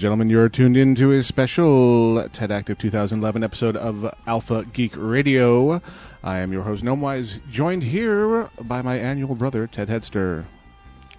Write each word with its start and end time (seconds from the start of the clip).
And 0.00 0.02
gentlemen, 0.02 0.30
you're 0.30 0.48
tuned 0.48 0.78
in 0.78 0.94
to 0.94 1.12
a 1.12 1.22
special 1.22 2.26
TED 2.32 2.50
Active 2.50 2.78
2011 2.78 3.44
episode 3.44 3.76
of 3.76 4.10
Alpha 4.26 4.64
Geek 4.72 4.94
Radio. 4.96 5.82
I 6.24 6.38
am 6.38 6.54
your 6.54 6.62
host, 6.62 6.82
Gnomewise, 6.82 7.46
joined 7.50 7.82
here 7.82 8.48
by 8.62 8.80
my 8.80 8.96
annual 8.96 9.34
brother, 9.34 9.66
Ted 9.66 9.88
Headster. 9.90 10.46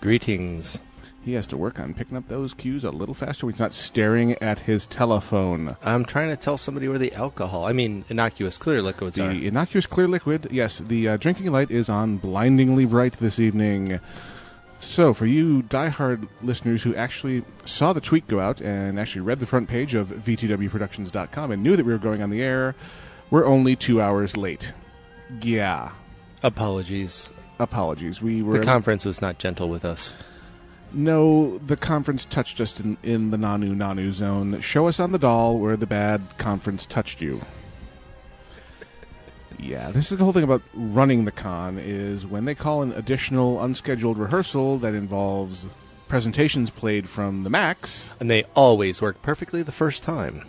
Greetings. 0.02 0.81
He 1.23 1.34
has 1.34 1.45
to 1.48 1.58
work 1.58 1.80
on 1.80 1.94
picking 1.94 2.17
up 2.17 2.27
those 2.27 2.55
cues 2.55 2.84
a 2.84 2.89
little 2.89 3.13
faster. 3.13 3.48
He's 3.48 3.59
not 3.59 3.75
staring 3.75 4.31
at 4.41 4.58
his 4.58 4.88
telephone. 4.88 5.77
I'm 5.84 6.03
trying 6.03 6.30
to 6.30 6.36
tell 6.36 6.58
somebody 6.58 6.88
where 6.88 6.98
the 6.98 7.13
alcohol, 7.13 7.66
I 7.66 7.73
mean, 7.73 8.03
innocuous 8.09 8.58
clear 8.58 8.81
liquids 8.81 9.17
The 9.17 9.25
are. 9.25 9.31
innocuous 9.31 9.86
clear 9.86 10.08
liquid, 10.08 10.48
yes, 10.50 10.80
the 10.80 11.08
uh, 11.08 11.17
drinking 11.17 11.52
light 11.52 11.70
is 11.70 11.88
on 11.88 12.17
blindingly 12.17 12.86
bright 12.86 13.20
this 13.20 13.38
evening. 13.38 14.00
So, 14.91 15.13
for 15.13 15.26
you 15.26 15.63
diehard 15.63 16.27
listeners 16.41 16.84
who 16.84 16.94
actually 16.95 17.45
saw 17.63 17.94
the 17.94 18.02
tweet 18.02 18.27
go 18.27 18.41
out 18.41 18.59
and 18.59 19.00
actually 19.00 19.22
read 19.22 19.40
the 19.40 19.45
front 19.45 19.70
page 19.70 19.95
of 19.95 20.09
VTWProductions.com 20.09 21.50
and 21.50 21.64
knew 21.64 21.77
that 21.77 21.86
we 21.86 21.94
were 21.94 21.98
going 21.98 22.22
on 22.22 22.30
the 22.30 22.41
air, 22.41 22.76
we're 23.30 23.45
only 23.45 23.77
two 23.77 24.02
hours 24.02 24.36
late. 24.36 24.73
Yeah. 25.41 25.94
Apologies. 26.44 27.31
Apologies. 27.58 28.22
We 28.22 28.42
were. 28.44 28.58
The 28.59 28.66
conference 28.66 29.06
was 29.06 29.22
not 29.22 29.38
gentle 29.38 29.70
with 29.70 29.86
us. 29.86 30.14
no, 30.92 31.58
the 31.59 31.78
conference 31.78 32.26
touched 32.26 32.59
us 32.59 32.78
in, 32.78 32.98
in 33.02 33.31
the 33.31 33.38
Nanu 33.38 33.73
Nanu 33.73 34.11
zone. 34.11 34.59
Show 34.59 34.88
us 34.89 35.00
on 35.00 35.14
the 35.14 35.20
doll 35.20 35.58
where 35.58 35.78
the 35.78 35.88
bad 35.88 36.22
conference 36.38 36.86
touched 36.86 37.22
you. 37.22 37.39
Yeah, 39.59 39.91
this 39.91 40.11
is 40.11 40.17
the 40.17 40.23
whole 40.23 40.33
thing 40.33 40.44
about 40.44 40.61
running 40.73 41.25
the 41.25 41.31
con 41.31 41.77
is 41.77 42.25
when 42.25 42.45
they 42.45 42.55
call 42.55 42.81
an 42.81 42.94
additional 42.94 43.61
unscheduled 43.63 44.17
rehearsal 44.17 44.77
that 44.80 44.93
involves 44.93 45.67
presentations 46.08 46.69
played 46.69 47.08
from 47.08 47.43
the 47.43 47.49
Macs. 47.49 48.13
And 48.19 48.30
they 48.30 48.43
always 48.55 49.02
work 49.02 49.21
perfectly 49.21 49.63
the 49.63 49.71
first 49.71 50.03
time. 50.03 50.45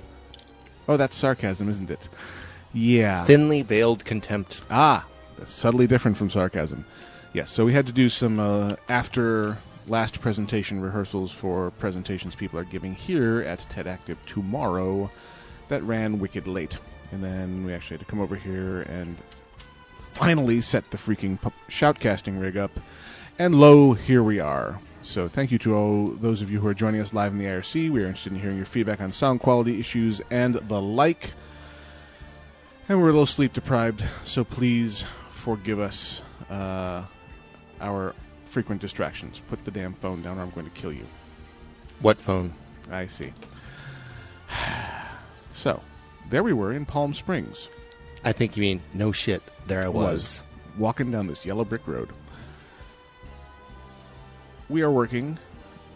Oh, 0.89 0.97
that's 0.97 1.15
sarcasm, 1.15 1.69
isn't 1.69 1.91
it? 1.91 2.09
Yeah. 2.73 3.25
Thinly 3.25 3.63
veiled 3.63 4.05
contempt. 4.05 4.63
Ah, 4.71 5.07
that's 5.39 5.53
subtly 5.53 5.87
different 5.87 6.17
from 6.17 6.31
sarcasm. 6.31 6.85
Yes, 7.33 7.51
so 7.51 7.65
we 7.65 7.73
had 7.73 7.87
to 7.87 7.93
do 7.93 8.09
some 8.09 8.41
uh, 8.41 8.77
after 8.89 9.59
last 9.87 10.21
presentation 10.21 10.81
rehearsals 10.81 11.33
for 11.33 11.71
presentations 11.73 12.35
people 12.35 12.59
are 12.59 12.65
giving 12.65 12.95
here 12.95 13.43
at 13.43 13.59
TED 13.71 13.87
Active 13.87 14.19
tomorrow. 14.27 15.11
That 15.69 15.83
ran 15.83 16.19
wicked 16.19 16.47
late. 16.47 16.79
And 17.13 17.23
then 17.23 17.65
we 17.65 17.75
actually 17.75 17.99
had 17.99 18.07
to 18.07 18.11
come 18.11 18.21
over 18.21 18.37
here 18.37 18.83
and 18.83 19.17
finally 19.97 20.61
set 20.61 20.91
the 20.91 20.97
freaking 20.97 21.41
pu- 21.41 21.53
shoutcasting 21.69 22.41
rig 22.41 22.57
up. 22.57 22.73
And 23.39 23.55
lo, 23.61 23.93
here 23.93 24.23
we 24.23 24.41
are. 24.41 24.81
So 25.03 25.29
thank 25.29 25.51
you 25.51 25.59
to 25.59 25.75
all 25.75 26.09
those 26.09 26.43
of 26.43 26.51
you 26.51 26.61
who 26.61 26.69
are 26.69 26.75
joining 26.75 27.01
us 27.01 27.13
live 27.13 27.33
in 27.33 27.39
the 27.39 27.45
IRC. 27.45 27.91
We 27.91 28.03
are 28.03 28.07
interested 28.07 28.33
in 28.33 28.39
hearing 28.39 28.57
your 28.57 28.67
feedback 28.67 29.01
on 29.01 29.13
sound 29.13 29.41
quality 29.41 29.81
issues 29.81 30.21
and 30.31 30.55
the 30.55 30.81
like. 30.81 31.33
And 32.89 33.01
we're 33.01 33.09
a 33.09 33.13
little 33.13 33.27
sleep 33.27 33.53
deprived, 33.53 34.05
so 34.25 34.45
please 34.45 35.05
forgive 35.31 35.81
us 35.81 36.21
uh, 36.51 37.03
our 37.81 38.15
frequent 38.47 38.81
distractions. 38.81 39.41
Put 39.49 39.65
the 39.65 39.71
damn 39.71 39.95
phone 39.95 40.23
down 40.23 40.39
or 40.39 40.43
I'm 40.43 40.51
going 40.51 40.69
to 40.69 40.73
kill 40.73 40.93
you. 40.93 41.07
What 42.01 42.19
phone? 42.19 42.55
I 42.91 43.07
see. 43.07 43.33
So, 45.55 45.83
there 46.31 46.43
we 46.43 46.53
were 46.53 46.73
in 46.73 46.87
Palm 46.87 47.15
Springs, 47.15 47.69
I 48.25 48.33
think 48.33 48.57
you 48.57 48.61
mean 48.63 48.81
no 48.95 49.13
shit. 49.13 49.43
There 49.67 49.83
I 49.83 49.89
was. 49.89 50.43
walking 50.79 51.11
down 51.11 51.27
this 51.27 51.45
yellow 51.45 51.65
brick 51.65 51.87
road. 51.87 52.09
We 54.69 54.83
are 54.83 54.91
working 54.91 55.39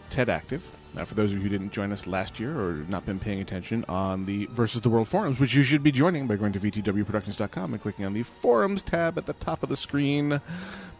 TED 0.09 0.29
Active. 0.29 0.73
Now, 0.95 1.05
for 1.05 1.15
those 1.15 1.31
of 1.31 1.37
you 1.37 1.43
who 1.43 1.49
didn't 1.49 1.71
join 1.73 1.91
us 1.91 2.07
last 2.07 2.39
year 2.39 2.59
or 2.59 2.83
not 2.87 3.05
been 3.05 3.19
paying 3.19 3.39
attention 3.41 3.85
on 3.87 4.25
the 4.25 4.45
Versus 4.47 4.81
the 4.81 4.89
World 4.89 5.07
forums, 5.07 5.39
which 5.39 5.53
you 5.53 5.63
should 5.63 5.83
be 5.83 5.91
joining 5.91 6.27
by 6.27 6.37
going 6.37 6.53
to 6.53 6.59
VTWProductions.com 6.59 7.73
and 7.73 7.81
clicking 7.81 8.05
on 8.05 8.13
the 8.13 8.23
Forums 8.23 8.81
tab 8.81 9.17
at 9.17 9.25
the 9.25 9.33
top 9.33 9.61
of 9.63 9.69
the 9.69 9.77
screen. 9.77 10.41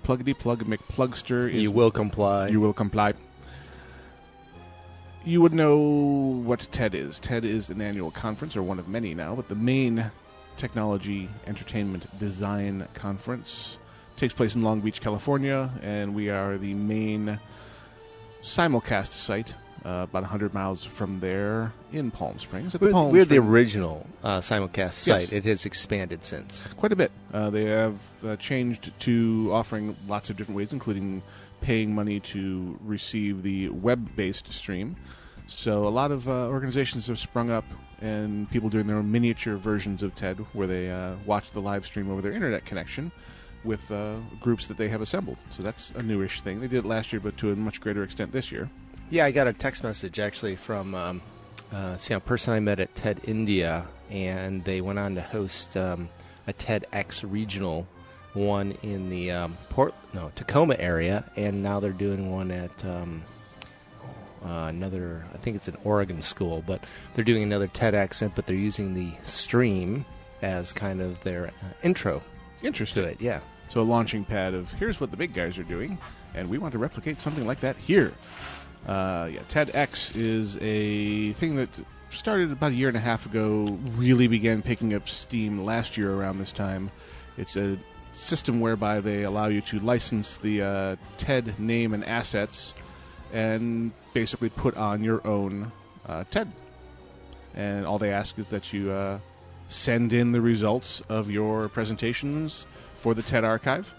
Pluggity 0.04 0.38
plug 0.38 0.64
McPlugster 0.66 1.48
is 1.52 1.64
You 1.64 1.72
will 1.72 1.90
comply. 1.92 2.48
you 2.50 2.62
will 2.62 2.74
comply. 2.74 3.14
You 5.26 5.42
would 5.42 5.54
know 5.54 5.78
what 5.78 6.68
TED 6.72 6.96
is. 6.96 7.20
TED 7.20 7.44
is 7.44 7.70
an 7.70 7.82
annual 7.82 8.12
conference, 8.12 8.56
or 8.56 8.64
one 8.64 8.80
of 8.80 8.88
many 8.88 9.14
now, 9.14 9.36
but 9.36 9.50
the 9.50 9.56
main 9.56 10.12
technology, 10.56 11.30
entertainment, 11.46 12.06
design 12.20 12.88
conference 12.94 13.78
takes 14.16 14.34
place 14.34 14.56
in 14.56 14.64
Long 14.64 14.80
Beach, 14.80 15.00
California, 15.02 15.70
and 15.82 16.16
we 16.16 16.30
are 16.30 16.58
the 16.58 16.74
main 16.74 17.40
simulcast 18.42 19.12
site, 19.12 19.54
uh, 19.86 20.06
about 20.10 20.24
100 20.24 20.54
miles 20.54 20.84
from 20.84 21.20
there 21.20 21.74
in 21.94 22.10
Palm 22.10 22.40
Springs. 22.40 22.74
At 22.74 22.82
the 22.82 22.88
We're, 22.88 22.92
Palm 22.94 23.12
we're 23.12 23.26
the 23.26 23.38
original 23.38 24.08
uh, 24.24 24.40
simulcast 24.40 24.94
site. 24.94 25.32
It 25.32 25.46
has 25.46 25.66
expanded 25.66 26.24
since. 26.24 26.66
quite 26.78 26.92
a 26.92 26.96
bit. 26.96 27.12
Uh, 27.34 27.50
they 27.50 27.66
have 27.66 27.98
uh, 28.26 28.36
changed 28.38 28.92
to 29.02 29.50
offering 29.52 29.96
lots 30.08 30.30
of 30.30 30.38
different 30.38 30.58
ways, 30.58 30.74
including 30.74 31.22
paying 31.62 31.94
money 31.94 32.20
to 32.20 32.78
receive 32.84 33.44
the 33.44 33.70
web-based 33.70 34.52
stream. 34.54 34.96
So 35.48 35.88
a 35.88 35.90
lot 35.90 36.12
of 36.12 36.28
uh, 36.28 36.48
organizations 36.48 37.08
have 37.08 37.20
sprung 37.20 37.50
up, 37.50 37.66
and 38.02 38.50
people 38.52 38.70
doing 38.70 38.88
their 38.88 38.98
own 38.98 39.12
miniature 39.12 39.56
versions 39.56 40.04
of 40.04 40.14
TED, 40.14 40.38
where 40.54 40.68
they 40.68 40.92
uh, 40.92 41.16
watch 41.26 41.52
the 41.52 41.62
live 41.62 41.86
stream 41.86 42.12
over 42.12 42.22
their 42.22 42.34
internet 42.34 42.66
connection 42.66 43.12
with 43.64 43.90
uh, 43.92 44.16
groups 44.40 44.68
that 44.68 44.78
they 44.78 44.88
have 44.90 45.02
assembled. 45.02 45.38
So 45.50 45.64
that's 45.64 45.92
a 45.96 46.04
newish 46.04 46.42
thing. 46.42 46.60
They 46.60 46.68
did 46.68 46.80
it 46.80 46.86
last 46.86 47.12
year, 47.12 47.20
but 47.20 47.38
to 47.38 47.52
a 47.52 47.56
much 47.56 47.82
greater 47.82 48.04
extent 48.04 48.32
this 48.32 48.52
year. 48.52 48.70
Yeah, 49.10 49.26
I 49.26 49.32
got 49.32 49.48
a 49.48 49.54
text 49.54 49.84
message 49.84 50.20
actually 50.20 50.58
from 50.58 50.94
um, 50.94 51.22
uh, 51.74 51.98
a 52.10 52.20
person 52.20 52.54
I 52.54 52.60
met 52.60 52.80
at 52.80 52.94
TED 52.96 53.22
India, 53.24 53.86
and 54.10 54.64
they 54.64 54.82
went 54.82 55.00
on 55.00 55.16
to 55.16 55.22
host 55.22 55.76
um, 55.78 56.10
a 56.46 56.54
TEDx 56.54 57.30
regional 57.30 57.88
one 58.38 58.78
in 58.84 59.10
the 59.10 59.32
um, 59.32 59.58
Port 59.70 59.94
no 60.14 60.32
Tacoma 60.36 60.76
area, 60.80 61.24
and 61.36 61.62
now 61.64 61.80
they're 61.80 61.92
doing 61.92 62.32
one 62.32 62.52
at 62.52 62.86
um, 62.86 63.24
uh, 64.46 64.68
another. 64.70 65.26
I 65.34 65.38
think 65.38 65.56
it's 65.56 65.68
an 65.68 65.78
Oregon 65.84 66.22
school, 66.22 66.64
but 66.66 66.84
they're 67.16 67.26
doing 67.26 67.44
another 67.44 67.68
TEDx, 67.68 68.32
but 68.36 68.46
they're 68.46 68.56
using 68.56 68.94
the 68.94 69.12
stream 69.26 70.06
as 70.42 70.72
kind 70.74 71.02
of 71.02 71.22
their 71.24 71.48
uh, 71.48 71.52
intro 71.84 72.22
Interesting. 72.62 73.04
to 73.04 73.10
it. 73.10 73.22
Yeah. 73.22 73.40
So 73.70 73.82
a 73.82 73.84
launching 73.84 74.24
pad 74.24 74.54
of 74.54 74.72
here's 74.74 75.00
what 75.02 75.12
the 75.12 75.18
big 75.18 75.34
guys 75.34 75.58
are 75.58 75.64
doing, 75.64 75.98
and 76.34 76.50
we 76.50 76.58
want 76.58 76.72
to 76.74 76.78
replicate 76.78 77.22
something 77.22 77.46
like 77.46 77.60
that 77.62 77.76
here. 77.76 78.14
Uh, 78.88 79.30
yeah, 79.34 79.42
TEDx 79.50 80.16
is 80.16 80.58
a 80.62 81.34
thing 81.34 81.58
that 81.58 81.70
started 82.12 82.52
about 82.52 82.72
a 82.72 82.76
year 82.76 82.88
and 82.88 82.96
a 82.96 83.02
half 83.02 83.26
ago. 83.26 83.78
Really 83.96 84.28
began 84.28 84.62
picking 84.62 84.94
up 84.94 85.10
steam 85.10 85.66
last 85.66 85.98
year 85.98 86.14
around 86.14 86.38
this 86.38 86.54
time. 86.54 86.92
It's 87.38 87.58
a 87.58 87.78
system 88.18 88.60
whereby 88.60 89.00
they 89.00 89.24
allow 89.24 89.48
you 89.48 89.62
to 89.62 89.80
license 89.80 90.38
the 90.38 90.62
uh, 90.62 90.96
TED 91.18 91.60
name 91.60 91.94
and 91.94 92.04
assets, 92.04 92.74
and 93.32 93.92
basically 94.14 94.50
put 94.50 94.76
on 94.76 95.04
your 95.04 95.26
own 95.26 95.72
uh, 96.08 96.24
TED. 96.32 96.52
And 97.56 97.86
all 97.86 97.98
they 97.98 98.12
ask 98.12 98.38
is 98.38 98.48
that 98.48 98.72
you 98.74 98.92
uh, 98.92 99.20
send 99.68 100.14
in 100.14 100.32
the 100.32 100.42
results 100.42 101.02
of 101.10 101.30
your 101.32 101.70
presentations 101.70 102.66
for 102.98 103.14
the 103.14 103.22
TED 103.22 103.44
archive, 103.44 103.94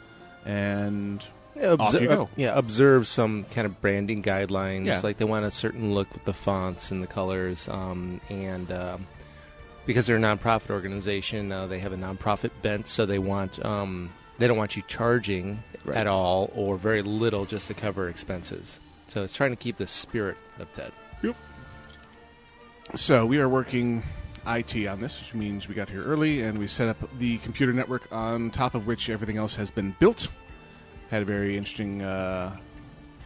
and 0.45 1.25
Yeah, 1.57 1.77
Off 1.79 1.93
you 1.95 2.07
go. 2.09 2.29
yeah, 2.37 2.57
observe 2.57 3.07
some 3.09 3.45
kind 3.45 3.67
of 3.67 3.81
branding 3.81 4.23
guidelines. 4.23 4.87
Yeah. 4.87 5.01
Like 5.03 5.17
they 5.19 5.25
want 5.25 5.45
a 5.45 5.51
certain 5.51 5.95
look 5.95 6.13
with 6.13 6.25
the 6.25 6.33
fonts 6.33 6.91
and 6.91 7.03
the 7.03 7.07
colors, 7.07 7.69
um, 7.69 8.21
and 8.29 8.71
um, 8.71 9.07
because 9.87 10.07
they're 10.07 10.17
a 10.17 10.21
nonprofit 10.21 10.71
organization, 10.71 11.51
uh, 11.51 11.67
they 11.67 11.79
have 11.81 11.93
a 11.93 11.97
nonprofit 11.97 12.51
bent, 12.63 12.89
so 12.89 13.07
they 13.07 13.19
want 13.19 13.65
um, 13.65 14.13
they 14.39 14.47
don't 14.47 14.57
want 14.57 14.77
you 14.77 14.83
charging 14.87 15.63
Right. 15.85 15.97
at 15.97 16.07
all 16.07 16.51
or 16.55 16.77
very 16.77 17.03
little 17.03 17.47
just 17.47 17.69
to 17.69 17.75
cover 17.75 18.09
expenses. 18.09 18.79
So 19.07 19.23
it's 19.25 19.35
trying 19.35 19.51
to 19.51 19.57
keep 19.57 19.77
the 19.79 19.87
spirit 19.87 20.37
of 20.59 20.71
TED. 20.75 20.93
Yep. 21.23 21.37
So 22.95 23.25
we 23.25 23.39
are 23.41 23.49
working 23.49 24.03
IT 24.47 24.87
on 24.87 25.01
this, 25.01 25.21
which 25.21 25.35
means 25.35 25.69
we 25.69 25.75
got 25.75 25.89
here 25.89 26.03
early 26.05 26.43
and 26.43 26.59
we 26.59 26.67
set 26.67 26.89
up 26.89 26.97
the 27.19 27.39
computer 27.39 27.73
network 27.73 28.07
on 28.13 28.51
top 28.51 28.75
of 28.75 28.87
which 28.87 29.09
everything 29.09 29.37
else 29.37 29.57
has 29.57 29.71
been 29.71 29.95
built. 29.99 30.29
Had 31.11 31.23
a 31.23 31.25
very 31.25 31.57
interesting 31.57 32.03
uh, 32.03 32.57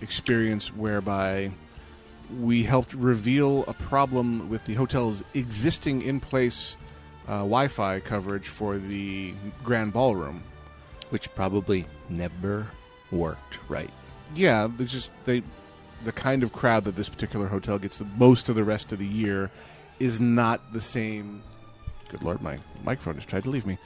experience 0.00 0.74
whereby 0.74 1.50
we 2.40 2.62
helped 2.62 2.94
reveal 2.94 3.64
a 3.66 3.72
problem 3.74 4.48
with 4.48 4.66
the 4.66 4.74
hotel's 4.74 5.24
existing 5.34 6.02
in 6.02 6.20
place 6.20 6.76
uh, 7.28 7.38
Wi 7.38 7.68
Fi 7.68 8.00
coverage 8.00 8.48
for 8.48 8.78
the 8.78 9.32
Grand 9.62 9.92
Ballroom. 9.92 10.42
Which 11.12 11.32
probably 11.34 11.84
never 12.08 12.66
worked 13.10 13.58
right. 13.68 13.90
yeah, 14.34 14.66
there's 14.76 14.92
just 14.92 15.10
they 15.26 15.42
the 16.04 16.12
kind 16.12 16.42
of 16.42 16.52
crowd 16.52 16.84
that 16.84 16.96
this 16.96 17.08
particular 17.08 17.46
hotel 17.46 17.78
gets 17.78 17.98
the 17.98 18.06
most 18.16 18.48
of 18.48 18.56
the 18.56 18.64
rest 18.64 18.90
of 18.92 18.98
the 18.98 19.06
year 19.06 19.50
is 20.00 20.20
not 20.20 20.72
the 20.72 20.80
same. 20.80 21.42
Good 22.08 22.22
lord, 22.22 22.42
my 22.42 22.56
microphone 22.82 23.16
just 23.16 23.28
tried 23.28 23.44
to 23.44 23.50
leave 23.50 23.66
me. 23.66 23.78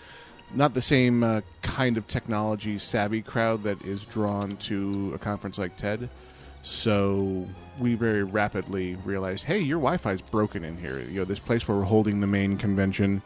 Not 0.54 0.74
the 0.74 0.82
same 0.82 1.24
uh, 1.24 1.40
kind 1.62 1.96
of 1.96 2.06
technology 2.06 2.78
savvy 2.78 3.20
crowd 3.22 3.64
that 3.64 3.82
is 3.84 4.04
drawn 4.04 4.56
to 4.58 5.12
a 5.14 5.18
conference 5.18 5.58
like 5.58 5.76
TED. 5.76 6.08
So 6.62 7.46
we 7.78 7.94
very 7.94 8.22
rapidly 8.22 8.96
realized, 9.04 9.44
hey, 9.44 9.58
your 9.58 9.78
Wi-Fi's 9.78 10.20
broken 10.20 10.64
in 10.64 10.76
here. 10.78 11.00
You 11.00 11.20
know, 11.20 11.24
this 11.24 11.38
place 11.38 11.66
where 11.66 11.76
we're 11.76 11.84
holding 11.84 12.20
the 12.20 12.26
main 12.26 12.56
convention. 12.56 13.22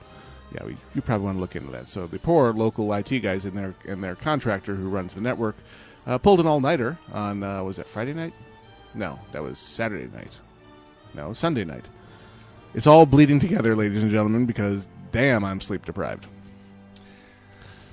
Yeah, 0.55 0.65
we, 0.65 0.77
you 0.95 1.03
probably 1.03 1.27
want 1.27 1.37
to 1.37 1.41
look 1.41 1.57
into 1.57 1.71
that. 1.73 1.87
So 1.87 2.07
the 2.07 2.19
poor 2.19 2.53
local 2.53 2.93
IT 2.93 3.21
guys 3.21 3.45
and 3.45 3.57
their 3.57 3.75
and 3.87 4.03
their 4.03 4.15
contractor 4.17 4.75
who 4.75 4.89
runs 4.89 5.15
the 5.15 5.21
network 5.21 5.57
uh, 6.07 6.19
pulled 6.19 6.41
an 6.41 6.47
all-nighter 6.47 6.97
on 7.13 7.43
uh, 7.43 7.63
was 7.63 7.77
that 7.77 7.87
Friday 7.87 8.15
night? 8.15 8.33
No, 8.95 9.19
that 9.33 9.43
was 9.43 9.59
Saturday 9.59 10.11
night. 10.15 10.33
No, 11.15 11.33
Sunday 11.33 11.65
night. 11.65 11.85
It's 12.75 12.87
all 12.87 13.07
bleeding 13.07 13.41
together, 13.41 13.77
ladies 13.77 14.03
and 14.03 14.11
gentlemen, 14.11 14.47
because 14.47 14.89
damn, 15.13 15.45
I'm 15.45 15.61
sleep 15.61 15.85
deprived. 15.87 16.27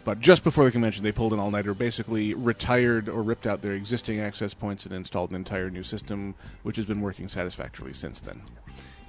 But 0.07 0.21
just 0.21 0.45
before 0.45 0.63
the 0.63 0.71
convention, 0.71 1.03
they 1.03 1.11
pulled 1.11 1.33
an 1.33 1.39
all 1.39 1.51
nighter, 1.51 1.73
basically 1.73 2.33
retired 2.33 3.09
or 3.09 3.21
ripped 3.21 3.45
out 3.45 3.61
their 3.61 3.73
existing 3.73 4.21
access 4.21 4.53
points 4.53 4.85
and 4.85 4.95
installed 4.95 5.31
an 5.31 5.35
entire 5.35 5.69
new 5.69 5.83
system, 5.83 6.33
which 6.63 6.77
has 6.77 6.85
been 6.85 7.01
working 7.01 7.27
satisfactorily 7.27 7.91
since 7.91 8.21
then. 8.21 8.41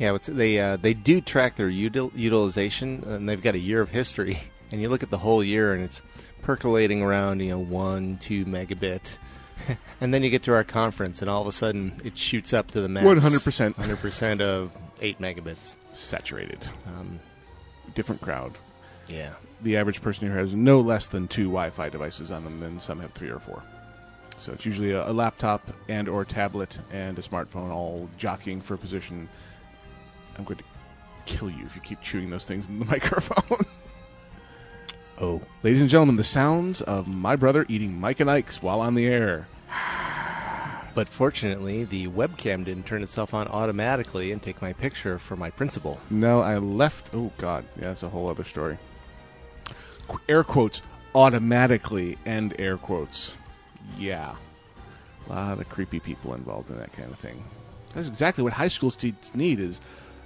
Yeah, 0.00 0.18
they 0.20 0.58
uh, 0.58 0.74
they 0.74 0.94
do 0.94 1.20
track 1.20 1.54
their 1.54 1.70
util- 1.70 2.10
utilization, 2.16 3.04
and 3.06 3.28
they've 3.28 3.40
got 3.40 3.54
a 3.54 3.60
year 3.60 3.80
of 3.80 3.90
history. 3.90 4.40
And 4.72 4.82
you 4.82 4.90
look 4.90 5.02
at 5.02 5.08
the 5.08 5.18
whole 5.18 5.42
year, 5.42 5.72
and 5.72 5.82
it's 5.82 6.02
percolating 6.42 7.00
around, 7.00 7.40
you 7.40 7.50
know, 7.50 7.58
one, 7.58 8.18
two 8.18 8.44
megabit. 8.44 9.16
and 10.00 10.12
then 10.12 10.22
you 10.22 10.28
get 10.28 10.42
to 10.42 10.52
our 10.52 10.64
conference, 10.64 11.22
and 11.22 11.30
all 11.30 11.40
of 11.40 11.46
a 11.46 11.52
sudden 11.52 11.92
it 12.04 12.18
shoots 12.18 12.52
up 12.52 12.72
to 12.72 12.82
the 12.82 12.88
max. 12.88 13.06
100%. 13.06 13.76
100% 13.76 14.40
of 14.42 14.70
8 15.00 15.18
megabits. 15.20 15.76
Saturated. 15.94 16.58
Um, 16.86 17.20
Different 17.94 18.20
crowd. 18.20 18.58
yeah. 19.08 19.34
The 19.62 19.76
average 19.76 20.02
person 20.02 20.28
here 20.28 20.38
has 20.38 20.52
no 20.52 20.80
less 20.80 21.06
than 21.06 21.28
two 21.28 21.44
Wi 21.44 21.70
Fi 21.70 21.88
devices 21.88 22.30
on 22.30 22.44
them, 22.44 22.62
and 22.62 22.80
some 22.80 23.00
have 23.00 23.12
three 23.12 23.28
or 23.28 23.38
four. 23.38 23.62
So 24.38 24.52
it's 24.52 24.64
usually 24.64 24.92
a, 24.92 25.10
a 25.10 25.12
laptop 25.12 25.62
and 25.88 26.08
or 26.08 26.24
tablet 26.24 26.78
and 26.92 27.18
a 27.18 27.22
smartphone 27.22 27.70
all 27.70 28.08
jockeying 28.18 28.60
for 28.60 28.76
position. 28.76 29.28
I'm 30.38 30.44
going 30.44 30.58
to 30.58 30.64
kill 31.26 31.50
you 31.50 31.64
if 31.66 31.74
you 31.74 31.82
keep 31.82 32.00
chewing 32.00 32.30
those 32.30 32.44
things 32.44 32.66
in 32.68 32.78
the 32.78 32.84
microphone. 32.96 33.66
Oh. 35.20 35.42
Ladies 35.64 35.80
and 35.80 35.90
gentlemen, 35.90 36.14
the 36.14 36.24
sounds 36.24 36.80
of 36.80 37.08
my 37.08 37.34
brother 37.34 37.66
eating 37.68 37.98
Mike 37.98 38.20
and 38.20 38.30
Ike's 38.30 38.62
while 38.62 38.80
on 38.80 38.94
the 38.94 39.06
air. 39.06 39.48
But 40.94 41.08
fortunately, 41.08 41.84
the 41.84 42.08
webcam 42.08 42.64
didn't 42.64 42.86
turn 42.86 43.02
itself 43.04 43.32
on 43.32 43.46
automatically 43.46 44.32
and 44.32 44.42
take 44.42 44.60
my 44.60 44.72
picture 44.72 45.18
for 45.18 45.36
my 45.36 45.50
principal. 45.50 46.00
No, 46.10 46.40
I 46.40 46.58
left. 46.58 47.14
Oh, 47.14 47.30
God. 47.38 47.64
Yeah, 47.76 47.88
that's 47.88 48.02
a 48.02 48.08
whole 48.08 48.28
other 48.28 48.42
story. 48.42 48.78
Air 50.28 50.44
quotes 50.44 50.82
automatically 51.14 52.18
end 52.26 52.54
air 52.58 52.76
quotes. 52.76 53.32
Yeah. 53.98 54.34
A 55.28 55.32
lot 55.32 55.58
of 55.58 55.68
creepy 55.68 56.00
people 56.00 56.34
involved 56.34 56.70
in 56.70 56.76
that 56.76 56.92
kind 56.92 57.10
of 57.10 57.18
thing. 57.18 57.42
That's 57.94 58.08
exactly 58.08 58.44
what 58.44 58.52
high 58.52 58.68
school 58.68 58.90
students 58.90 59.34
need 59.34 59.60
is 59.60 59.80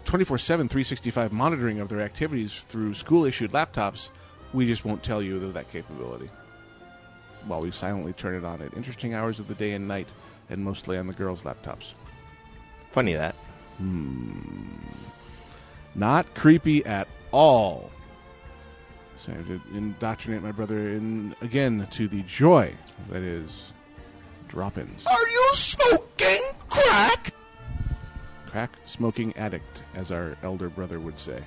24-7, 0.05 0.47
365 0.47 1.33
monitoring 1.33 1.81
of 1.81 1.89
their 1.89 2.01
activities 2.01 2.65
through 2.69 2.95
school-issued 2.95 3.53
laptops. 3.53 4.11
We 4.53 4.67
just 4.67 4.85
won't 4.85 5.03
tell 5.03 5.23
you 5.23 5.37
of 5.37 5.55
that 5.55 5.71
capability. 5.71 6.29
While 7.47 7.61
we 7.61 7.71
silently 7.71 8.13
turn 8.13 8.35
it 8.35 8.45
on 8.45 8.61
at 8.63 8.77
interesting 8.77 9.15
hours 9.15 9.39
of 9.39 9.49
the 9.49 9.55
day 9.55 9.73
and 9.73 9.89
night, 9.89 10.09
and 10.51 10.65
mostly 10.65 10.99
on 10.99 11.07
the 11.07 11.13
girls' 11.13 11.43
laptops. 11.43 11.93
Funny 12.91 13.15
that. 13.15 13.35
Hmm. 13.79 14.65
Not 15.95 16.35
creepy 16.35 16.85
at 16.85 17.09
all. 17.31 17.92
So 19.25 19.33
to 19.33 19.61
indoctrinate 19.77 20.43
my 20.43 20.53
brother 20.53 20.77
in 20.79 21.37
again 21.43 21.87
to 21.93 22.09
the 22.09 22.23
joy 22.23 22.75
that 23.11 23.23
is 23.23 23.49
drop-ins. 24.49 25.07
Are 25.07 25.29
you 25.29 25.51
smoking 25.55 26.43
crack? 26.69 27.33
Crack 28.47 28.77
smoking 28.85 29.35
addict, 29.37 29.83
as 29.95 30.11
our 30.11 30.37
elder 30.43 30.69
brother 30.69 30.99
would 30.99 31.19
say. 31.19 31.43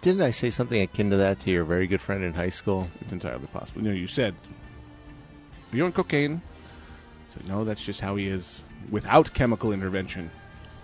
Didn't 0.00 0.22
I 0.22 0.30
say 0.30 0.50
something 0.50 0.80
akin 0.80 1.10
to 1.10 1.16
that 1.16 1.40
to 1.40 1.50
your 1.50 1.64
very 1.64 1.86
good 1.86 2.00
friend 2.00 2.22
in 2.22 2.34
high 2.34 2.50
school? 2.50 2.88
It's 3.00 3.12
entirely 3.12 3.46
possible. 3.48 3.82
You 3.82 3.88
know, 3.88 3.94
you 3.94 4.06
said, 4.06 4.34
"Are 5.72 5.76
you 5.76 5.84
on 5.84 5.92
cocaine?" 5.92 6.40
So 7.34 7.40
no, 7.48 7.64
that's 7.64 7.82
just 7.84 8.00
how 8.00 8.16
he 8.16 8.28
is 8.28 8.62
without 8.90 9.34
chemical 9.34 9.72
intervention. 9.72 10.30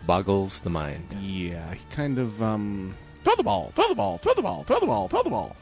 Boggles 0.07 0.61
the 0.61 0.71
mind. 0.71 1.15
Yeah, 1.21 1.75
he 1.75 1.81
kind 1.91 2.19
of 2.19 2.43
um, 2.43 2.95
throw 3.25 3.34
the 3.37 3.43
ball, 3.43 3.72
throw 3.75 3.88
the 3.88 3.94
ball, 3.94 4.19
throw 4.19 4.34
the 4.34 4.43
ball, 4.43 4.64
throw 4.64 4.78
the 4.78 4.87
ball, 4.87 5.08
throw 5.08 5.22
the 5.22 5.31
ball. 5.31 5.56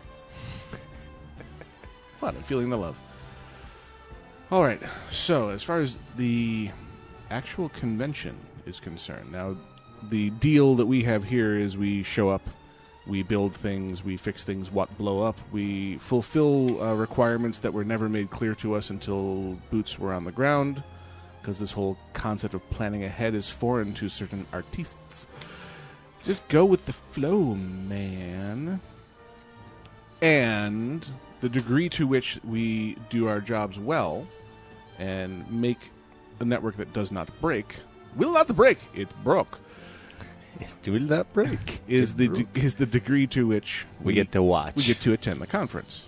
Fun 2.21 2.35
and 2.35 2.45
feeling 2.45 2.71
the 2.71 2.77
love. 2.77 2.97
All 4.51 4.63
right. 4.63 4.81
So 5.11 5.51
as 5.51 5.63
far 5.63 5.81
as 5.81 5.99
the 6.17 6.71
actual 7.31 7.69
convention 7.71 8.37
is 8.67 8.81
concerned, 8.81 9.31
now 9.31 9.57
the 10.11 10.31
deal 10.31 10.75
that 10.77 10.87
we 10.87 11.03
have 11.03 11.25
here 11.25 11.59
is 11.59 11.77
we 11.77 12.03
show 12.03 12.31
up, 12.31 12.43
we 13.07 13.23
build 13.23 13.55
things, 13.55 14.05
we 14.05 14.17
fix 14.17 14.45
things, 14.45 14.71
what 14.71 14.97
blow 14.97 15.23
up, 15.23 15.37
we 15.53 15.99
fulfill 15.99 16.83
uh, 16.83 16.95
requirements 16.95 17.59
that 17.59 17.73
were 17.73 17.85
never 17.85 18.09
made 18.09 18.31
clear 18.31 18.55
to 18.57 18.75
us 18.75 18.91
until 18.91 19.59
boots 19.71 19.99
were 19.99 20.13
on 20.13 20.25
the 20.25 20.33
ground, 20.33 20.83
because 21.41 21.59
this 21.59 21.73
whole 21.73 21.99
concept 22.13 22.55
of 22.55 22.71
planning 22.71 23.05
ahead 23.05 23.35
is 23.35 23.49
foreign 23.49 23.93
to 23.95 24.09
certain 24.09 24.47
artists. 24.53 25.27
Just 26.29 26.47
go 26.49 26.67
with 26.67 26.85
the 26.85 26.93
flow, 26.93 27.55
man. 27.55 28.81
And 30.21 31.07
the 31.41 31.49
degree 31.49 31.89
to 31.89 32.07
which 32.07 32.39
we 32.45 32.99
do 33.09 33.29
our 33.29 33.41
jobs 33.41 33.79
well 33.79 34.27
and 34.99 35.51
make 35.51 35.79
a 36.41 36.45
network 36.45 36.77
that 36.77 36.93
does 36.93 37.11
not 37.11 37.29
break 37.41 37.77
will 38.15 38.33
not 38.33 38.49
break 38.55 38.79
it 38.95 39.09
broke 39.25 39.59
Do 40.83 40.93
we 40.93 40.99
not 40.99 41.33
break? 41.33 41.81
is 41.89 42.13
It 42.13 42.17
the 42.19 42.29
de- 42.29 42.61
is 42.61 42.75
the 42.75 42.85
degree 42.85 43.27
to 43.29 43.47
which 43.47 43.87
we 44.03 44.13
get 44.13 44.31
to 44.33 44.43
watch. 44.43 44.77
we 44.77 44.83
get 44.85 45.01
to 45.03 45.15
attend 45.15 45.41
the 45.41 45.47
conference. 45.47 46.05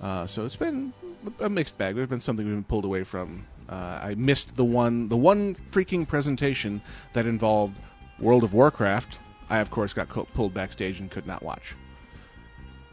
Uh, 0.00 0.28
so 0.28 0.44
it's 0.44 0.54
been 0.56 0.92
a 1.40 1.48
mixed 1.48 1.76
bag. 1.76 1.96
There's 1.96 2.08
been 2.08 2.20
something 2.20 2.46
we've 2.46 2.54
been 2.54 2.62
pulled 2.62 2.84
away 2.84 3.02
from. 3.02 3.46
Uh, 3.68 3.74
I 4.00 4.14
missed 4.16 4.54
the 4.54 4.64
one 4.64 5.08
the 5.08 5.16
one 5.16 5.56
freaking 5.72 6.06
presentation 6.06 6.82
that 7.14 7.26
involved 7.26 7.74
World 8.20 8.44
of 8.44 8.52
Warcraft. 8.52 9.18
I 9.48 9.58
of 9.58 9.70
course 9.70 9.92
got 9.94 10.08
co- 10.08 10.24
pulled 10.34 10.54
backstage 10.54 11.00
and 11.00 11.10
could 11.10 11.26
not 11.26 11.42
watch. 11.42 11.74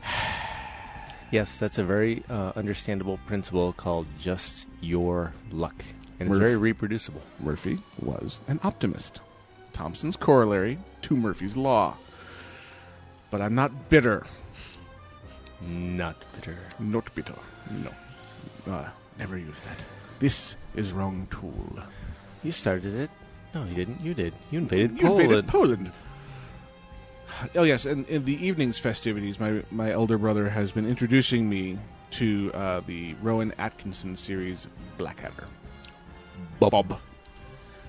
Yes, 1.31 1.57
that's 1.57 1.79
a 1.79 1.83
very 1.83 2.23
uh, 2.29 2.51
understandable 2.55 3.17
principle 3.25 3.73
called 3.73 4.05
just 4.19 4.67
your 4.81 5.33
luck. 5.51 5.73
And 6.19 6.29
it's 6.29 6.37
very 6.37 6.55
reproducible. 6.57 7.21
Murphy 7.39 7.79
was 7.99 8.39
an 8.47 8.59
optimist. 8.63 9.19
Thompson's 9.73 10.15
corollary 10.15 10.77
to 11.01 11.15
Murphy's 11.15 11.57
law. 11.57 11.97
But 13.31 13.41
I'm 13.41 13.55
not 13.55 13.89
bitter. 13.89 14.27
Not 15.59 16.17
bitter. 16.35 16.57
Not 16.79 17.15
bitter. 17.15 17.33
No. 17.83 18.71
Uh, 18.71 18.89
never 19.17 19.35
use 19.35 19.59
that. 19.61 19.77
This 20.19 20.55
is 20.75 20.91
wrong 20.91 21.27
tool. 21.31 21.79
You 22.43 22.51
started 22.51 22.93
it. 22.93 23.09
No, 23.55 23.63
you 23.63 23.73
didn't. 23.73 24.01
You 24.01 24.13
did. 24.13 24.33
You 24.51 24.59
invaded 24.59 24.99
Poland. 24.99 25.01
You 25.01 25.07
Poland. 25.07 25.31
invaded 25.31 25.47
Poland. 25.47 25.91
Oh 27.55 27.63
yes, 27.63 27.85
and 27.85 28.07
in 28.07 28.25
the 28.25 28.45
evening's 28.45 28.79
festivities, 28.79 29.39
my 29.39 29.63
my 29.71 29.91
elder 29.91 30.17
brother 30.17 30.49
has 30.49 30.71
been 30.71 30.87
introducing 30.87 31.49
me 31.49 31.77
to 32.11 32.51
uh, 32.53 32.81
the 32.85 33.15
Rowan 33.21 33.53
Atkinson 33.57 34.15
series 34.15 34.67
Blackadder. 34.97 35.47
Bob. 36.59 36.99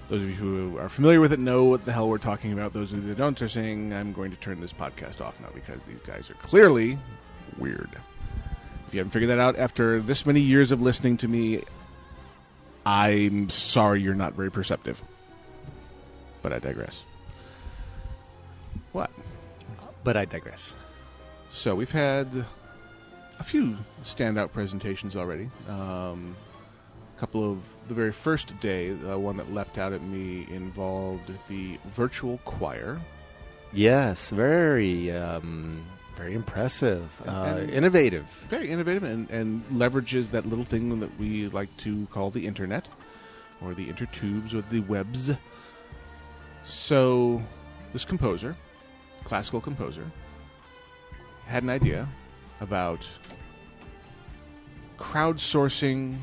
Those 0.08 0.22
of 0.22 0.28
you 0.28 0.34
who 0.34 0.78
are 0.78 0.88
familiar 0.88 1.20
with 1.20 1.32
it 1.32 1.38
know 1.38 1.64
what 1.64 1.84
the 1.84 1.92
hell 1.92 2.08
we're 2.08 2.18
talking 2.18 2.52
about. 2.52 2.72
Those 2.72 2.92
of 2.92 3.02
you 3.02 3.08
that 3.08 3.16
don't 3.16 3.40
are 3.40 3.48
saying, 3.48 3.92
I'm 3.92 4.12
going 4.12 4.30
to 4.30 4.36
turn 4.36 4.60
this 4.60 4.72
podcast 4.72 5.20
off 5.20 5.40
now 5.40 5.48
because 5.54 5.80
these 5.88 6.00
guys 6.00 6.30
are 6.30 6.34
clearly 6.34 6.98
weird. 7.58 7.88
If 8.86 8.94
you 8.94 9.00
haven't 9.00 9.12
figured 9.12 9.30
that 9.30 9.38
out 9.38 9.58
after 9.58 10.00
this 10.00 10.26
many 10.26 10.40
years 10.40 10.72
of 10.72 10.82
listening 10.82 11.16
to 11.18 11.28
me, 11.28 11.62
I'm 12.84 13.48
sorry 13.48 14.02
you're 14.02 14.14
not 14.14 14.34
very 14.34 14.50
perceptive. 14.50 15.02
But 16.42 16.52
I 16.52 16.58
digress. 16.58 17.02
But 20.04 20.16
I 20.16 20.25
digress. 20.26 20.75
So 21.50 21.75
we've 21.75 21.90
had 21.90 22.28
a 23.38 23.42
few 23.42 23.76
standout 24.02 24.52
presentations 24.52 25.16
already. 25.16 25.49
Um, 25.68 26.37
a 27.16 27.20
couple 27.20 27.50
of 27.50 27.58
the 27.88 27.94
very 27.94 28.12
first 28.12 28.58
day, 28.61 28.90
the 28.90 29.18
one 29.18 29.37
that 29.38 29.52
leapt 29.52 29.78
out 29.78 29.92
at 29.92 30.02
me 30.02 30.46
involved 30.50 31.30
the 31.49 31.78
virtual 31.94 32.38
choir. 32.44 33.00
Yes, 33.73 34.30
very, 34.30 35.11
um, 35.12 35.82
very 36.16 36.34
impressive, 36.34 37.08
uh, 37.26 37.56
And- 37.58 37.70
innovative. 37.70 38.26
Very 38.49 38.70
innovative 38.70 39.02
and, 39.02 39.28
and 39.30 39.64
leverages 39.70 40.30
that 40.30 40.46
little 40.46 40.64
thing 40.64 41.00
that 41.00 41.18
we 41.18 41.49
like 41.49 41.75
to 41.78 42.06
call 42.12 42.30
the 42.30 42.46
internet, 42.46 42.87
or 43.62 43.75
the 43.75 43.87
intertubes, 43.87 44.54
or 44.54 44.61
the 44.70 44.80
webs. 44.80 45.30
So, 46.64 47.42
this 47.92 48.04
composer, 48.04 48.56
classical 49.24 49.60
composer, 49.60 50.04
had 51.46 51.62
an 51.62 51.70
idea 51.70 52.08
about 52.60 53.06
crowdsourcing 54.98 56.16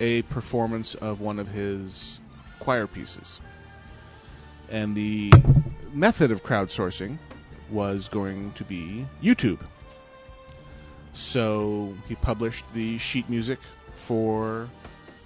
a 0.00 0.22
performance 0.22 0.94
of 0.96 1.20
one 1.20 1.38
of 1.38 1.48
his 1.48 2.20
choir 2.60 2.86
pieces. 2.86 3.40
And 4.70 4.94
the 4.94 5.32
method 5.92 6.30
of 6.30 6.42
crowdsourcing 6.42 7.18
was 7.70 8.08
going 8.08 8.52
to 8.52 8.64
be 8.64 9.06
YouTube. 9.22 9.58
So 11.14 11.94
he 12.08 12.14
published 12.16 12.64
the 12.74 12.98
sheet 12.98 13.28
music 13.30 13.58
for 13.94 14.68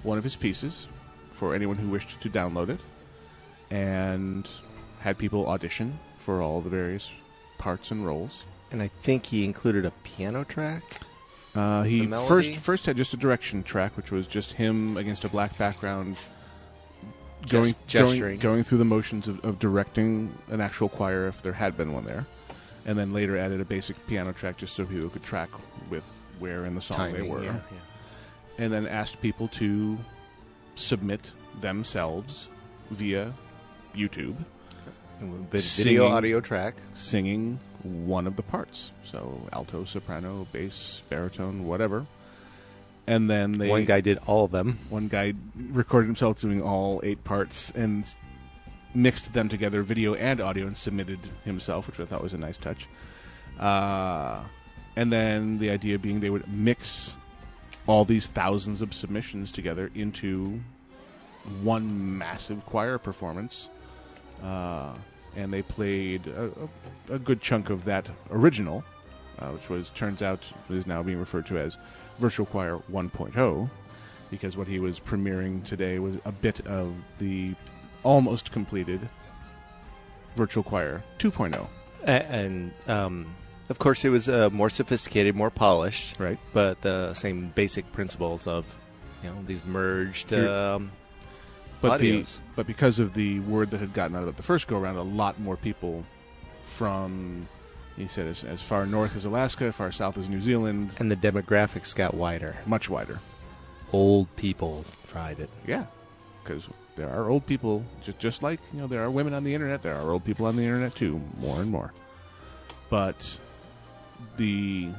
one 0.03 0.19
of 0.19 0.25
his 0.25 0.37
pieces 0.37 0.87
for 1.33 1.55
anyone 1.55 1.77
who 1.77 1.89
wished 1.89 2.21
to 2.21 2.31
download 2.31 2.69
it 2.69 2.81
and 3.71 4.49
had 5.01 5.19
people 5.19 5.49
audition 5.49 5.99
for 6.21 6.41
all 6.43 6.61
the 6.61 6.71
various 6.71 7.09
parts 7.59 7.91
and 7.91 8.05
roles. 8.07 8.45
And 8.71 8.81
I 8.81 8.89
think 8.89 9.27
he 9.27 9.45
included 9.45 9.85
a 9.85 9.91
piano 10.05 10.45
track. 10.45 10.83
Uh, 11.55 11.83
he 11.83 12.03
The 12.03 12.07
melody? 12.07 12.29
first 12.29 12.61
first 12.61 12.87
had 12.87 12.97
just 12.97 13.13
a 13.13 13.17
direction 13.17 13.63
track, 13.65 13.97
which 13.97 14.13
was 14.13 14.29
just 14.29 14.53
him 14.53 14.97
against 14.97 15.25
a 15.25 15.29
black 15.29 15.59
background, 15.59 16.17
going 17.49 17.73
Gest- 17.87 17.89
going, 17.93 18.07
gesturing. 18.13 18.39
going 18.39 18.63
through 18.63 18.79
the 18.79 18.85
motions 18.85 19.27
of, 19.27 19.45
of 19.45 19.59
directing 19.59 20.33
an 20.51 20.61
actual 20.61 20.89
choir 20.89 21.27
if 21.27 21.43
there 21.43 21.55
had 21.55 21.77
been 21.77 21.93
one 21.93 22.05
there, 22.05 22.25
and 22.87 22.97
then 22.97 23.13
later 23.13 23.37
added 23.37 23.61
a 23.61 23.65
basic 23.65 23.97
piano 24.07 24.33
track 24.33 24.59
just 24.59 24.77
so 24.77 24.85
people 24.85 25.09
could 25.09 25.25
track 25.25 25.49
with 25.91 26.05
where 26.39 26.65
in 26.67 26.77
the 26.77 26.81
song 26.81 27.13
they 27.13 27.23
were, 27.23 27.43
yeah, 27.43 27.59
and 28.59 28.73
then 28.73 28.87
asked 28.87 29.21
people 29.21 29.49
to 29.49 29.99
submit 30.77 31.33
themselves 31.61 32.47
via 32.93 33.33
YouTube 33.97 34.37
yeah. 35.21 35.27
Vid- 35.51 35.63
Singing. 35.63 35.85
Video 35.99 36.07
audio 36.09 36.41
track. 36.41 36.75
singing 36.95 37.59
one 37.83 38.27
of 38.27 38.37
the 38.37 38.43
parts. 38.43 38.93
So 39.05 39.49
alto, 39.53 39.85
soprano, 39.85 40.47
bass, 40.53 41.03
baritone, 41.09 41.67
whatever. 41.67 42.07
And 43.07 43.29
then 43.29 43.53
they 43.53 43.69
One 43.69 43.85
guy 43.87 44.01
did 44.01 44.19
all 44.27 44.45
of 44.45 44.51
them. 44.53 44.79
one 44.89 45.09
guy 45.09 45.33
recorded 45.73 46.07
himself 46.07 46.41
doing 46.41 46.63
all 46.63 47.01
eight 47.03 47.25
parts 47.25 47.71
and 47.75 48.05
mixed 48.95 49.33
them 49.33 49.49
together, 49.49 49.83
video 49.83 50.15
and 50.15 50.41
audio, 50.41 50.67
and 50.67 50.77
submitted 50.77 51.19
himself, 51.45 51.87
which 51.87 51.99
I 51.99 52.05
thought 52.05 52.23
was 52.23 52.35
a 52.35 52.39
nice 52.39 52.59
touch. 52.59 52.87
Uh, 53.59 54.43
and 54.97 55.13
then 55.13 55.59
the 55.59 55.71
idea 55.71 55.99
being 55.99 56.21
they 56.21 56.31
would 56.31 56.47
mix 56.49 57.15
all 57.87 58.05
these 58.05 58.27
thousands 58.27 58.83
of 58.83 58.93
submissions 58.95 59.51
together 59.51 59.91
into 59.95 60.61
one 61.63 62.19
massive 62.19 62.65
choir 62.67 62.99
performance. 62.99 63.69
Uh, 64.43 64.93
and 65.37 65.53
they 65.53 65.63
played 65.63 66.27
a, 66.27 66.51
a, 67.11 67.15
a 67.15 67.19
good 67.19 67.41
chunk 67.41 67.71
of 67.71 67.85
that 67.85 68.07
original, 68.31 68.83
uh, 69.39 69.49
which 69.49 69.69
was 69.69 69.91
turns 69.91 70.23
out 70.23 70.41
is 70.69 70.87
now 70.87 71.03
being 71.03 71.19
referred 71.21 71.47
to 71.47 71.59
as 71.59 71.77
Virtual 72.19 72.47
Choir 72.47 72.79
1.0 72.91 73.71
because 74.31 74.57
what 74.57 74.69
he 74.69 74.79
was 74.79 75.01
premiering 75.01 75.65
today 75.65 75.99
was 75.99 76.17
a 76.25 76.33
bit 76.33 76.65
of 76.67 76.93
the 77.19 77.55
almost 78.03 78.53
completed 78.53 79.01
Virtual 80.37 80.63
Choir 80.63 81.03
2.0. 81.19 81.67
A- 82.05 82.09
and 82.33 82.73
um, 82.87 83.27
of 83.69 83.79
course, 83.79 84.05
it 84.05 84.09
was 84.09 84.29
uh, 84.29 84.49
more 84.51 84.71
sophisticated, 84.71 85.35
more 85.35 85.51
polished, 85.51 86.19
Right. 86.19 86.39
but 86.53 86.81
the 86.83 87.13
same 87.15 87.49
basic 87.55 87.91
principles 87.93 88.47
of 88.47 88.65
you 89.23 89.31
know 89.31 89.37
these 89.47 89.65
merged. 89.65 90.33
Um, 90.33 90.91
But 91.81 91.99
the 91.99 92.25
but 92.57 92.67
because 92.67 92.99
of 92.99 93.15
the 93.15 93.41
word 93.41 93.71
that 93.71 93.81
had 93.81 93.95
gotten 93.95 94.17
out 94.17 94.29
it 94.29 94.37
the 94.37 94.43
first 94.43 94.67
go 94.67 94.79
around, 94.79 94.97
a 94.97 95.03
lot 95.03 95.41
more 95.41 95.57
people 95.57 96.05
from 96.63 97.49
he 97.97 98.07
said 98.07 98.27
as, 98.27 98.45
as 98.45 98.63
far 98.63 98.87
north 98.87 99.17
as 99.17 99.25
Alaska, 99.25 99.65
as 99.65 99.75
far 99.75 99.93
south 99.93 100.17
as 100.19 100.29
New 100.29 100.41
Zealand, 100.41 100.91
and 100.99 101.11
the 101.11 101.17
demographics 101.17 101.95
got 101.95 102.15
wider. 102.15 102.57
much 102.67 102.89
wider. 102.89 103.21
Old 103.93 104.35
people 104.37 104.85
tried 105.09 105.41
it. 105.41 105.51
Yeah, 105.67 105.87
because 106.43 106.69
there 106.97 107.09
are 107.09 107.29
old 107.29 107.47
people 107.47 107.85
just 108.03 108.19
just 108.19 108.43
like 108.43 108.61
you 108.73 108.81
know 108.81 108.87
there 108.87 109.03
are 109.03 109.11
women 109.11 109.35
on 109.35 109.45
the 109.45 109.55
internet. 109.55 109.83
There 109.83 109.95
are 109.95 110.11
old 110.11 110.25
people 110.25 110.47
on 110.47 110.57
the 110.57 110.63
internet 110.63 110.95
too, 110.95 111.21
more 111.39 111.61
and 111.61 111.71
more. 111.71 111.93
But 112.89 113.39
the 114.37 114.91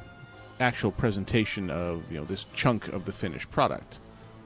actual 0.60 0.92
presentation 0.92 1.70
of 1.70 2.10
you 2.10 2.18
know 2.18 2.24
this 2.24 2.44
chunk 2.54 2.88
of 2.88 3.04
the 3.04 3.12
finished 3.12 3.50
product 3.50 3.98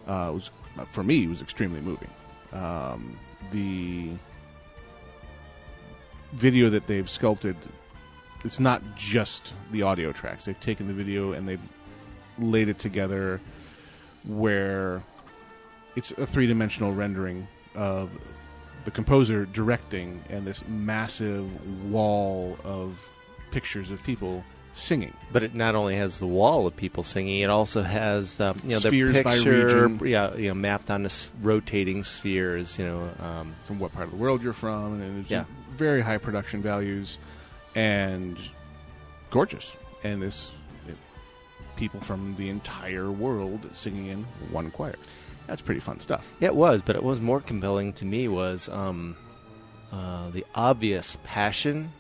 uh, 0.07 0.31
was 0.35 0.51
for 0.91 1.03
me 1.03 1.27
was 1.27 1.43
extremely 1.43 1.81
moving. 1.81 2.11
Um, 2.57 3.19
the 3.53 4.11
video 6.33 6.71
that 6.71 6.87
they've 6.87 7.09
sculpted 7.09 7.57
it's 8.47 8.61
not 8.61 8.81
just 8.95 9.55
the 9.73 9.83
audio 9.83 10.13
tracks. 10.13 10.45
They've 10.45 10.61
taken 10.61 10.87
the 10.87 10.93
video 10.93 11.33
and 11.33 11.49
they've 11.49 11.61
laid 12.39 12.69
it 12.69 12.79
together 12.79 13.41
where 14.25 15.03
it's 15.97 16.13
a 16.13 16.27
three-dimensional 16.27 16.93
rendering 16.93 17.49
of 17.75 18.11
the 18.85 18.91
composer 18.93 19.47
directing 19.47 20.23
and 20.31 20.47
this 20.47 20.63
massive 20.69 21.91
wall 21.91 22.57
of 22.63 23.09
pictures 23.51 23.91
of 23.91 24.01
people 24.05 24.45
singing 24.77 25.13
But 25.33 25.43
it 25.43 25.55
not 25.55 25.75
only 25.75 25.97
has 25.97 26.19
the 26.19 26.27
wall 26.27 26.67
of 26.67 26.77
people 26.77 27.03
singing, 27.03 27.41
it 27.41 27.51
also 27.51 27.83
has 27.83 28.39
um, 28.41 28.61
you 28.63 28.71
know 28.71 28.79
Spheres 28.79 29.17
the 29.17 29.23
by 29.25 29.33
picture, 29.35 29.89
yeah, 30.05 30.35
you 30.37 30.49
know, 30.49 30.55
mapped 30.55 30.91
onto 30.91 31.07
s- 31.07 31.29
rotating 31.43 32.05
spheres. 32.05 32.79
You 32.79 32.85
know, 32.85 33.11
um, 33.21 33.55
from 33.65 33.79
what 33.79 33.93
part 33.93 34.05
of 34.05 34.11
the 34.13 34.17
world 34.19 34.43
you're 34.43 34.53
from, 34.53 35.01
and 35.01 35.21
it's 35.23 35.31
Yeah. 35.31 35.45
very 35.77 36.01
high 36.03 36.19
production 36.19 36.63
values 36.63 37.19
and 37.75 38.37
gorgeous. 39.31 39.73
And 40.05 40.23
this 40.23 40.51
it, 40.89 40.97
people 41.77 42.01
from 42.01 42.37
the 42.37 42.49
entire 42.49 43.11
world 43.11 43.69
singing 43.75 44.07
in 44.07 44.25
one 44.53 44.71
choir. 44.71 44.95
That's 45.47 45.61
pretty 45.63 45.81
fun 45.81 46.01
stuff. 46.01 46.27
Yeah, 46.41 46.49
it 46.49 46.55
was, 46.57 46.83
but 46.83 46.97
it 46.97 47.03
was 47.03 47.21
more 47.21 47.41
compelling 47.41 47.93
to 47.95 48.05
me 48.05 48.29
was 48.29 48.69
um, 48.69 49.17
uh, 49.93 50.29
the 50.31 50.45
obvious 50.55 51.17
passion 51.25 51.93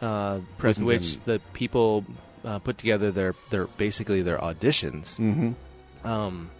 uh, 0.00 0.40
with 0.62 0.78
which 0.80 1.20
the 1.20 1.40
people 1.52 2.04
uh, 2.44 2.58
put 2.58 2.78
together 2.78 3.10
their 3.10 3.34
their 3.50 3.66
basically 3.66 4.22
their 4.22 4.38
auditions. 4.38 5.16
Mm-hmm. 5.18 6.06
Um, 6.06 6.50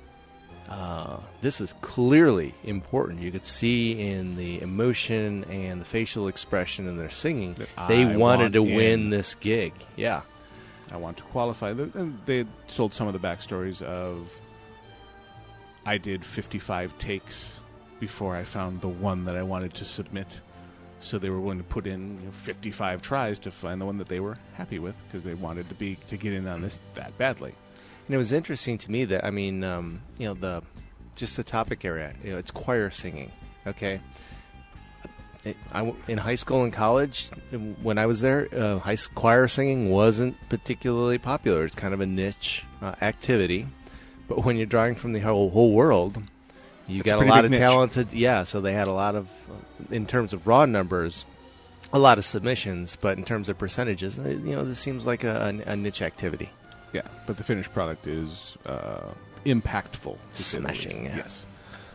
uh, 0.69 1.17
this 1.41 1.59
was 1.59 1.73
clearly 1.81 2.55
important. 2.65 3.21
You 3.21 3.33
could 3.33 3.47
see 3.47 4.01
in 4.13 4.37
the 4.37 4.63
emotion 4.63 5.45
and 5.45 5.81
the 5.81 5.85
facial 5.85 6.29
expression 6.29 6.87
in 6.87 6.97
their 6.97 7.11
singing, 7.11 7.55
That 7.55 7.89
they 7.89 8.05
I 8.05 8.17
wanted 8.17 8.43
want 8.43 8.53
to 8.55 8.65
in. 8.67 8.77
win 8.77 9.11
this 9.11 9.35
gig. 9.35 9.73
Yeah. 9.97 10.21
I 10.93 10.97
want 10.97 11.17
to 11.17 11.23
qualify. 11.25 11.71
And 11.71 12.19
they 12.27 12.45
told 12.75 12.93
some 12.95 13.09
of 13.09 13.13
the 13.13 13.19
backstories 13.19 13.83
of 13.83 14.33
I 15.87 15.99
did 15.99 16.25
55 16.25 16.99
takes 16.99 17.61
before 17.99 18.37
I 18.37 18.45
found 18.45 18.81
the 18.81 18.89
one 18.89 19.25
that 19.25 19.37
I 19.37 19.43
wanted 19.43 19.75
to 19.75 19.85
submit. 19.85 20.41
So 21.01 21.19
they 21.19 21.31
were 21.31 21.41
willing 21.41 21.59
to 21.59 21.65
put 21.65 21.87
in 21.87 22.19
you 22.21 22.27
know, 22.27 22.33
55 22.33 23.03
tries 23.03 23.39
to 23.41 23.51
find 23.51 23.81
the 23.81 23.87
one 23.87 23.99
that 23.99 24.09
they 24.09 24.21
were 24.21 24.37
happy 24.55 24.79
with 24.79 24.95
because 25.07 25.25
they 25.25 25.35
wanted 25.35 25.69
to 25.71 25.75
be 25.75 25.97
to 26.09 26.17
get 26.17 26.33
in 26.33 26.47
on 26.47 26.61
this 26.61 26.79
that 26.95 27.17
badly. 27.17 27.55
And 28.07 28.15
it 28.15 28.19
was 28.19 28.33
interesting 28.33 28.77
to 28.79 28.91
me 28.91 29.05
that 29.07 29.25
I 29.25 29.31
mean, 29.31 29.65
um, 29.65 30.03
you 30.19 30.27
know, 30.27 30.35
the 30.35 30.63
just 31.17 31.37
the 31.37 31.45
topic 31.45 31.85
area. 31.85 32.15
You 32.23 32.33
know, 32.33 32.39
it's 32.39 32.51
choir 32.51 32.91
singing. 32.91 33.31
Okay. 33.67 34.01
I 35.73 35.95
in 36.07 36.19
high 36.19 36.35
school 36.35 36.65
and 36.65 36.73
college, 36.73 37.29
when 37.83 37.97
I 37.97 38.07
was 38.07 38.21
there, 38.21 38.49
uh, 38.55 38.79
high 38.79 38.97
choir 39.15 39.49
singing 39.49 39.91
wasn't 39.91 40.37
particularly 40.49 41.19
popular. 41.19 41.65
It's 41.65 41.75
kind 41.75 41.95
of 41.95 42.01
a 42.01 42.07
niche 42.07 42.65
uh, 42.83 42.95
activity. 43.01 43.67
But 44.29 44.45
when 44.45 44.57
you're 44.57 44.67
drawing 44.67 44.95
from 44.95 45.13
the 45.13 45.21
whole 45.21 45.51
whole 45.51 45.73
world, 45.73 46.23
you 46.91 47.01
a 47.01 47.05
got 47.05 47.15
a 47.15 47.19
pretty 47.19 47.31
lot 47.31 47.45
of 47.45 47.51
niche. 47.51 47.61
talented. 47.61 48.13
Yeah, 48.13 48.45
so 48.45 48.61
they 48.61 48.73
had 48.73 48.89
a 48.89 48.93
lot 48.93 49.15
of, 49.15 49.29
in 49.91 50.07
terms 50.07 50.33
of 50.33 50.47
raw 50.47 50.67
numbers, 50.67 51.25
a 51.93 51.99
lot 51.99 52.19
of 52.19 52.25
submissions. 52.25 52.97
But 52.97 53.19
in 53.19 53.25
terms 53.25 53.49
of 53.49 53.59
percentages, 53.59 54.19
uh, 54.19 54.29
you 54.29 54.55
know, 54.57 54.65
this 54.65 54.79
seems 54.79 55.07
like 55.07 55.25
a, 55.25 55.55
a, 55.67 55.73
a 55.73 55.77
niche 55.77 56.03
activity. 56.03 56.51
Yeah, 56.93 57.03
but 57.27 57.37
the 57.37 57.45
finished 57.45 57.73
product 57.73 58.07
is 58.07 58.57
uh, 58.67 59.11
impactful. 59.45 60.17
to 60.35 60.43
say 60.43 60.59
the 60.59 60.69
least. 60.69 60.83
Smashing, 60.83 61.05
yeah. 61.05 61.17
Yes. 61.17 61.47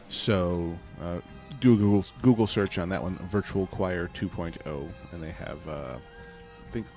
So 0.10 0.78
uh, 1.02 1.20
do 1.60 1.74
a 1.74 1.78
Google 1.78 2.06
Google 2.22 2.48
search 2.48 2.78
on 2.78 2.90
that 2.90 3.04
one, 3.04 3.18
Virtual 3.30 3.68
Choir 3.68 4.10
2.0, 4.14 4.90
and 5.12 5.24
they 5.24 5.32
have. 5.32 5.68
Uh, 5.68 5.98
I 5.98 6.72
think 6.72 6.88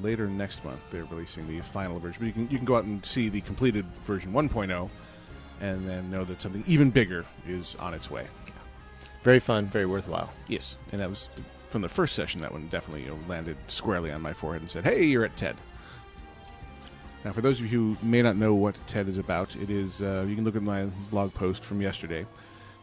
later 0.00 0.26
next 0.26 0.64
month 0.64 0.80
they're 0.90 1.04
releasing 1.04 1.46
the 1.46 1.60
final 1.60 1.98
version. 1.98 2.20
But 2.20 2.26
you 2.28 2.32
can 2.32 2.50
you 2.50 2.56
can 2.56 2.64
go 2.64 2.76
out 2.76 2.84
and 2.84 3.04
see 3.04 3.28
the 3.28 3.40
completed 3.42 3.84
version 4.06 4.32
1.0, 4.32 4.88
and 5.62 5.88
then 5.88 6.10
know 6.10 6.24
that 6.24 6.42
something 6.42 6.62
even 6.66 6.90
bigger 6.90 7.24
is 7.46 7.74
on 7.76 7.94
its 7.94 8.10
way. 8.10 8.26
Very 9.22 9.38
fun, 9.38 9.66
very 9.66 9.86
worthwhile. 9.86 10.30
Yes, 10.48 10.76
and 10.90 11.00
that 11.00 11.08
was 11.08 11.28
from 11.68 11.80
the 11.80 11.88
first 11.88 12.14
session. 12.14 12.40
That 12.42 12.52
one 12.52 12.66
definitely 12.66 13.04
you 13.04 13.10
know, 13.10 13.18
landed 13.28 13.56
squarely 13.68 14.10
on 14.10 14.20
my 14.20 14.32
forehead 14.34 14.62
and 14.62 14.70
said, 14.70 14.84
"Hey, 14.84 15.04
you're 15.04 15.24
at 15.24 15.36
TED." 15.36 15.56
Now, 17.24 17.30
for 17.30 17.40
those 17.40 17.60
of 17.60 17.72
you 17.72 17.78
who 17.78 17.96
may 18.04 18.20
not 18.20 18.36
know 18.36 18.52
what 18.52 18.74
TED 18.88 19.08
is 19.08 19.16
about, 19.16 19.54
it 19.54 19.70
is 19.70 20.02
uh, 20.02 20.26
you 20.28 20.34
can 20.34 20.44
look 20.44 20.56
at 20.56 20.62
my 20.62 20.86
blog 21.10 21.32
post 21.32 21.62
from 21.62 21.80
yesterday. 21.80 22.26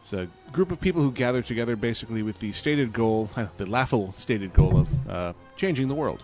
It's 0.02 0.14
a 0.14 0.28
group 0.50 0.72
of 0.72 0.80
people 0.80 1.02
who 1.02 1.12
gather 1.12 1.42
together 1.42 1.76
basically 1.76 2.22
with 2.22 2.38
the 2.40 2.52
stated 2.52 2.94
goal, 2.94 3.28
the 3.58 3.66
laughable 3.66 4.12
stated 4.12 4.54
goal 4.54 4.78
of 4.78 5.10
uh, 5.10 5.32
changing 5.56 5.88
the 5.88 5.94
world, 5.94 6.22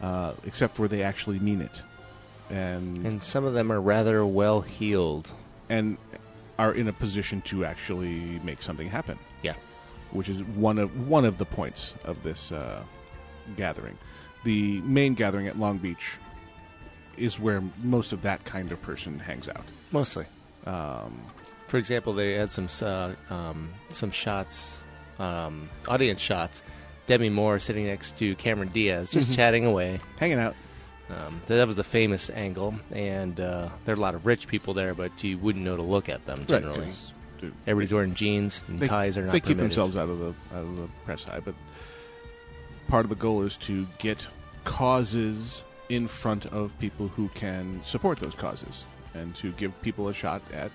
uh, 0.00 0.32
except 0.44 0.74
for 0.74 0.88
they 0.88 1.04
actually 1.04 1.38
mean 1.38 1.60
it. 1.60 1.80
And 2.50 3.06
And 3.06 3.22
some 3.22 3.44
of 3.44 3.54
them 3.54 3.70
are 3.70 3.80
rather 3.80 4.26
well 4.26 4.60
heeled. 4.62 5.32
And 5.72 5.96
are 6.58 6.74
in 6.74 6.86
a 6.88 6.92
position 6.92 7.40
to 7.42 7.64
actually 7.64 8.18
make 8.44 8.62
something 8.62 8.88
happen. 8.88 9.18
Yeah. 9.42 9.54
which 10.12 10.28
is 10.28 10.42
one 10.68 10.78
of 10.78 10.90
one 11.08 11.24
of 11.24 11.38
the 11.38 11.46
points 11.46 11.94
of 12.04 12.22
this 12.22 12.52
uh, 12.52 12.82
gathering. 13.56 13.96
The 14.44 14.80
main 14.82 15.14
gathering 15.14 15.46
at 15.48 15.58
Long 15.58 15.78
Beach 15.78 16.06
is 17.16 17.38
where 17.40 17.62
most 17.82 18.12
of 18.12 18.20
that 18.22 18.44
kind 18.44 18.70
of 18.72 18.78
person 18.82 19.18
hangs 19.18 19.48
out. 19.48 19.64
Mostly. 19.90 20.26
Um, 20.66 21.12
For 21.68 21.78
example, 21.78 22.12
they 22.12 22.34
had 22.34 22.50
some 22.52 22.68
uh, 22.82 23.14
um, 23.30 23.70
some 23.88 24.10
shots, 24.10 24.82
um, 25.18 25.70
audience 25.88 26.20
shots. 26.20 26.62
Demi 27.06 27.30
Moore 27.30 27.58
sitting 27.58 27.86
next 27.86 28.16
to 28.18 28.34
Cameron 28.36 28.68
Diaz, 28.68 29.10
just 29.10 29.30
Mhm. 29.30 29.36
chatting 29.36 29.64
away. 29.64 29.98
hanging 30.20 30.38
out. 30.38 30.54
Um, 31.12 31.42
that 31.46 31.66
was 31.66 31.76
the 31.76 31.84
famous 31.84 32.30
angle, 32.30 32.74
and 32.92 33.38
uh, 33.38 33.68
there 33.84 33.94
are 33.94 33.98
a 33.98 34.00
lot 34.00 34.14
of 34.14 34.24
rich 34.26 34.48
people 34.48 34.74
there, 34.74 34.94
but 34.94 35.22
you 35.22 35.36
wouldn't 35.38 35.64
know 35.64 35.76
to 35.76 35.82
look 35.82 36.08
at 36.08 36.24
them 36.26 36.46
generally. 36.46 36.86
Right, 36.86 37.12
dude, 37.40 37.54
Everybody's 37.66 37.92
wearing 37.92 38.14
jeans, 38.14 38.64
and 38.68 38.80
they, 38.80 38.88
ties 38.88 39.18
are 39.18 39.22
not 39.24 39.32
they 39.32 39.40
keep 39.40 39.56
permitted. 39.58 39.70
themselves 39.70 39.96
out 39.96 40.08
of 40.08 40.18
the 40.18 40.34
out 40.56 40.62
of 40.62 40.76
the 40.76 40.88
press 41.04 41.26
eye, 41.28 41.40
but 41.40 41.54
part 42.88 43.04
of 43.04 43.10
the 43.10 43.16
goal 43.16 43.42
is 43.42 43.56
to 43.58 43.86
get 43.98 44.26
causes 44.64 45.62
in 45.88 46.06
front 46.06 46.46
of 46.46 46.78
people 46.78 47.08
who 47.08 47.28
can 47.34 47.80
support 47.84 48.18
those 48.18 48.34
causes 48.34 48.84
and 49.14 49.34
to 49.36 49.52
give 49.52 49.78
people 49.82 50.08
a 50.08 50.14
shot 50.14 50.40
at 50.54 50.70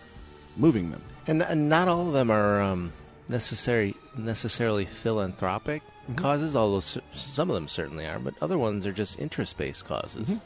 moving 0.58 0.91
them. 0.91 1.01
And, 1.25 1.41
and 1.41 1.70
not 1.70 1.88
all 1.88 2.08
of 2.08 2.13
them 2.13 2.29
are 2.29 2.62
um, 2.62 2.94
necessary 3.29 3.96
necessarily 4.15 4.86
philanthropic 4.86 5.82
Causes, 6.16 6.56
although 6.56 6.80
some 6.80 7.50
of 7.50 7.54
them 7.54 7.68
certainly 7.68 8.06
are. 8.06 8.18
But 8.20 8.34
other 8.42 8.58
ones 8.58 8.86
are 8.86 8.94
just 8.94 9.20
interest 9.20 9.58
based 9.58 9.86
causes, 9.86 10.30
Mhm. 10.30 10.42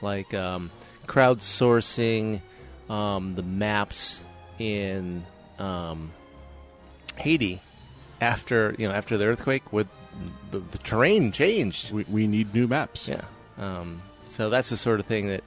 like 0.00 0.32
um, 0.34 0.70
crowdsourcing 1.06 2.40
um, 2.88 3.34
the 3.34 3.42
maps 3.42 4.24
in 4.58 5.24
um, 5.58 6.10
Haiti 7.16 7.60
after 8.20 8.74
you 8.78 8.88
know 8.88 8.94
after 8.94 9.16
the 9.18 9.26
earthquake, 9.26 9.72
with 9.72 9.88
the, 10.50 10.60
the 10.60 10.78
terrain 10.78 11.32
changed. 11.32 11.92
We, 11.92 12.04
we 12.04 12.26
need 12.26 12.54
new 12.54 12.66
maps. 12.66 13.06
Yeah. 13.08 13.22
Um, 13.58 14.00
so 14.26 14.48
that's 14.48 14.70
the 14.70 14.76
sort 14.76 15.00
of 15.00 15.06
thing 15.06 15.28
that, 15.28 15.42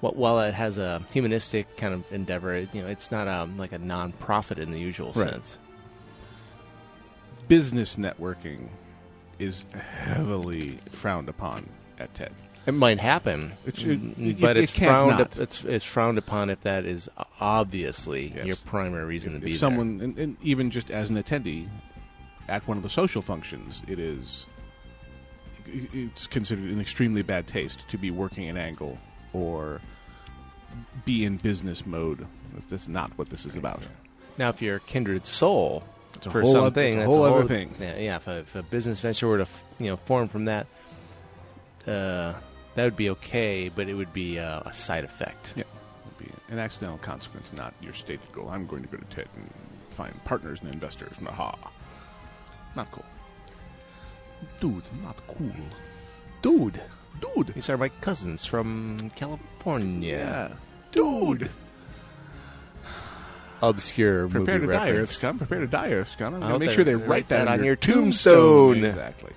wh- 0.00 0.16
while 0.16 0.40
it 0.40 0.54
has 0.54 0.78
a 0.78 1.02
humanistic 1.12 1.76
kind 1.76 1.92
of 1.94 2.10
endeavor, 2.12 2.54
it, 2.54 2.74
you 2.74 2.82
know, 2.82 2.88
it's 2.88 3.10
not 3.12 3.28
um, 3.28 3.56
like 3.58 3.72
a 3.72 3.78
non-profit 3.78 4.58
in 4.58 4.70
the 4.72 4.80
usual 4.80 5.12
Right. 5.12 5.30
sense. 5.30 5.58
Business 7.48 7.96
networking 7.96 8.68
is 9.42 9.64
heavily 10.04 10.78
frowned 10.90 11.28
upon 11.28 11.68
at 11.98 12.12
TED. 12.14 12.32
It 12.64 12.72
might 12.74 13.00
happen, 13.00 13.52
It 13.66 13.76
should- 13.76 14.00
mm, 14.00 14.40
but 14.40 14.56
it 14.56 14.62
it's 14.64 14.72
can't 14.72 14.90
frowned. 14.98 15.18
not. 15.18 15.36
It's 15.36 15.64
it's 15.64 15.84
frowned 15.84 16.16
upon 16.18 16.48
if 16.48 16.60
that 16.62 16.84
is 16.84 17.08
obviously 17.40 18.32
Yes. 18.36 18.46
your 18.46 18.56
primary 18.56 19.04
reason 19.04 19.34
if, 19.34 19.40
to 19.40 19.44
be 19.46 19.52
if 19.54 19.58
someone, 19.58 20.00
and, 20.00 20.16
and 20.18 20.36
even 20.42 20.70
just 20.70 20.90
as 20.90 21.10
an 21.10 21.20
attendee 21.20 21.68
at 22.48 22.66
one 22.68 22.76
of 22.76 22.82
the 22.84 22.90
social 22.90 23.20
functions, 23.20 23.82
it 23.88 23.98
is 23.98 24.46
it's 25.66 26.26
considered 26.26 26.64
an 26.70 26.80
extremely 26.80 27.22
bad 27.22 27.46
taste 27.46 27.88
to 27.88 27.96
be 27.98 28.10
working 28.10 28.48
an 28.48 28.56
angle 28.56 28.98
or 29.32 29.80
be 31.04 31.24
in 31.24 31.36
business 31.38 31.84
mode. 31.86 32.26
That's 32.68 32.88
not 32.88 33.10
what 33.16 33.30
this 33.30 33.44
is 33.46 33.56
about. 33.56 33.82
Now, 34.38 34.50
if 34.50 34.60
you're 34.62 34.76
a 34.76 34.80
kindred 34.80 35.24
soul 35.26 35.82
It's 36.22 36.26
a 36.28 36.30
for 36.30 36.42
whole 36.42 36.56
oth- 36.56 36.62
something, 36.66 36.86
it's 36.88 36.96
a 36.96 36.98
that's 37.00 37.06
whole 37.08 37.24
other 37.24 37.48
thing. 37.48 37.74
Yeah, 37.80 37.98
yeah 37.98 38.16
if, 38.16 38.28
a, 38.28 38.38
if 38.38 38.54
a 38.54 38.62
business 38.62 39.00
venture 39.00 39.26
were 39.26 39.38
to 39.38 39.42
f- 39.42 39.64
you 39.80 39.86
know 39.88 39.96
form 39.96 40.28
from 40.28 40.44
that, 40.44 40.68
uh, 41.86 42.34
that 42.76 42.84
would 42.84 42.96
be 42.96 43.10
okay, 43.10 43.68
but 43.74 43.88
it 43.88 43.94
would 43.94 44.12
be 44.12 44.38
uh, 44.38 44.60
a 44.64 44.72
side 44.72 45.02
effect. 45.02 45.54
Yeah, 45.56 45.64
it'd 46.06 46.18
be 46.28 46.32
an 46.52 46.60
accidental 46.60 46.98
consequence, 46.98 47.52
not 47.52 47.74
your 47.82 47.92
stated 47.92 48.30
goal. 48.32 48.48
I'm 48.48 48.66
going 48.68 48.82
to 48.82 48.88
go 48.88 48.98
to 48.98 49.04
TED 49.06 49.26
and 49.34 49.50
find 49.90 50.24
partners 50.24 50.60
and 50.62 50.72
investors. 50.72 51.16
Aha, 51.26 51.56
not 52.76 52.88
cool, 52.92 53.04
dude. 54.60 54.84
Not 55.02 55.16
cool, 55.26 55.50
Dude, 56.40 56.80
dude. 57.20 57.48
these 57.48 57.68
are 57.68 57.76
my 57.76 57.88
cousins 58.00 58.44
from 58.46 59.10
California. 59.16 60.18
Yeah, 60.18 60.48
dude. 60.92 61.50
Obscure 63.62 64.28
Prepare 64.28 64.54
movie 64.56 64.66
to 64.66 64.72
die, 64.72 64.88
reference. 64.90 65.12
Earthscum. 65.12 65.38
Prepare 65.38 65.60
to 65.60 65.66
die, 65.66 65.90
Earthscum. 65.90 66.26
I'm 66.26 66.34
I 66.34 66.38
going 66.38 66.40
to 66.40 66.48
hope 66.48 66.60
make 66.60 66.70
sure 66.70 66.84
they 66.84 66.96
write 66.96 67.08
write 67.08 67.28
that, 67.28 67.44
that 67.44 67.48
on 67.48 67.58
your 67.58 67.66
your 67.66 67.76
tombstone. 67.76 68.84
Exactly. 68.84 69.32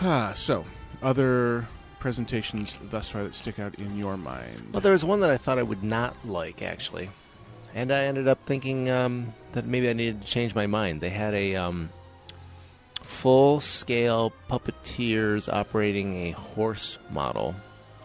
Ah, 0.00 0.32
so, 0.36 0.64
other 1.02 1.66
presentations 2.04 2.78
thus 2.90 3.08
far 3.08 3.24
that 3.24 3.34
stick 3.34 3.58
out 3.58 3.74
in 3.76 3.96
your 3.96 4.18
mind? 4.18 4.70
Well, 4.72 4.82
there 4.82 4.92
was 4.92 5.06
one 5.06 5.20
that 5.20 5.30
I 5.30 5.38
thought 5.38 5.58
I 5.58 5.62
would 5.62 5.82
not 5.82 6.14
like 6.26 6.62
actually, 6.62 7.08
and 7.74 7.90
I 7.90 8.04
ended 8.04 8.28
up 8.28 8.44
thinking 8.44 8.90
um, 8.90 9.32
that 9.52 9.64
maybe 9.66 9.88
I 9.88 9.94
needed 9.94 10.20
to 10.20 10.28
change 10.28 10.54
my 10.54 10.66
mind. 10.66 11.00
They 11.00 11.08
had 11.08 11.32
a 11.32 11.56
um, 11.56 11.88
full-scale 13.00 14.34
puppeteers 14.50 15.50
operating 15.50 16.26
a 16.26 16.30
horse 16.32 16.98
model. 17.10 17.54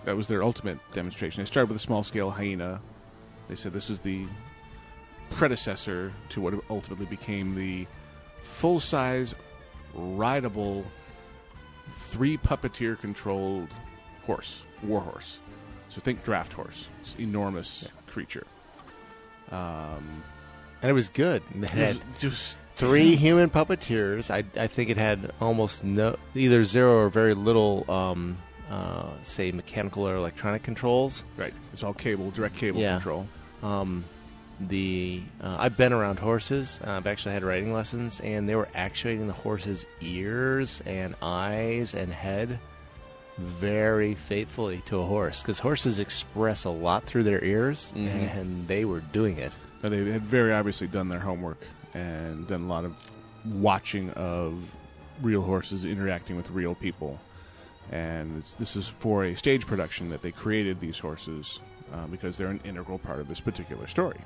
That 0.06 0.16
was 0.16 0.28
their 0.28 0.44
ultimate 0.44 0.80
demonstration. 0.94 1.44
They 1.44 1.48
started 1.48 1.68
with 1.68 1.78
a 1.78 1.84
small 1.84 2.04
scale 2.04 2.32
hyena. 2.32 2.80
They 3.50 3.56
said 3.56 3.74
this 3.74 3.90
is 3.90 4.00
the 4.00 4.26
predecessor 5.32 6.12
to 6.30 6.42
what 6.42 6.54
ultimately 6.70 7.06
became 7.06 7.56
the 7.56 7.88
full 8.42 8.80
size, 8.80 9.34
rideable, 9.94 10.86
three 12.08 12.38
puppeteer 12.38 13.00
controlled 13.00 13.68
horse, 14.26 14.62
war 14.84 15.02
horse. 15.02 15.40
So 15.90 16.02
think 16.02 16.24
draft 16.24 16.54
horse. 16.54 16.88
It's 17.02 17.16
an 17.16 17.24
enormous 17.24 17.88
creature. 18.08 18.46
Um, 19.52 20.24
And 20.82 20.90
it 20.90 20.94
was 20.94 21.10
good. 21.10 21.42
It 21.56 21.64
it 21.64 21.70
had 21.72 21.96
was 21.96 22.04
just 22.20 22.58
three 22.76 23.16
human 23.16 23.50
puppeteers. 23.50 24.30
I, 24.32 24.44
I 24.60 24.68
think 24.68 24.90
it 24.90 24.98
had 24.98 25.32
almost 25.42 25.84
no, 25.84 26.18
either 26.36 26.64
zero 26.66 27.00
or 27.00 27.10
very 27.10 27.34
little, 27.34 27.90
um, 27.92 28.38
uh, 28.70 29.10
say, 29.24 29.52
mechanical 29.52 30.08
or 30.08 30.16
electronic 30.16 30.64
controls. 30.64 31.24
right. 31.38 31.54
It's 31.74 31.84
all 31.84 31.94
cable, 31.94 32.30
direct 32.32 32.56
cable 32.56 32.80
Yeah. 32.82 32.94
control. 32.96 33.28
Um, 33.64 34.04
the 34.60 35.22
uh, 35.42 35.56
I've 35.60 35.78
been 35.78 35.94
around 35.94 36.20
horses. 36.20 36.80
Uh, 36.86 36.92
I've 36.92 37.08
actually 37.08 37.34
had 37.34 37.44
riding 37.44 37.74
lessons, 37.74 38.20
and 38.20 38.48
they 38.48 38.56
were 38.56 38.68
actuating 38.76 39.28
the 39.28 39.34
horse's 39.34 39.86
ears 40.02 40.82
and 40.86 41.16
eyes 41.22 41.94
and 41.94 42.12
head 42.12 42.60
very 43.38 44.16
faithfully 44.16 44.82
to 44.88 45.00
a 45.00 45.06
horse 45.06 45.42
because 45.42 45.60
horses 45.60 45.98
express 45.98 46.66
a 46.66 46.70
lot 46.70 47.04
through 47.06 47.24
their 47.24 47.42
ears, 47.44 47.94
Mhm. 47.96 48.36
and 48.36 48.68
they 48.68 48.84
were 48.84 49.00
doing 49.00 49.38
it. 49.38 49.54
But 49.82 49.92
they 49.92 50.04
had 50.12 50.24
very 50.24 50.52
obviously 50.52 50.88
done 50.88 51.08
their 51.08 51.22
homework 51.22 51.62
and 51.94 52.46
done 52.48 52.64
a 52.64 52.68
lot 52.68 52.84
of 52.84 52.94
watching 53.46 54.10
of 54.12 54.56
real 55.22 55.42
horses 55.42 55.86
interacting 55.86 56.36
with 56.36 56.50
real 56.50 56.76
people. 56.76 57.18
And 57.92 58.44
this 58.60 58.76
is 58.76 58.90
for 59.00 59.24
a 59.24 59.36
stage 59.36 59.66
production 59.66 60.10
that 60.10 60.22
they 60.22 60.32
created 60.34 60.82
these 60.82 61.00
horses 61.00 61.60
uh, 61.94 62.08
because 62.08 62.38
they're 62.38 62.48
an 62.48 62.60
integral 62.64 63.00
part 63.00 63.20
of 63.20 63.28
this 63.28 63.40
particular 63.40 63.88
story. 63.88 64.20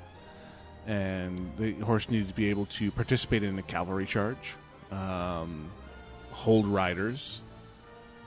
And 0.86 1.38
the 1.58 1.72
horse 1.74 2.10
needed 2.10 2.28
to 2.28 2.34
be 2.34 2.50
able 2.50 2.66
to 2.66 2.90
participate 2.90 3.42
in 3.42 3.58
a 3.58 3.62
cavalry 3.62 4.06
charge, 4.06 4.54
um, 4.92 5.70
hold 6.30 6.66
riders, 6.66 7.40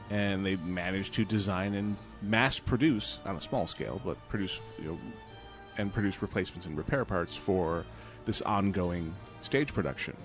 and 0.09 0.45
they 0.45 0.55
managed 0.55 1.13
to 1.15 1.25
design 1.25 1.73
and 1.75 1.95
mass 2.21 2.57
produce 2.57 3.19
on 3.25 3.35
a 3.35 3.41
small 3.41 3.67
scale, 3.67 4.01
but 4.03 4.17
produce 4.29 4.57
you 4.79 4.91
know 4.91 4.97
and 5.77 5.93
produce 5.93 6.21
replacements 6.21 6.65
and 6.65 6.77
repair 6.77 7.05
parts 7.05 7.35
for 7.35 7.85
this 8.25 8.41
ongoing 8.41 9.13
stage 9.41 9.73
production. 9.73 10.15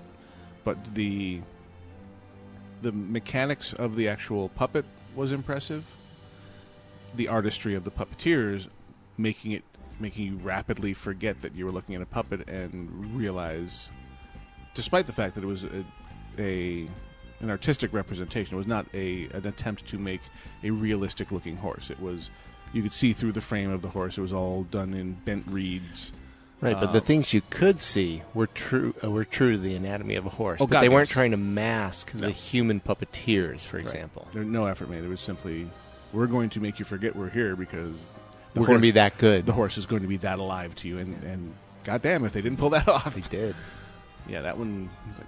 But 0.64 0.94
the 0.94 1.40
the 2.80 2.92
mechanics 2.92 3.72
of 3.72 3.94
the 3.96 4.08
actual 4.08 4.48
puppet 4.50 4.84
was 5.14 5.32
impressive. 5.32 5.84
The 7.14 7.28
artistry 7.28 7.74
of 7.74 7.84
the 7.84 7.90
puppeteers 7.90 8.68
making 9.18 9.52
it 9.52 9.64
making 10.00 10.26
you 10.26 10.36
rapidly 10.38 10.94
forget 10.94 11.40
that 11.40 11.54
you 11.54 11.64
were 11.64 11.70
looking 11.70 11.94
at 11.94 12.02
a 12.02 12.06
puppet 12.06 12.48
and 12.48 13.14
realize 13.14 13.88
despite 14.74 15.06
the 15.06 15.12
fact 15.12 15.34
that 15.34 15.44
it 15.44 15.46
was 15.46 15.64
a, 15.64 15.84
a 16.38 16.88
an 17.40 17.50
artistic 17.50 17.92
representation, 17.92 18.54
it 18.54 18.56
was 18.56 18.66
not 18.66 18.86
a 18.94 19.24
an 19.32 19.46
attempt 19.46 19.86
to 19.88 19.98
make 19.98 20.20
a 20.62 20.70
realistic 20.70 21.30
looking 21.32 21.56
horse. 21.56 21.90
It 21.90 22.00
was 22.00 22.30
you 22.72 22.82
could 22.82 22.92
see 22.92 23.12
through 23.12 23.32
the 23.32 23.40
frame 23.40 23.70
of 23.70 23.82
the 23.82 23.88
horse. 23.88 24.16
It 24.16 24.22
was 24.22 24.32
all 24.32 24.64
done 24.64 24.94
in 24.94 25.12
bent 25.12 25.46
reeds. 25.46 26.12
Right, 26.60 26.78
but 26.78 26.92
the 26.92 27.00
Um, 27.00 27.04
things 27.04 27.34
you 27.34 27.42
could 27.50 27.80
see 27.80 28.22
were 28.34 28.46
true 28.46 28.94
uh, 29.02 29.10
were 29.10 29.24
true 29.24 29.52
to 29.52 29.58
the 29.58 29.74
anatomy 29.74 30.14
of 30.14 30.26
a 30.26 30.30
horse. 30.30 30.60
Oh, 30.60 30.66
but 30.66 30.74
God, 30.74 30.82
they 30.82 30.88
weren't 30.88 31.10
trying 31.10 31.32
to 31.32 31.36
mask 31.36 32.14
No. 32.14 32.28
the 32.28 32.30
human 32.32 32.80
puppeteers, 32.80 33.66
for 33.66 33.78
example. 33.78 34.28
There 34.32 34.44
no 34.44 34.66
effort 34.66 34.88
made. 34.88 35.02
It 35.02 35.08
was 35.08 35.20
simply, 35.20 35.68
we're 36.12 36.28
going 36.28 36.50
to 36.50 36.60
make 36.60 36.78
you 36.78 36.84
forget 36.84 37.16
we're 37.16 37.30
here 37.30 37.56
because 37.56 37.96
the 38.54 38.60
We're 38.60 38.66
going 38.66 38.78
to 38.78 38.82
be 38.82 38.90
that 38.92 39.18
good. 39.18 39.46
The 39.46 39.52
horse 39.52 39.78
is 39.78 39.86
going 39.86 40.02
to 40.02 40.08
be 40.08 40.18
that 40.18 40.38
alive 40.38 40.74
to 40.76 40.88
you, 40.88 40.98
and 40.98 41.22
and 41.24 41.54
goddamn 41.84 42.24
if 42.24 42.32
they 42.32 42.42
didn't 42.42 42.58
pull 42.58 42.70
that 42.70 42.86
off. 42.96 43.14
They 43.14 43.20
did. 43.22 43.54
Yeah, 44.28 44.42
that 44.42 44.56
one. 44.58 44.88
like, 45.18 45.26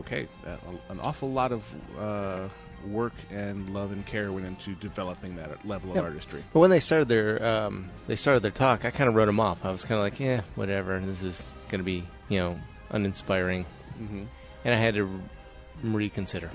Okay, 0.00 0.28
that, 0.44 0.60
an 0.90 1.00
awful 1.00 1.30
lot 1.30 1.50
of 1.50 1.64
uh, 1.98 2.48
work 2.86 3.14
and 3.30 3.70
love 3.70 3.90
and 3.90 4.04
care 4.04 4.30
went 4.30 4.44
into 4.44 4.74
developing 4.74 5.36
that 5.36 5.66
level 5.66 5.88
Yep. 5.94 5.96
of 5.98 6.04
artistry. 6.04 6.44
But 6.52 6.60
when 6.60 6.68
they 6.70 6.78
started 6.80 7.08
their 7.08 7.42
um, 7.42 7.88
they 8.06 8.16
started 8.16 8.40
their 8.42 8.50
talk, 8.50 8.84
I 8.84 8.90
kind 8.90 9.08
of 9.08 9.14
wrote 9.14 9.26
them 9.26 9.40
off. 9.40 9.64
I 9.64 9.72
was 9.72 9.84
kind 9.86 9.98
of 9.98 10.04
like, 10.04 10.20
yeah, 10.20 10.42
whatever. 10.56 11.00
This 11.00 11.22
is 11.22 11.48
going 11.70 11.80
to 11.80 11.84
be 11.84 12.04
you 12.28 12.38
know 12.38 12.58
uninspiring, 12.90 13.64
Mm-hmm. 14.00 14.24
and 14.66 14.74
I 14.74 14.78
had 14.78 14.94
to 14.94 15.08
reconsider. 15.82 16.50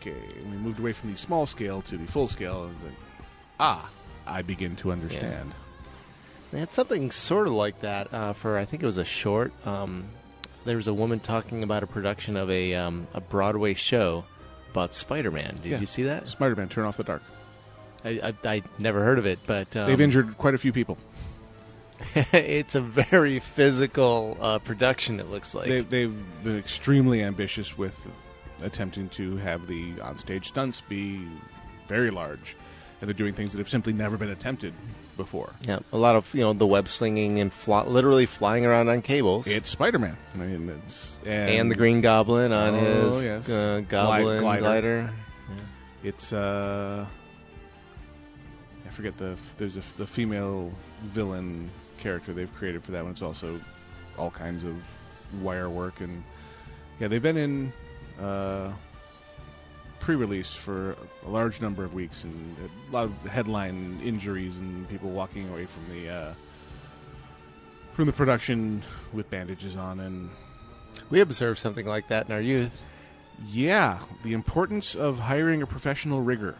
Okay, 0.00 0.14
we 0.50 0.56
moved 0.58 0.78
away 0.80 0.92
from 0.92 1.12
the 1.12 1.18
small 1.18 1.46
scale 1.46 1.80
to 1.82 1.96
the 1.96 2.06
full 2.10 2.28
scale. 2.28 2.64
And 2.64 2.76
ah, 3.58 3.88
I 4.26 4.42
begin 4.42 4.76
to 4.76 4.92
understand. 4.92 5.52
They 6.52 6.60
had 6.60 6.74
something 6.74 7.10
sort 7.10 7.46
of 7.46 7.54
like 7.54 7.80
that 7.80 8.12
uh, 8.12 8.32
for 8.34 8.58
I 8.58 8.64
think 8.64 8.82
it 8.82 8.86
was 8.86 8.98
a 8.98 9.04
short. 9.04 9.52
Um, 9.66 10.04
there 10.64 10.76
was 10.76 10.86
a 10.86 10.94
woman 10.94 11.18
talking 11.20 11.62
about 11.62 11.82
a 11.82 11.86
production 11.86 12.36
of 12.36 12.50
a 12.50 12.74
um, 12.74 13.06
a 13.14 13.20
Broadway 13.20 13.74
show 13.74 14.24
about 14.70 14.94
Spider-Man. 14.94 15.58
Did 15.62 15.72
Yeah. 15.72 15.80
you 15.80 15.86
see 15.86 16.02
that? 16.04 16.28
Spider-Man: 16.28 16.68
Turn 16.68 16.84
Off 16.84 16.96
the 16.98 17.04
Dark. 17.04 17.22
I, 18.04 18.34
I, 18.44 18.48
I 18.48 18.62
never 18.78 19.02
heard 19.04 19.18
of 19.18 19.26
it, 19.26 19.38
but 19.46 19.74
um, 19.76 19.86
They've 19.86 20.00
injured 20.00 20.36
quite 20.36 20.54
a 20.54 20.58
few 20.58 20.72
people. 20.72 20.98
it's 22.32 22.74
a 22.74 22.80
very 22.80 23.38
physical 23.38 24.36
uh, 24.40 24.58
production. 24.58 25.20
It 25.20 25.30
looks 25.30 25.54
like. 25.54 25.68
they, 25.68 25.80
they've 25.82 26.44
been 26.44 26.58
extremely 26.58 27.22
ambitious 27.22 27.78
with 27.78 27.96
attempting 28.60 29.08
to 29.10 29.36
have 29.36 29.66
the 29.68 29.92
onstage 29.94 30.46
stunts 30.46 30.80
be 30.80 31.20
very 31.86 32.10
large, 32.10 32.56
and 33.02 33.08
they're 33.08 33.12
doing 33.14 33.34
things 33.34 33.52
that 33.52 33.58
have 33.58 33.68
simply 33.68 33.92
never 33.92 34.16
been 34.16 34.30
attempted 34.30 34.72
before. 35.18 35.52
yeah, 35.68 35.80
a 35.92 35.98
lot 35.98 36.16
of 36.16 36.32
you 36.34 36.40
know 36.40 36.52
the 36.54 36.66
web 36.66 36.88
slinging 36.88 37.38
and 37.40 37.52
fly, 37.52 37.82
literally 37.84 38.24
flying 38.24 38.64
around 38.64 38.88
on 38.88 39.02
cables. 39.02 39.46
It's 39.46 39.68
Spider-Man. 39.68 40.16
I 40.34 40.38
mean, 40.38 40.70
it's 40.86 41.18
and, 41.26 41.50
and 41.50 41.70
the 41.70 41.74
Green 41.74 42.00
Goblin 42.00 42.50
on 42.52 42.74
Oh, 42.74 43.10
his 43.10 43.22
yes. 43.22 43.48
uh, 43.48 43.82
Goblin 43.88 44.40
glider. 44.40 44.60
glider. 44.62 45.10
It's 46.04 46.32
uh, 46.32 47.04
I 48.86 48.90
forget 48.90 49.16
the 49.18 49.36
there's 49.58 49.76
a 49.76 49.82
the 49.98 50.06
female 50.06 50.72
villain 51.02 51.68
character 51.98 52.32
they've 52.32 52.52
created 52.54 52.82
for 52.82 52.92
that 52.92 53.02
one. 53.02 53.12
It's 53.12 53.22
also 53.22 53.60
all 54.18 54.30
kinds 54.30 54.64
of 54.64 54.76
wire 55.42 55.68
work 55.70 56.00
and 56.00 56.22
yeah, 57.00 57.08
they've 57.08 57.22
been 57.22 57.36
in 57.36 57.72
uh, 58.20 58.72
pre-release 60.02 60.52
for 60.52 60.96
a 61.24 61.30
large 61.30 61.60
number 61.60 61.84
of 61.84 61.94
weeks 61.94 62.24
and 62.24 62.56
a 62.88 62.92
lot 62.92 63.04
of 63.04 63.12
headline 63.30 63.98
injuries 64.04 64.58
and 64.58 64.88
people 64.88 65.08
walking 65.10 65.48
away 65.50 65.64
from 65.64 65.84
the 65.94 66.08
uh, 66.10 66.32
from 67.94 68.06
the 68.06 68.12
production 68.12 68.82
with 69.12 69.30
bandages 69.30 69.76
on 69.76 70.00
and 70.00 70.28
We 71.10 71.20
observed 71.20 71.58
something 71.60 71.86
like 71.86 72.08
that 72.08 72.26
in 72.26 72.32
our 72.32 72.40
youth. 72.40 72.70
yeah, 73.48 74.00
the 74.24 74.32
importance 74.34 74.94
of 74.94 75.18
hiring 75.18 75.62
a 75.62 75.66
professional 75.66 76.20
rigger. 76.22 76.56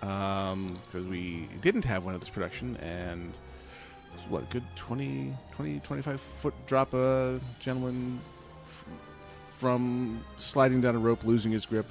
Because 0.00 1.06
we 1.10 1.48
didn't 1.62 1.84
have 1.86 2.04
one 2.04 2.14
at 2.14 2.20
this 2.20 2.28
production, 2.28 2.76
and 2.76 3.32
it 3.32 4.16
was, 4.16 4.30
what, 4.30 4.42
a 4.44 4.46
good 4.52 4.62
20, 4.76 5.34
20, 5.52 5.80
25 5.80 6.20
foot 6.20 6.54
drop 6.66 6.94
a 6.94 7.40
gentleman 7.58 8.20
f- 8.64 8.84
from 9.58 10.20
sliding 10.36 10.80
down 10.82 10.94
a 10.94 10.98
rope, 10.98 11.24
losing 11.24 11.50
his 11.50 11.66
grip, 11.66 11.86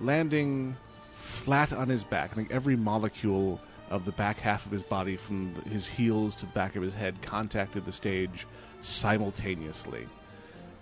landing 0.00 0.76
flat 1.14 1.72
on 1.72 1.88
his 1.88 2.04
back. 2.04 2.32
I 2.32 2.34
think 2.34 2.50
every 2.50 2.76
molecule 2.76 3.60
of 3.90 4.04
the 4.04 4.12
back 4.12 4.38
half 4.38 4.66
of 4.66 4.72
his 4.72 4.82
body, 4.82 5.16
from 5.16 5.54
his 5.70 5.86
heels 5.86 6.34
to 6.36 6.46
the 6.46 6.52
back 6.52 6.76
of 6.76 6.82
his 6.82 6.94
head, 6.94 7.14
contacted 7.22 7.84
the 7.84 7.92
stage 7.92 8.46
simultaneously 8.80 10.06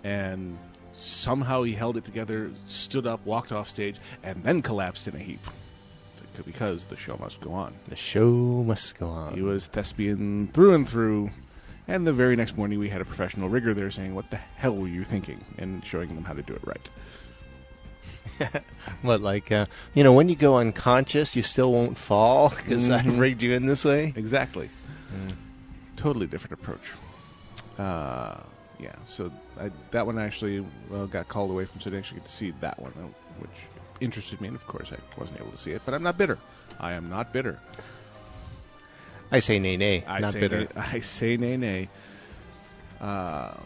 and 0.05 0.55
somehow 0.93 1.63
he 1.63 1.73
held 1.73 1.97
it 1.97 2.05
together, 2.05 2.51
stood 2.67 3.07
up, 3.07 3.25
walked 3.25 3.51
off 3.51 3.67
stage, 3.67 3.97
and 4.23 4.41
then 4.43 4.61
collapsed 4.61 5.07
in 5.07 5.15
a 5.15 5.19
heap 5.19 5.41
because 6.45 6.83
the 6.85 6.97
show 6.97 7.17
must 7.17 7.39
go 7.41 7.51
on. 7.51 7.73
The 7.87 7.95
show 7.95 8.63
must 8.63 8.99
go 8.99 9.07
on. 9.07 9.33
He 9.33 9.41
was 9.41 9.67
thespian 9.67 10.49
through 10.53 10.75
and 10.75 10.87
through. 10.87 11.31
And 11.87 12.05
the 12.05 12.11
very 12.11 12.35
next 12.35 12.57
morning, 12.57 12.77
we 12.77 12.89
had 12.89 12.99
a 12.99 13.05
professional 13.05 13.47
rigger 13.47 13.73
there 13.73 13.89
saying, 13.89 14.13
"What 14.13 14.29
the 14.31 14.37
hell 14.37 14.75
were 14.75 14.87
you 14.87 15.05
thinking?" 15.05 15.43
and 15.57 15.83
showing 15.85 16.13
them 16.13 16.25
how 16.25 16.33
to 16.33 16.41
do 16.41 16.53
it 16.53 16.61
right. 16.65 16.89
What, 19.01 19.21
like, 19.21 19.51
uh, 19.51 19.65
you 19.93 20.03
know, 20.03 20.11
when 20.13 20.27
you 20.29 20.35
go 20.35 20.57
unconscious, 20.57 21.35
you 21.35 21.41
still 21.43 21.71
won't 21.71 21.97
fall 21.97 22.49
because 22.49 22.89
Mhm. 22.89 22.93
I've 23.05 23.17
rigged 23.19 23.41
you 23.41 23.53
in 23.53 23.65
this 23.65 23.85
way? 23.85 24.13
Exactly. 24.15 24.69
Totally 25.95 26.27
different 26.27 26.53
approach. 26.53 26.81
Uh, 27.79 28.41
yeah. 28.79 28.95
So 29.07 29.31
I, 29.59 29.71
that 29.91 30.05
one 30.05 30.19
actually 30.19 30.65
well, 30.89 31.07
got 31.07 31.27
called 31.29 31.49
away 31.51 31.65
from, 31.65 31.79
so 31.81 31.89
I 31.89 31.91
didn't 31.91 31.99
actually 32.05 32.19
get 32.19 32.27
to 32.27 32.31
see 32.33 32.51
that 32.59 32.77
one, 32.81 32.91
uh, 32.97 33.07
which 33.39 33.49
interested 34.01 34.41
me. 34.41 34.49
And 34.49 34.55
of 34.57 34.67
course, 34.67 34.91
I 34.91 34.97
wasn't 35.19 35.39
able 35.39 35.51
to 35.51 35.57
see 35.57 35.71
it, 35.71 35.81
but 35.85 35.93
I'm 35.93 36.03
not 36.03 36.17
bitter. 36.17 36.37
I 36.79 36.91
am 36.93 37.09
not 37.09 37.31
bitter. 37.31 37.57
I 39.31 39.39
say 39.39 39.57
nay, 39.59 39.77
nay, 39.77 40.03
I 40.07 40.19
not 40.19 40.33
bitter. 40.33 40.61
Nay, 40.61 40.67
I 40.75 40.99
say 40.99 41.37
nay, 41.37 41.55
nay. 41.57 41.89
Um, 43.01 43.61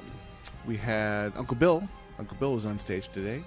we 0.65 0.77
had 0.77 1.33
Uncle 1.35 1.55
Bill. 1.57 1.87
Uncle 2.19 2.37
Bill 2.39 2.53
was 2.53 2.65
on 2.65 2.77
stage 2.79 3.09
today. 3.13 3.41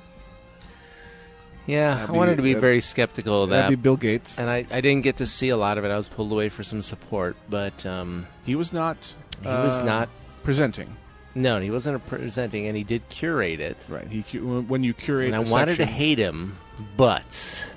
Yeah, 1.66 1.94
That'd 1.94 2.11
I 2.11 2.12
wanted 2.12 2.37
be- 2.38 2.48
to 2.53 2.55
be 2.55 2.61
very 2.61 2.81
skeptical 2.81 3.44
of 3.44 3.51
that. 3.51 3.62
That'd 3.62 3.79
be 3.79 3.83
Bill 3.83 3.96
Gates. 3.96 4.37
and 4.38 4.51
I, 4.51 4.66
I 4.70 4.81
didn't 4.81 5.03
get 5.03 5.18
to 5.18 5.27
see 5.27 5.48
a 5.51 5.57
lot 5.57 5.79
of 5.79 5.85
it. 5.85 5.90
I 5.90 5.96
was 5.96 6.09
pulled 6.09 6.33
away 6.33 6.48
for 6.48 6.62
some 6.64 6.83
support, 6.83 7.37
but 7.48 7.87
um, 7.87 8.27
He 8.44 8.55
was 8.57 8.72
not. 8.72 8.96
he 9.40 9.46
was 9.48 9.79
uh, 9.79 9.85
not. 9.85 10.09
presenting. 10.42 10.96
No, 11.35 11.61
he 11.61 11.70
wasn't 11.70 12.05
presenting, 12.09 12.66
and 12.66 12.77
he 12.77 12.83
did 12.85 13.09
curate 13.09 13.61
it. 13.61 13.77
Right. 13.88 14.07
He 14.09 14.20
when 14.38 14.83
you 14.85 14.92
curate. 14.92 15.29
And 15.33 15.37
I 15.37 15.38
wanted 15.51 15.77
to 15.77 15.87
hate 15.87 16.18
him, 16.18 16.57
but 16.96 17.22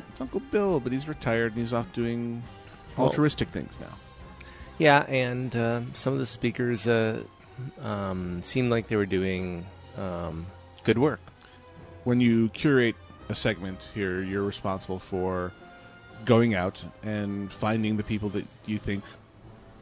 It's 0.10 0.20
Uncle 0.20 0.42
Bill, 0.52 0.80
but 0.80 0.92
he's 0.92 1.08
retired 1.08 1.54
and 1.54 1.62
he's 1.62 1.72
off 1.72 1.92
doing 1.94 2.42
Well- 2.98 3.08
altruistic 3.08 3.50
things 3.50 3.78
now. 3.80 3.94
yeah, 4.80 5.06
and 5.08 5.56
uh, 5.56 5.82
some 5.94 6.12
of 6.14 6.20
the 6.20 6.26
speakers 6.26 6.86
uh, 6.88 7.22
um, 7.82 8.42
seemed 8.44 8.72
like 8.72 8.88
they 8.88 8.96
were 8.96 9.06
doing 9.06 9.66
um, 9.98 10.48
good 10.84 10.98
work. 10.98 11.20
When 12.04 12.20
you 12.20 12.50
curate 12.50 12.96
a 13.30 13.36
segment 13.36 13.80
here, 13.94 14.22
you're 14.22 14.44
responsible 14.44 15.00
for 15.00 15.52
going 16.26 16.54
out 16.56 16.84
and 17.04 17.52
finding 17.52 17.98
the 17.98 18.04
people 18.04 18.30
that 18.30 18.46
you 18.66 18.78
think 18.80 19.04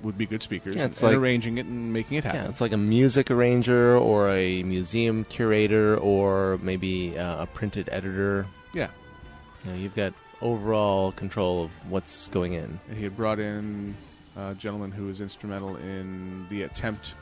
would 0.01 0.17
be 0.17 0.25
good 0.25 0.43
speakers 0.43 0.75
Yeah, 0.75 0.85
it's 0.85 1.01
and 1.01 1.11
like- 1.11 1.17
arranging 1.17 1.57
it 1.57 1.65
and 1.65 1.93
making 1.93 2.17
it 2.17 2.23
happen. 2.25 2.41
Yeah, 2.43 2.49
it's 2.49 2.59
like 2.59 2.73
a 2.73 2.77
music 2.77 3.31
arranger 3.31 3.95
or 3.97 4.29
a 4.31 4.61
museum 4.63 5.23
curator 5.25 5.97
or 5.97 6.59
maybe 6.61 7.17
uh, 7.17 7.43
a 7.43 7.45
printed 7.45 7.87
editor. 7.91 8.45
yeah. 8.73 8.89
You 9.63 9.71
know, 9.71 9.77
you've 9.77 9.95
got 9.95 10.13
overall 10.41 11.13
control 11.13 11.63
of 11.63 11.71
what's 11.89 12.27
going 12.27 12.51
in. 12.51 12.77
And 12.89 12.97
he 12.97 13.03
had 13.05 13.15
brought 13.15 13.39
in 13.39 13.95
a 14.35 14.53
gentleman 14.55 14.91
who 14.91 15.05
was 15.05 15.21
instrumental 15.21 15.77
in 15.77 16.45
the 16.49 16.63
attempt 16.63 17.13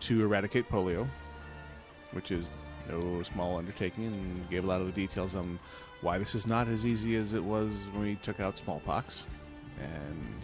to 0.00 0.22
eradicate 0.22 0.68
polio, 0.68 1.06
which 2.12 2.30
is 2.30 2.44
no 2.88 3.22
small 3.22 3.56
undertaking, 3.58 4.06
and 4.06 4.50
gave 4.50 4.64
a 4.64 4.66
lot 4.66 4.80
of 4.80 4.86
the 4.86 4.92
details 4.92 5.34
on 5.34 5.58
why 6.00 6.18
this 6.18 6.34
is 6.34 6.46
not 6.46 6.68
as 6.68 6.84
easy 6.84 7.16
as 7.16 7.34
it 7.34 7.42
was 7.42 7.72
when 7.92 8.02
we 8.02 8.14
took 8.16 8.40
out 8.40 8.58
smallpox, 8.58 9.24
and 9.80 10.36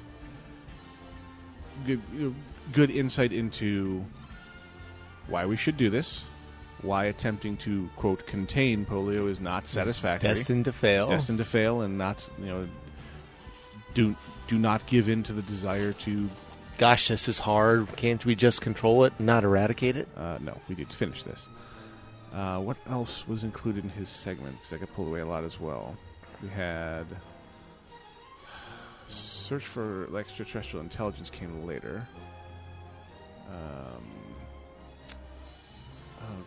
good, 1.86 2.00
you 2.14 2.20
know, 2.28 2.34
good 2.72 2.90
insight 2.90 3.32
into 3.32 4.04
why 5.28 5.46
we 5.46 5.56
should 5.56 5.76
do 5.76 5.90
this, 5.90 6.24
why 6.82 7.04
attempting 7.04 7.56
to 7.58 7.88
quote 7.96 8.26
contain 8.26 8.84
polio 8.84 9.28
is 9.30 9.40
not 9.40 9.68
satisfactory 9.68 10.28
Destined 10.28 10.64
to 10.64 10.72
fail. 10.72 11.08
destined 11.08 11.38
to 11.38 11.44
fail 11.44 11.82
and 11.82 11.96
not 11.96 12.18
you 12.38 12.46
know 12.46 12.68
do 13.94 14.16
do 14.48 14.58
not 14.58 14.84
give 14.86 15.08
in 15.08 15.22
to 15.22 15.32
the 15.32 15.42
desire 15.42 15.92
to 15.92 16.28
Gosh, 16.78 17.06
this 17.08 17.28
is 17.28 17.38
hard. 17.38 17.86
Can't 17.96 18.24
we 18.24 18.34
just 18.34 18.60
control 18.62 19.04
it 19.04 19.12
and 19.18 19.26
not 19.26 19.44
eradicate 19.44 19.94
it? 19.96 20.08
uh, 20.16 20.38
no 20.40 20.58
we 20.68 20.74
need 20.74 20.90
to 20.90 20.96
finish 20.96 21.22
this 21.22 21.46
uh, 22.34 22.58
what 22.58 22.76
else 22.88 23.28
was 23.28 23.44
included 23.44 23.84
in 23.84 23.90
his 23.90 24.08
segment? 24.08 24.56
Because 24.56 24.72
i 24.72 24.78
got 24.78 24.94
pulled 24.94 25.08
away 25.08 25.20
a 25.20 25.26
lot 25.26 25.44
as 25.44 25.60
well. 25.60 25.96
We 26.42 26.48
had 26.48 27.06
search 29.08 29.64
for 29.64 30.08
extraterrestrial 30.16 30.82
intelligence 30.82 31.28
came 31.28 31.66
later. 31.66 32.06
Um, 33.48 34.04
oh, 36.22 36.44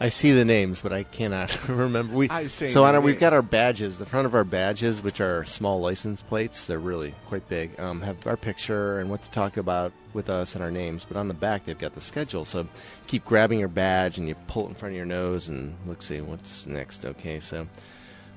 I 0.00 0.08
see 0.08 0.32
the 0.32 0.44
names, 0.44 0.82
but 0.82 0.92
I 0.92 1.04
cannot 1.04 1.68
remember. 1.68 2.14
We 2.14 2.28
I 2.28 2.48
say 2.48 2.68
so 2.68 2.84
on 2.84 2.94
our, 2.96 3.00
we've 3.00 3.18
got 3.18 3.32
our 3.32 3.42
badges. 3.42 3.98
The 3.98 4.06
front 4.06 4.26
of 4.26 4.34
our 4.34 4.44
badges, 4.44 5.02
which 5.02 5.20
are 5.20 5.44
small 5.44 5.80
license 5.80 6.20
plates, 6.20 6.64
they're 6.64 6.80
really 6.80 7.14
quite 7.26 7.48
big. 7.48 7.78
Um, 7.78 8.00
have 8.02 8.26
our 8.26 8.36
picture 8.36 8.98
and 8.98 9.08
what 9.08 9.22
to 9.22 9.30
talk 9.30 9.56
about 9.56 9.92
with 10.12 10.28
us 10.28 10.54
and 10.54 10.64
our 10.64 10.70
names. 10.70 11.04
But 11.04 11.16
on 11.16 11.28
the 11.28 11.34
back, 11.34 11.64
they've 11.64 11.78
got 11.78 11.94
the 11.94 12.00
schedule. 12.00 12.44
So 12.44 12.66
keep 13.06 13.24
grabbing 13.24 13.60
your 13.60 13.68
badge 13.68 14.18
and 14.18 14.26
you 14.26 14.34
pull 14.48 14.66
it 14.66 14.70
in 14.70 14.74
front 14.74 14.92
of 14.92 14.96
your 14.96 15.06
nose 15.06 15.48
and 15.48 15.76
look, 15.86 16.02
see 16.02 16.20
what's 16.20 16.66
next. 16.66 17.04
Okay, 17.04 17.38
so 17.38 17.68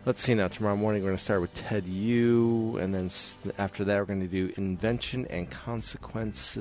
let's 0.05 0.21
see 0.21 0.35
now. 0.35 0.49
Tomorrow 0.49 0.75
morning 0.75 1.01
we're 1.01 1.09
going 1.09 1.17
to 1.17 1.23
start 1.23 1.41
with 1.41 1.55
Ted 1.55 1.85
U, 1.85 2.77
and 2.77 2.93
then 2.93 3.09
after 3.57 3.83
that 3.83 3.99
we're 3.99 4.05
going 4.05 4.21
to 4.21 4.27
do 4.27 4.53
invention 4.57 5.25
and 5.31 5.49
consequence. 5.49 6.57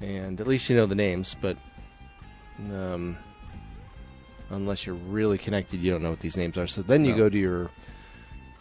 And 0.00 0.40
at 0.40 0.48
least 0.48 0.68
you 0.68 0.76
know 0.76 0.86
the 0.86 0.96
names, 0.96 1.36
but. 1.40 1.56
Um, 2.58 3.16
unless 4.52 4.86
you're 4.86 4.94
really 4.94 5.38
connected, 5.38 5.80
you 5.80 5.90
don't 5.90 6.02
know 6.02 6.10
what 6.10 6.20
these 6.20 6.36
names 6.36 6.56
are. 6.58 6.66
So 6.66 6.82
then 6.82 7.04
you 7.04 7.12
No. 7.12 7.18
go 7.18 7.28
to 7.28 7.38
your 7.38 7.70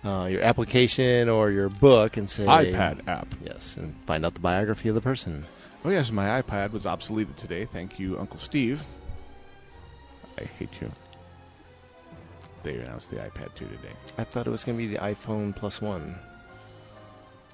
uh, 0.04 0.26
your 0.26 0.42
application 0.42 1.30
or 1.30 1.52
your 1.52 1.70
book 1.70 2.18
and 2.18 2.28
say 2.30 2.46
iPad 2.46 3.08
app. 3.08 3.28
Yes, 3.46 3.78
and 3.78 3.94
find 4.08 4.26
out 4.26 4.34
the 4.34 4.40
biography 4.40 4.90
of 4.90 4.96
the 4.96 5.02
person. 5.02 5.46
Oh 5.86 5.90
yes, 5.90 6.12
my 6.12 6.42
iPad 6.42 6.72
was 6.72 6.86
obsoleted 6.86 7.36
today. 7.36 7.66
Thank 7.66 8.00
you, 8.00 8.18
Uncle 8.20 8.40
Steve. 8.40 8.84
I 10.40 10.44
hate 10.46 10.70
you. 10.82 10.92
They 12.64 12.76
announced 12.76 13.10
the 13.10 13.18
iPad 13.18 13.54
2 13.56 13.66
today. 13.66 13.94
I 14.20 14.24
thought 14.24 14.46
it 14.48 14.52
was 14.52 14.64
going 14.64 14.78
to 14.78 14.84
be 14.88 14.92
the 14.92 15.00
iPhone 15.00 15.56
plus 15.56 15.82
one. 15.82 16.16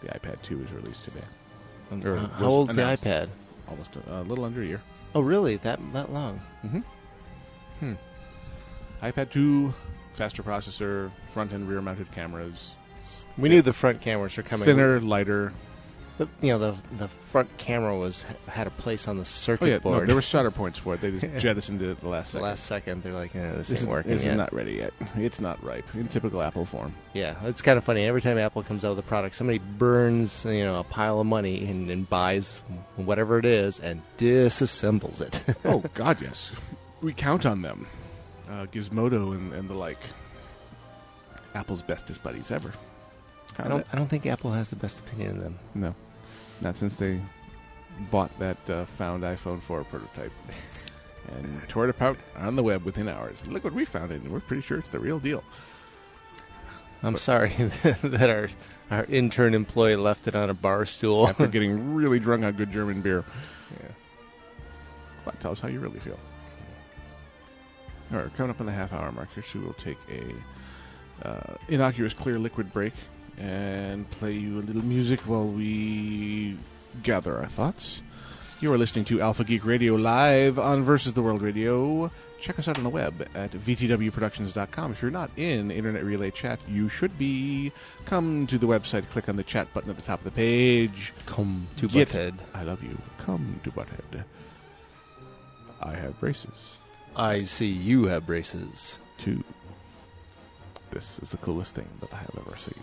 The 0.01 0.07
iPad 0.09 0.41
2 0.43 0.57
was 0.57 0.71
released 0.73 1.03
today. 1.05 1.23
Um, 1.91 2.05
Or 2.05 2.17
how- 2.17 2.27
how 2.27 2.45
old's 2.45 2.75
the 2.75 2.81
iPad? 2.81 3.29
Almost 3.69 3.95
a, 3.95 4.19
a 4.19 4.21
little 4.23 4.43
under 4.45 4.61
a 4.61 4.65
year. 4.65 4.81
Oh, 5.15 5.21
really? 5.21 5.55
That 5.57 5.79
that 5.93 6.11
long? 6.11 6.41
Mm-hmm. 6.65 6.79
Hmm. 7.79 7.93
iPad 9.01 9.29
2, 9.31 9.73
faster 10.13 10.43
processor, 10.43 11.11
front 11.33 11.51
and 11.51 11.67
rear 11.69 11.81
mounted 11.81 12.11
cameras, 12.11 12.73
We 13.37 13.49
knew 13.49 13.61
the 13.61 13.73
front 13.73 14.01
cameras 14.01 14.35
were 14.37 14.43
coming. 14.43 14.65
thinner, 14.65 14.99
lighter. 14.99 15.53
But, 16.17 16.29
you 16.41 16.47
know, 16.49 16.57
the 16.57 16.75
the 16.97 17.07
front 17.07 17.55
camera 17.59 17.95
was 17.95 18.25
had 18.47 18.65
a 18.65 18.71
place 18.71 19.07
on 19.07 19.17
the 19.17 19.25
circuit 19.25 19.65
Oh 19.65 19.67
yeah, 19.67 19.73
no, 19.75 19.79
board. 19.81 20.07
there 20.09 20.15
were 20.15 20.23
solder 20.23 20.49
points 20.49 20.79
for 20.79 20.95
it. 20.95 21.01
They 21.01 21.11
just 21.11 21.37
jettisoned 21.43 21.79
it 21.83 21.91
at 21.91 21.99
the 22.01 22.07
last 22.07 22.29
the 22.31 22.39
second. 22.39 22.43
last 22.43 22.65
second, 22.65 23.03
they're 23.03 23.13
like, 23.13 23.35
eh, 23.35 23.51
this, 23.51 23.67
this 23.67 23.71
ain't 23.73 23.81
is, 23.83 23.87
working 23.87 24.11
this 24.13 24.23
yet. 24.23 24.31
is 24.31 24.37
not 24.37 24.51
ready 24.51 24.73
yet. 24.73 24.93
It's 25.15 25.39
not 25.39 25.63
ripe 25.63 25.85
in 25.93 26.07
typical 26.07 26.41
Apple 26.41 26.65
form. 26.65 26.95
Yeah, 27.13 27.35
it's 27.43 27.61
kind 27.61 27.77
of 27.77 27.83
funny. 27.83 28.03
Every 28.03 28.21
time 28.23 28.39
Apple 28.39 28.63
comes 28.63 28.83
out 28.83 28.95
with 28.95 29.05
a 29.05 29.07
product, 29.07 29.35
somebody 29.35 29.59
burns 29.59 30.43
you 30.43 30.63
know 30.63 30.79
a 30.79 30.83
pile 30.83 31.19
of 31.19 31.27
money 31.27 31.63
and, 31.69 31.87
and 31.91 32.09
buys 32.09 32.63
whatever 32.95 33.37
it 33.37 33.45
is 33.45 33.79
and 33.79 34.01
disassembles 34.17 35.21
it. 35.21 35.55
oh 35.65 35.83
God, 35.93 36.19
yes. 36.19 36.49
We 37.03 37.13
count 37.13 37.45
on 37.45 37.61
them. 37.61 37.85
Uh, 38.49 38.65
Gizmodo 38.67 39.33
and, 39.35 39.53
and 39.53 39.69
the 39.69 39.73
like. 39.73 39.99
Apple's 41.55 41.81
bestest 41.81 42.21
buddies 42.23 42.51
ever. 42.51 42.71
I 43.57 43.67
don't. 43.67 43.85
I 43.91 43.95
don't 43.97 44.07
think 44.07 44.25
Apple 44.27 44.51
has 44.51 44.69
the 44.69 44.75
best 44.75 44.99
opinion 44.99 45.31
of 45.37 45.39
them. 45.41 45.57
No, 45.73 45.95
not 46.61 46.77
since 46.77 46.95
they 46.95 47.19
bought 48.11 48.37
that 48.39 48.69
uh, 48.69 48.85
found 48.85 49.23
iPhone 49.23 49.59
4 49.59 49.83
prototype 49.85 50.31
and 51.35 51.67
tore 51.67 51.85
it 51.85 51.89
apart 51.89 52.17
on 52.37 52.55
the 52.55 52.61
web 52.61 52.83
within 52.83 53.09
hours. 53.09 53.37
Look 53.47 53.63
what 53.63 53.73
we 53.73 53.85
found 53.85 54.11
it, 54.11 54.21
and 54.21 54.31
we're 54.31 54.39
pretty 54.39 54.61
sure 54.61 54.77
it's 54.77 54.87
the 54.89 54.99
real 54.99 55.17
deal. 55.19 55.43
I'm 57.01 57.13
But- 57.13 57.21
sorry 57.21 57.49
that 58.03 58.29
our 58.29 58.49
our 58.91 59.05
intern 59.05 59.53
employee 59.55 59.95
left 59.95 60.27
it 60.27 60.35
on 60.35 60.49
a 60.51 60.53
bar 60.53 60.85
stool. 60.85 61.27
After 61.27 61.47
getting 61.47 61.95
really 61.95 62.19
drunk 62.19 62.43
on 62.43 62.53
good 62.53 62.71
German 62.71 63.01
beer. 63.01 63.23
Yeah. 63.71 63.87
But 65.25 65.39
tell 65.39 65.51
us 65.53 65.59
how 65.59 65.67
you 65.69 65.79
really 65.79 65.99
feel. 65.99 66.19
All 68.11 68.19
right, 68.19 68.33
coming 68.37 68.51
up 68.51 68.59
on 68.59 68.65
the 68.65 68.71
half 68.71 68.93
hour 68.93 69.11
mark 69.11 69.27
here, 69.33 69.43
so 69.43 69.59
we'll 69.59 69.73
take 69.73 69.97
a 70.09 71.27
uh, 71.27 71.55
innocuous 71.67 72.13
clear 72.13 72.39
liquid 72.39 72.71
break 72.71 72.93
and 73.37 74.09
play 74.11 74.33
you 74.33 74.59
a 74.59 74.61
little 74.61 74.83
music 74.83 75.19
while 75.21 75.47
we 75.47 76.57
gather 77.03 77.37
our 77.37 77.47
thoughts. 77.47 78.01
You 78.61 78.73
are 78.73 78.77
listening 78.77 79.05
to 79.05 79.21
Alpha 79.21 79.43
Geek 79.43 79.65
Radio 79.65 79.95
live 79.95 80.57
on 80.57 80.83
Versus 80.83 81.13
the 81.13 81.21
World 81.21 81.41
Radio. 81.41 82.09
Check 82.39 82.59
us 82.59 82.67
out 82.67 82.77
on 82.77 82.83
the 82.83 82.89
web 82.89 83.27
at 83.35 83.51
vtwproductions.com. 83.51 84.91
If 84.91 85.01
you're 85.01 85.11
not 85.11 85.29
in 85.35 85.69
Internet 85.69 86.03
Relay 86.03 86.31
Chat, 86.31 86.59
you 86.67 86.87
should 86.87 87.17
be. 87.17 87.71
Come 88.05 88.47
to 88.47 88.57
the 88.57 88.67
website, 88.67 89.09
click 89.09 89.27
on 89.27 89.35
the 89.35 89.43
chat 89.43 89.71
button 89.73 89.89
at 89.89 89.95
the 89.95 90.01
top 90.01 90.19
of 90.19 90.23
the 90.23 90.31
page. 90.31 91.13
Come 91.25 91.67
to 91.77 91.87
Get- 91.87 92.09
Butthead. 92.09 92.35
I 92.53 92.63
love 92.63 92.83
you. 92.83 92.97
Come 93.19 93.59
to 93.63 93.71
Butthead. 93.71 94.23
I 95.81 95.93
have 95.95 96.19
braces. 96.19 96.76
I 97.17 97.45
see 97.45 97.65
you 97.65 98.05
have 98.05 98.27
braces. 98.27 98.99
Two. 99.17 99.43
This 100.91 101.17
is 101.19 101.31
the 101.31 101.37
coolest 101.37 101.73
thing 101.73 101.87
that 101.99 102.13
I 102.13 102.17
have 102.17 102.37
ever 102.37 102.55
seen. 102.57 102.79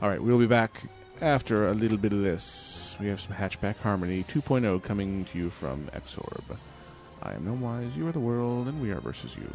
All 0.00 0.08
right, 0.08 0.22
we'll 0.22 0.38
be 0.38 0.46
back 0.46 0.82
after 1.20 1.66
a 1.66 1.74
little 1.74 1.98
bit 1.98 2.12
of 2.12 2.22
this. 2.22 2.94
We 3.00 3.08
have 3.08 3.20
some 3.20 3.32
Hatchback 3.32 3.78
Harmony 3.78 4.22
2.0 4.22 4.82
coming 4.84 5.24
to 5.26 5.38
you 5.38 5.50
from 5.50 5.88
Exorb. 5.92 6.56
I 7.22 7.34
am 7.34 7.44
Gnomewise, 7.44 7.96
you 7.96 8.06
are 8.06 8.12
the 8.12 8.20
world, 8.20 8.68
and 8.68 8.80
we 8.80 8.92
are 8.92 9.00
versus 9.00 9.34
you. 9.34 9.50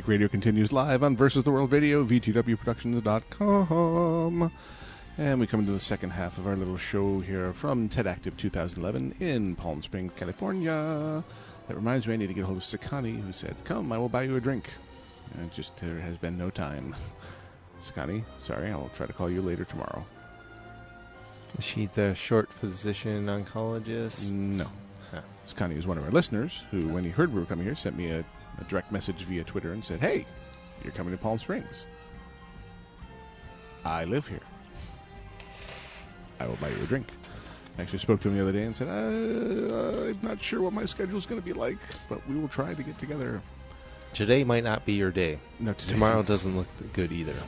Geek 0.00 0.08
Radio 0.08 0.28
continues 0.28 0.72
live 0.72 1.02
on 1.02 1.14
Versus 1.14 1.44
the 1.44 1.50
World 1.50 1.72
Radio, 1.72 2.02
VTWProductions.com. 2.02 4.50
And 5.18 5.38
we 5.38 5.46
come 5.46 5.60
into 5.60 5.72
the 5.72 5.78
second 5.78 6.08
half 6.08 6.38
of 6.38 6.46
our 6.46 6.56
little 6.56 6.78
show 6.78 7.20
here 7.20 7.52
from 7.52 7.86
TED 7.86 8.06
Active 8.06 8.34
2011 8.38 9.16
in 9.20 9.54
Palm 9.56 9.82
Springs, 9.82 10.12
California. 10.16 11.22
That 11.68 11.74
reminds 11.74 12.06
me, 12.06 12.14
I 12.14 12.16
need 12.16 12.28
to 12.28 12.32
get 12.32 12.44
a 12.44 12.46
hold 12.46 12.56
of 12.56 12.64
Sakani, 12.64 13.20
who 13.20 13.30
said, 13.30 13.54
Come, 13.64 13.92
I 13.92 13.98
will 13.98 14.08
buy 14.08 14.22
you 14.22 14.36
a 14.36 14.40
drink. 14.40 14.70
And 15.38 15.52
just 15.52 15.76
there 15.76 16.00
has 16.00 16.16
been 16.16 16.38
no 16.38 16.48
time. 16.48 16.96
Sakani, 17.82 18.24
sorry, 18.40 18.70
I'll 18.70 18.90
try 18.96 19.04
to 19.04 19.12
call 19.12 19.28
you 19.28 19.42
later 19.42 19.66
tomorrow. 19.66 20.02
Is 21.58 21.64
she 21.66 21.90
the 21.94 22.14
short 22.14 22.50
physician 22.50 23.26
oncologist? 23.26 24.32
No. 24.32 24.64
Sakani 25.46 25.76
is 25.76 25.86
one 25.86 25.98
of 25.98 26.04
our 26.04 26.10
listeners 26.10 26.62
who, 26.70 26.88
when 26.88 27.04
he 27.04 27.10
heard 27.10 27.34
we 27.34 27.40
were 27.40 27.46
coming 27.46 27.66
here, 27.66 27.74
sent 27.74 27.98
me 27.98 28.08
a, 28.08 28.24
a 28.60 28.64
direct 28.64 28.92
message 28.92 29.22
via 29.24 29.44
Twitter 29.44 29.72
and 29.72 29.84
said, 29.84 30.00
Hey, 30.00 30.26
you're 30.82 30.92
coming 30.92 31.16
to 31.16 31.22
Palm 31.22 31.38
Springs. 31.38 31.86
I 33.84 34.04
live 34.04 34.26
here. 34.26 34.40
I 36.38 36.46
will 36.46 36.56
buy 36.56 36.68
you 36.68 36.76
a 36.82 36.86
drink. 36.86 37.06
I 37.78 37.82
actually 37.82 37.98
spoke 37.98 38.20
to 38.22 38.28
him 38.28 38.36
the 38.36 38.42
other 38.42 38.52
day 38.52 38.64
and 38.64 38.76
said, 38.76 38.88
uh, 38.88 40.08
I'm 40.08 40.18
not 40.22 40.42
sure 40.42 40.60
what 40.60 40.72
my 40.72 40.84
schedule 40.84 41.18
is 41.18 41.26
going 41.26 41.40
to 41.40 41.44
be 41.44 41.52
like, 41.52 41.78
but 42.08 42.26
we 42.28 42.34
will 42.38 42.48
try 42.48 42.74
to 42.74 42.82
get 42.82 42.98
together. 42.98 43.40
Today 44.12 44.44
might 44.44 44.64
not 44.64 44.84
be 44.84 44.94
your 44.94 45.10
day. 45.10 45.38
No, 45.60 45.72
Tomorrow 45.72 46.22
doesn't 46.22 46.56
look 46.56 46.66
good 46.92 47.12
either. 47.12 47.34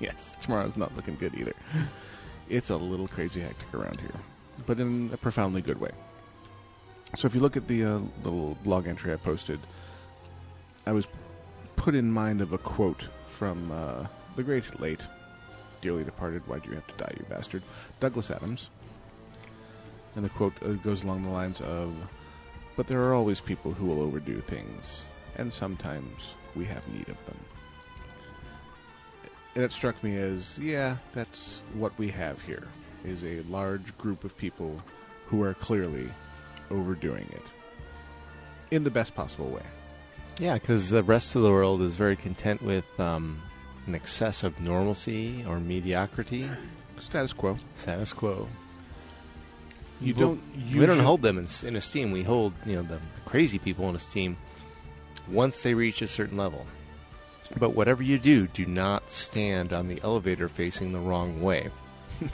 Yes, 0.00 0.34
tomorrow's 0.40 0.78
not 0.78 0.96
looking 0.96 1.14
good 1.16 1.34
either. 1.34 1.52
It's 2.48 2.70
a 2.70 2.76
little 2.76 3.06
crazy 3.06 3.40
hectic 3.40 3.72
around 3.74 4.00
here, 4.00 4.14
but 4.66 4.80
in 4.80 5.10
a 5.12 5.16
profoundly 5.18 5.60
good 5.60 5.78
way. 5.78 5.90
So 7.16 7.26
if 7.26 7.34
you 7.34 7.40
look 7.40 7.56
at 7.56 7.66
the 7.66 7.84
uh, 7.84 7.98
little 8.22 8.56
blog 8.62 8.86
entry 8.86 9.12
I 9.12 9.16
posted, 9.16 9.58
I 10.86 10.92
was 10.92 11.06
put 11.76 11.94
in 11.94 12.10
mind 12.10 12.40
of 12.40 12.52
a 12.52 12.58
quote 12.58 13.08
from 13.28 13.70
uh, 13.72 14.06
the 14.36 14.42
great 14.42 14.80
late, 14.80 15.00
dearly 15.80 16.04
departed, 16.04 16.42
why 16.46 16.58
do 16.58 16.68
you 16.68 16.74
have 16.74 16.86
to 16.86 16.96
die, 16.96 17.12
you 17.18 17.24
bastard, 17.28 17.62
Douglas 17.98 18.30
Adams. 18.30 18.70
And 20.14 20.24
the 20.24 20.28
quote 20.30 20.52
uh, 20.62 20.72
goes 20.72 21.04
along 21.04 21.22
the 21.22 21.30
lines 21.30 21.60
of, 21.60 21.94
But 22.76 22.86
there 22.86 23.02
are 23.02 23.14
always 23.14 23.40
people 23.40 23.72
who 23.72 23.86
will 23.86 24.02
overdo 24.02 24.40
things, 24.40 25.04
and 25.36 25.52
sometimes 25.52 26.30
we 26.54 26.64
have 26.64 26.86
need 26.88 27.08
of 27.08 27.26
them 27.26 27.36
And 29.54 29.64
it 29.64 29.72
struck 29.72 30.02
me 30.02 30.16
as 30.16 30.58
yeah 30.58 30.96
that's 31.12 31.62
what 31.74 31.96
we 31.98 32.08
have 32.08 32.40
here 32.42 32.66
is 33.04 33.24
a 33.24 33.40
large 33.50 33.96
group 33.98 34.24
of 34.24 34.36
people 34.36 34.82
who 35.26 35.42
are 35.42 35.54
clearly 35.54 36.08
overdoing 36.70 37.28
it 37.32 37.52
in 38.70 38.84
the 38.84 38.90
best 38.90 39.14
possible 39.14 39.48
way 39.50 39.62
Yeah, 40.38 40.54
because 40.54 40.90
the 40.90 41.02
rest 41.02 41.34
of 41.36 41.42
the 41.42 41.50
world 41.50 41.82
is 41.82 41.96
very 41.96 42.16
content 42.16 42.62
with 42.62 42.86
um, 43.00 43.40
an 43.86 43.94
excess 43.94 44.42
of 44.44 44.60
normalcy 44.60 45.44
or 45.48 45.58
mediocrity, 45.60 46.48
status 47.00 47.32
quo 47.32 47.58
status 47.74 48.12
quo. 48.12 48.46
you 50.00 50.14
Well, 50.14 50.28
don't 50.28 50.42
we 50.56 50.60
don't 50.72 50.80
usually- 50.80 51.00
hold 51.00 51.22
them 51.22 51.38
in, 51.38 51.48
in 51.66 51.76
esteem. 51.76 52.10
We 52.12 52.22
hold 52.22 52.52
you 52.64 52.76
know 52.76 52.82
the, 52.82 52.94
the 52.96 53.20
crazy 53.26 53.58
people 53.58 53.88
in 53.88 53.96
esteem 53.96 54.36
once 55.28 55.62
they 55.62 55.74
reach 55.74 56.02
a 56.02 56.08
certain 56.08 56.36
level. 56.36 56.66
But 57.58 57.74
whatever 57.74 58.02
you 58.02 58.16
do, 58.18 58.46
do 58.46 58.64
not 58.64 59.10
stand 59.10 59.72
on 59.72 59.88
the 59.88 60.00
elevator 60.04 60.48
facing 60.48 60.92
the 60.92 61.00
wrong 61.00 61.42
way. 61.42 61.68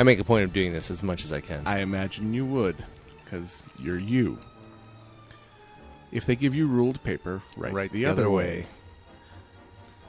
I 0.00 0.02
make 0.02 0.18
a 0.18 0.24
point 0.24 0.44
of 0.44 0.54
doing 0.54 0.72
this 0.72 0.90
as 0.90 1.02
much 1.02 1.24
as 1.24 1.32
I 1.32 1.40
can. 1.42 1.60
i 1.66 1.80
imagine 1.80 2.32
you 2.32 2.46
would 2.46 2.74
because 3.22 3.62
you're 3.78 3.98
you 3.98 4.38
if 6.10 6.24
they 6.24 6.34
give 6.34 6.54
you 6.54 6.66
ruled 6.66 7.04
paper 7.04 7.42
right, 7.54 7.70
Right 7.70 7.92
the, 7.92 8.06
other, 8.06 8.30
way. 8.30 8.64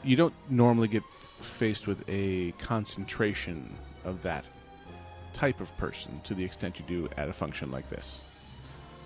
you 0.01 0.15
don't 0.15 0.33
normally 0.49 0.87
get 0.87 1.03
faced 1.41 1.87
with 1.87 2.05
a 2.07 2.53
concentration 2.53 3.69
of 4.05 4.21
that 4.21 4.45
type 5.33 5.59
of 5.59 5.75
person 5.77 6.21
to 6.23 6.35
the 6.35 6.45
extent 6.45 6.79
you 6.79 6.85
do 6.87 7.09
at 7.17 7.27
a 7.27 7.33
function 7.33 7.69
like 7.69 7.89
this, 7.89 8.21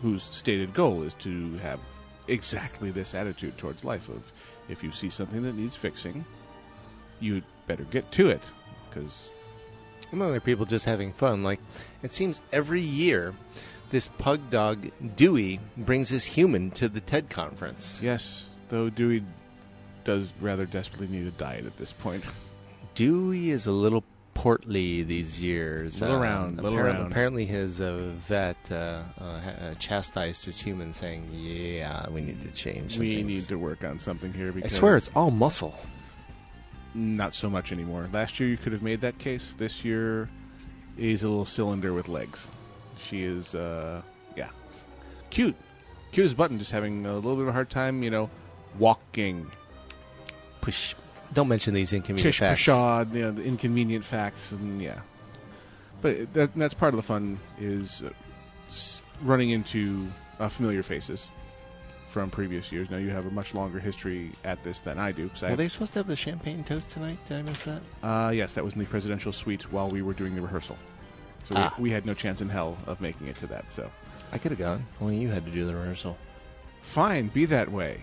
whose 0.03 0.23
stated 0.31 0.75
goal 0.75 1.01
is 1.01 1.15
to 1.15 1.57
have 1.57 1.79
exactly 2.27 2.91
this 2.91 3.15
attitude 3.15 3.57
towards 3.57 3.83
life 3.83 4.07
of 4.07 4.31
if 4.69 4.83
you 4.83 4.91
see 4.91 5.09
something 5.09 5.41
that 5.41 5.55
needs 5.55 5.75
fixing, 5.75 6.23
you'd 7.19 7.43
better 7.65 7.85
get 7.85 8.09
to 8.11 8.29
it 8.29 8.41
because 8.87 9.29
And 10.11 10.21
there 10.21 10.39
people 10.39 10.65
just 10.65 10.85
having 10.85 11.11
fun. 11.13 11.43
Like, 11.43 11.59
it 12.03 12.13
seems 12.13 12.41
every 12.51 12.81
year 12.81 13.33
this 13.91 14.07
pug 14.07 14.49
dog, 14.49 14.89
Dewey, 15.15 15.59
brings 15.77 16.09
his 16.09 16.23
human 16.23 16.71
to 16.71 16.87
the 16.89 17.01
TED 17.01 17.29
conference. 17.29 17.99
yes, 18.01 18.45
though 18.69 18.89
Dewey 18.89 19.23
does 20.03 20.33
rather 20.39 20.65
desperately 20.65 21.07
need 21.07 21.27
a 21.27 21.31
diet 21.31 21.65
at 21.65 21.77
this 21.77 21.91
point. 21.91 22.23
Dewey 22.93 23.49
is 23.49 23.65
a 23.65 23.71
little 23.71 24.03
portly 24.33 25.01
these 25.03 25.41
years. 25.41 26.01
Little 26.01 26.19
round, 26.19 26.57
little 26.57 26.77
apparently, 26.77 26.99
round. 26.99 27.11
Apparently, 27.11 27.45
his 27.45 27.81
uh, 27.81 28.11
vet 28.27 28.57
uh, 28.71 29.01
uh, 29.19 29.23
uh, 29.23 29.73
chastised 29.79 30.45
his 30.45 30.59
human, 30.59 30.93
saying, 30.93 31.27
"Yeah, 31.33 32.07
we 32.09 32.21
need 32.21 32.41
to 32.43 32.51
change. 32.51 32.99
We 32.99 33.15
things." 33.15 33.27
need 33.27 33.47
to 33.47 33.55
work 33.57 33.83
on 33.83 33.99
something 33.99 34.31
here 34.33 34.51
Because 34.51 34.75
I 34.75 34.79
swear, 34.79 34.97
it's 34.97 35.11
all 35.15 35.31
muscle. 35.31 35.75
Not 36.95 37.33
so 37.33 37.49
much 37.49 37.73
anymore. 37.73 38.09
Last 38.13 38.39
year 38.39 38.47
you 38.47 38.55
could 38.55 38.71
have 38.71 38.81
made 38.81 39.01
that 39.01 39.17
case. 39.19 39.53
This 39.57 39.83
year 39.83 40.29
is 40.97 41.23
a 41.23 41.27
little 41.27 41.45
cylinder 41.45 41.93
with 41.93 42.07
legs. 42.07 42.47
She 42.97 43.25
is, 43.25 43.53
uh, 43.53 44.01
yeah, 44.37 44.47
cute, 45.29 45.57
cute 46.13 46.25
as 46.25 46.31
a 46.31 46.35
button. 46.35 46.57
Just 46.57 46.71
having 46.71 47.05
a 47.05 47.13
little 47.15 47.35
bit 47.35 47.41
of 47.41 47.49
a 47.49 47.51
hard 47.51 47.69
time, 47.69 48.01
you 48.01 48.09
know, 48.09 48.29
walking. 48.79 49.51
Push. 50.61 50.95
Don't 51.33 51.49
mention 51.49 51.73
these 51.73 51.91
inconvenient 51.91 52.33
Tish 52.33 52.39
facts. 52.39 52.61
Pashad, 52.61 53.13
you 53.13 53.21
know, 53.23 53.31
the 53.31 53.43
inconvenient 53.43 54.05
facts, 54.05 54.53
and 54.53 54.81
yeah. 54.81 55.01
But 56.01 56.33
that, 56.33 56.55
that's 56.55 56.73
part 56.73 56.93
of 56.93 56.97
the 56.97 57.03
fun 57.03 57.39
is 57.59 58.03
uh, 58.03 58.11
running 59.21 59.49
into 59.49 60.07
uh, 60.39 60.47
familiar 60.47 60.81
faces 60.81 61.27
from 62.15 62.29
previous 62.29 62.71
years. 62.71 62.89
Now 62.89 62.95
you 62.95 63.09
have 63.09 63.25
a 63.25 63.29
much 63.29 63.53
longer 63.53 63.77
history 63.77 64.31
at 64.45 64.63
this 64.63 64.79
than 64.79 64.97
I 64.97 65.11
do. 65.11 65.27
'cause 65.27 65.43
I 65.43 65.47
Were 65.47 65.49
have- 65.49 65.57
they 65.57 65.67
supposed 65.67 65.91
to 65.93 65.99
have 65.99 66.07
the 66.07 66.15
champagne 66.15 66.63
toast 66.63 66.89
tonight? 66.89 67.17
Did 67.27 67.39
I 67.39 67.41
miss 67.41 67.63
that? 67.63 67.81
Uh, 68.01 68.29
yes, 68.33 68.53
that 68.53 68.63
was 68.63 68.73
in 68.73 68.79
the 68.79 68.85
presidential 68.85 69.33
suite 69.33 69.69
while 69.69 69.89
we 69.89 70.01
were 70.01 70.13
doing 70.13 70.33
the 70.33 70.39
rehearsal. 70.41 70.77
So 71.43 71.55
Ah. 71.57 71.73
we, 71.77 71.83
we 71.83 71.89
had 71.91 72.05
no 72.05 72.13
chance 72.13 72.39
in 72.39 72.47
hell 72.47 72.77
of 72.87 73.01
making 73.01 73.27
it 73.27 73.35
to 73.39 73.47
that. 73.47 73.69
So 73.69 73.91
I 74.31 74.37
could 74.37 74.51
have 74.51 74.59
gone. 74.59 74.85
Only 75.01 75.17
you 75.17 75.27
had 75.27 75.43
to 75.43 75.51
do 75.51 75.67
the 75.67 75.75
rehearsal. 75.75 76.17
fine, 76.81 77.27
be 77.27 77.43
that 77.47 77.69
way. 77.69 77.97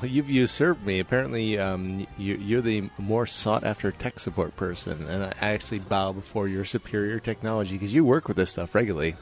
Well, 0.00 0.08
you've 0.08 0.30
usurped 0.30 0.84
me. 0.86 1.00
Apparently, 1.00 1.58
um, 1.58 2.06
you, 2.16 2.36
you're 2.36 2.60
the 2.60 2.90
more 2.96 3.26
sought 3.26 3.64
after 3.64 3.90
tech 3.90 4.20
support 4.20 4.54
person, 4.54 5.08
and 5.08 5.24
I 5.24 5.32
actually 5.40 5.80
bow 5.80 6.12
before 6.12 6.46
your 6.46 6.64
superior 6.64 7.18
technology 7.18 7.72
because 7.72 7.92
you 7.92 8.04
work 8.04 8.28
with 8.28 8.36
this 8.36 8.50
stuff 8.50 8.72
regularly. 8.74 9.16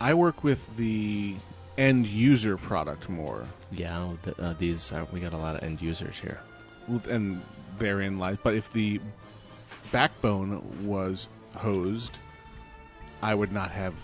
I 0.00 0.14
work 0.14 0.44
with 0.44 0.76
the 0.76 1.34
end 1.80 2.06
user 2.06 2.56
product 2.58 3.08
more, 3.08 3.44
Yeah, 3.72 4.12
th- 4.22 4.38
uh, 4.38 4.54
these 4.58 4.92
uh, 4.92 5.06
we 5.10 5.18
got 5.18 5.32
a 5.32 5.36
lot 5.36 5.56
of 5.56 5.62
end 5.62 5.80
users 5.80 6.16
here. 6.16 6.40
And 7.08 7.40
therein 7.78 8.18
lies. 8.18 8.36
But 8.42 8.54
if 8.54 8.72
the 8.72 9.00
backbone 9.90 10.62
was 10.86 11.26
hosed, 11.56 12.12
I 13.22 13.34
would 13.34 13.52
not 13.52 13.70
have. 13.70 13.94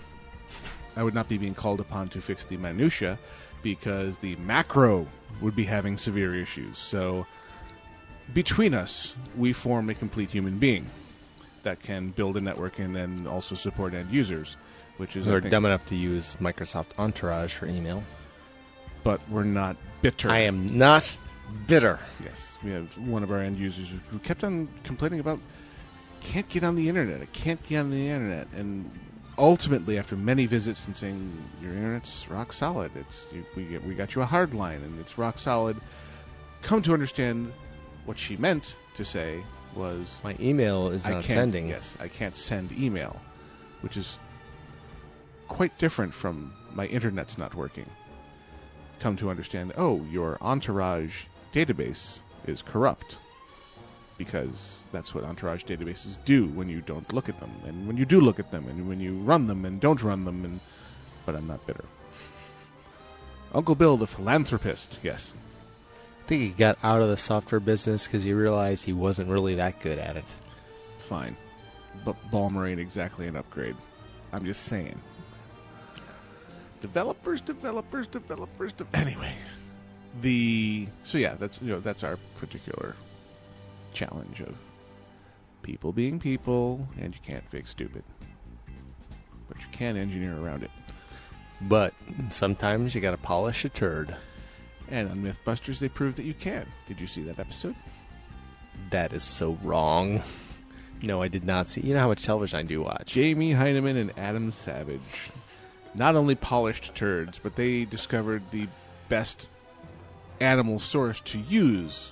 I 0.96 1.02
would 1.02 1.14
not 1.14 1.28
be 1.28 1.36
being 1.36 1.54
called 1.54 1.80
upon 1.80 2.08
to 2.10 2.22
fix 2.22 2.46
the 2.46 2.56
minutia 2.56 3.18
because 3.62 4.16
the 4.18 4.34
macro 4.36 5.06
would 5.42 5.54
be 5.54 5.64
having 5.64 5.98
severe 5.98 6.34
issues. 6.34 6.78
So 6.78 7.26
between 8.32 8.72
us, 8.72 9.14
we 9.36 9.52
form 9.52 9.90
a 9.90 9.94
complete 9.94 10.30
human 10.30 10.58
being 10.58 10.86
that 11.64 11.80
can 11.80 12.08
build 12.08 12.38
a 12.38 12.40
network 12.40 12.78
and 12.78 12.96
then 12.96 13.26
also 13.26 13.54
support 13.54 13.92
end 13.92 14.10
users, 14.10 14.56
which 14.96 15.16
is 15.16 15.26
I 15.26 15.32
We're 15.32 15.40
think- 15.40 15.50
dumb 15.52 15.66
enough 15.66 15.86
to 15.86 15.94
use 15.96 16.36
Microsoft 16.40 16.86
Entourage 16.98 17.54
for 17.54 17.66
email. 17.66 18.02
but 19.04 19.20
we're 19.30 19.44
not 19.44 19.76
bitter. 20.02 20.28
I 20.30 20.38
am 20.40 20.66
not 20.66 21.14
bitter. 21.68 22.00
Yes, 22.24 22.58
we 22.64 22.70
have 22.72 22.96
one 22.98 23.22
of 23.22 23.30
our 23.30 23.38
end 23.40 23.56
users 23.56 23.88
who- 23.88 24.00
who 24.10 24.18
kept 24.18 24.42
on 24.42 24.66
complaining 24.82 25.20
about 25.20 25.38
can't 26.22 26.48
get 26.48 26.64
on 26.64 26.74
the 26.74 26.88
internet. 26.88 27.22
I 27.22 27.26
can't 27.26 27.62
get 27.68 27.78
on 27.78 27.90
the 27.92 28.08
internet, 28.08 28.48
and 28.56 28.90
ultimately, 29.38 29.96
after 29.96 30.16
many 30.16 30.44
visits 30.46 30.86
and 30.88 30.96
saying 30.96 31.40
your 31.62 31.72
internet's 31.72 32.26
rock 32.28 32.52
solid, 32.52 32.90
it's 32.96 33.22
you, 33.32 33.44
we 33.54 33.64
get, 33.66 33.84
we 33.86 33.94
got 33.94 34.16
you 34.16 34.22
a 34.22 34.26
hard 34.26 34.54
line 34.54 34.82
and 34.82 34.98
it's 34.98 35.16
rock 35.18 35.38
solid. 35.38 35.76
Come 36.62 36.82
to 36.82 36.92
understand 36.92 37.52
what 38.06 38.18
she 38.18 38.36
meant 38.38 38.74
to 38.96 39.04
say 39.04 39.44
was 39.76 40.18
My 40.24 40.34
email 40.40 40.88
is 40.88 41.06
I 41.06 41.10
not 41.10 41.24
can't, 41.24 41.28
sending. 41.38 41.68
Yes, 41.68 41.96
I 42.00 42.08
can't 42.08 42.34
send 42.34 42.72
email, 42.72 43.20
which 43.82 43.96
is 43.96 44.18
quite 45.48 45.76
different 45.78 46.14
from 46.14 46.52
my 46.74 46.86
internet's 46.86 47.38
not 47.38 47.54
working. 47.54 47.88
Come 49.00 49.16
to 49.18 49.30
understand, 49.30 49.72
oh, 49.76 50.04
your 50.10 50.38
Entourage 50.40 51.24
database 51.52 52.18
is 52.46 52.62
corrupt 52.62 53.18
because 54.18 54.78
that's 54.92 55.14
what 55.14 55.24
Entourage 55.24 55.64
databases 55.64 56.18
do 56.24 56.46
when 56.46 56.68
you 56.68 56.80
don't 56.80 57.12
look 57.12 57.28
at 57.28 57.38
them, 57.40 57.50
and 57.66 57.86
when 57.86 57.96
you 57.96 58.04
do 58.04 58.20
look 58.20 58.38
at 58.38 58.50
them, 58.50 58.66
and 58.68 58.88
when 58.88 59.00
you 59.00 59.12
run 59.18 59.46
them 59.46 59.64
and 59.64 59.80
don't 59.80 60.02
run 60.02 60.24
them. 60.24 60.44
And 60.44 60.60
but 61.24 61.34
I'm 61.34 61.46
not 61.46 61.66
bitter. 61.66 61.84
Uncle 63.52 63.74
Bill, 63.74 63.96
the 63.96 64.06
philanthropist. 64.06 64.98
Yes. 65.02 65.32
I 66.24 66.28
think 66.28 66.42
he 66.42 66.48
got 66.50 66.78
out 66.82 67.00
of 67.00 67.08
the 67.08 67.16
software 67.16 67.60
business 67.60 68.06
because 68.06 68.24
he 68.24 68.32
realized 68.32 68.84
he 68.84 68.92
wasn't 68.92 69.30
really 69.30 69.54
that 69.56 69.80
good 69.80 69.98
at 69.98 70.16
it. 70.16 70.24
Fine. 70.98 71.36
But 72.04 72.16
Ballmer 72.30 72.68
ain't 72.68 72.80
exactly 72.80 73.26
an 73.26 73.36
upgrade. 73.36 73.76
I'm 74.32 74.44
just 74.44 74.64
saying. 74.64 75.00
Developers, 76.80 77.40
developers, 77.40 78.06
developers. 78.06 78.72
De- 78.72 78.86
anyway, 78.94 79.32
the 80.20 80.86
so 81.04 81.18
yeah, 81.18 81.34
that's 81.34 81.60
you 81.60 81.68
know 81.68 81.80
that's 81.80 82.04
our 82.04 82.16
particular 82.38 82.94
challenge 83.92 84.40
of 84.40 84.54
people 85.62 85.92
being 85.92 86.18
people, 86.18 86.86
and 87.00 87.14
you 87.14 87.20
can't 87.24 87.48
fix 87.50 87.70
stupid, 87.70 88.04
but 89.48 89.58
you 89.60 89.66
can 89.72 89.96
engineer 89.96 90.36
around 90.38 90.62
it. 90.62 90.70
But 91.62 91.94
sometimes 92.30 92.94
you 92.94 93.00
got 93.00 93.12
to 93.12 93.16
polish 93.16 93.64
a 93.64 93.68
turd. 93.68 94.14
And 94.88 95.10
on 95.10 95.16
MythBusters, 95.16 95.78
they 95.80 95.88
proved 95.88 96.16
that 96.18 96.24
you 96.24 96.34
can. 96.34 96.66
Did 96.86 97.00
you 97.00 97.06
see 97.08 97.22
that 97.22 97.38
episode? 97.40 97.74
That 98.90 99.12
is 99.12 99.24
so 99.24 99.58
wrong. 99.62 100.22
No, 101.02 101.20
I 101.22 101.28
did 101.28 101.44
not 101.44 101.68
see. 101.68 101.80
You 101.80 101.94
know 101.94 102.00
how 102.00 102.08
much 102.08 102.22
television 102.22 102.58
I 102.58 102.62
do 102.62 102.82
watch. 102.82 103.12
Jamie 103.12 103.52
Hyneman 103.52 103.98
and 104.00 104.12
Adam 104.16 104.52
Savage 104.52 105.00
not 105.96 106.14
only 106.16 106.34
polished 106.34 106.94
turds, 106.94 107.38
but 107.42 107.56
they 107.56 107.84
discovered 107.84 108.42
the 108.50 108.68
best 109.08 109.48
animal 110.40 110.78
source 110.78 111.20
to 111.20 111.38
use 111.38 112.10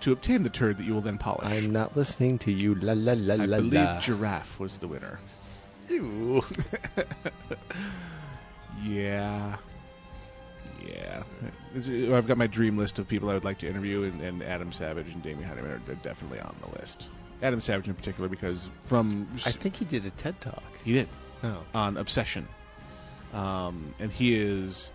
to 0.00 0.12
obtain 0.12 0.42
the 0.42 0.50
turd 0.50 0.76
that 0.76 0.84
you 0.84 0.92
will 0.92 1.00
then 1.00 1.16
polish. 1.18 1.46
I'm 1.46 1.72
not 1.72 1.96
listening 1.96 2.38
to 2.40 2.52
you. 2.52 2.74
La 2.74 2.92
la 2.94 3.14
la 3.16 3.34
I 3.34 3.46
la 3.46 3.56
believe 3.58 3.72
la. 3.74 4.00
giraffe 4.00 4.58
was 4.60 4.78
the 4.78 4.88
winner. 4.88 5.18
Ew. 5.88 6.44
Yeah. 8.84 9.56
Yeah. 10.86 11.22
I've 12.14 12.26
got 12.26 12.36
my 12.36 12.46
dream 12.46 12.76
list 12.76 12.98
of 12.98 13.08
people 13.08 13.30
I 13.30 13.34
would 13.34 13.44
like 13.44 13.58
to 13.58 13.68
interview, 13.68 14.02
and, 14.04 14.20
and 14.20 14.42
Adam 14.42 14.72
Savage 14.72 15.06
and 15.12 15.22
Jamie 15.22 15.44
Hyneman 15.44 15.64
are 15.76 15.80
they're 15.86 15.94
definitely 15.96 16.40
on 16.40 16.54
the 16.60 16.78
list. 16.80 17.04
Adam 17.42 17.60
Savage 17.60 17.88
in 17.88 17.94
particular, 17.94 18.28
because 18.28 18.68
from 18.84 19.26
I 19.46 19.50
think 19.52 19.76
he 19.76 19.84
did 19.84 20.04
a 20.04 20.10
TED 20.10 20.40
talk. 20.40 20.62
he 20.84 20.92
did 20.92 21.08
Oh. 21.42 21.58
on 21.74 21.96
obsession, 21.98 22.48
um, 23.34 23.92
and 23.98 24.10
he 24.10 24.40
is 24.40 24.90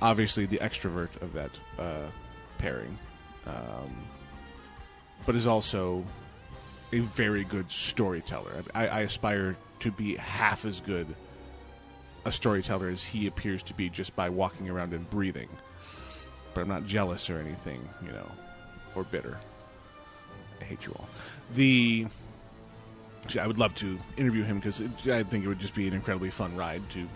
obviously 0.00 0.46
the 0.46 0.58
extrovert 0.58 1.20
of 1.20 1.32
that 1.34 1.50
uh, 1.78 2.06
pairing, 2.58 2.96
um, 3.46 4.04
but 5.26 5.34
is 5.34 5.46
also 5.46 6.04
a 6.92 7.00
very 7.00 7.44
good 7.44 7.70
storyteller. 7.70 8.52
I, 8.74 8.88
I 8.88 9.00
aspire 9.00 9.56
to 9.80 9.90
be 9.90 10.16
half 10.16 10.64
as 10.64 10.80
good 10.80 11.06
a 12.24 12.32
storyteller 12.32 12.88
as 12.88 13.02
he 13.02 13.26
appears 13.26 13.62
to 13.64 13.74
be 13.74 13.88
just 13.88 14.14
by 14.14 14.28
walking 14.28 14.68
around 14.68 14.92
and 14.92 15.08
breathing. 15.10 15.48
But 16.54 16.62
I'm 16.62 16.68
not 16.68 16.86
jealous 16.86 17.30
or 17.30 17.38
anything, 17.38 17.86
you 18.04 18.12
know, 18.12 18.30
or 18.94 19.04
bitter. 19.04 19.38
I 20.60 20.64
hate 20.64 20.84
you 20.84 20.92
all. 20.92 21.08
The 21.54 22.06
I 23.38 23.46
would 23.46 23.58
love 23.58 23.74
to 23.76 23.98
interview 24.16 24.42
him 24.42 24.58
because 24.58 24.80
I 25.08 25.22
think 25.22 25.44
it 25.44 25.48
would 25.48 25.58
just 25.58 25.74
be 25.74 25.86
an 25.86 25.94
incredibly 25.94 26.30
fun 26.30 26.56
ride 26.56 26.82
to 26.90 27.06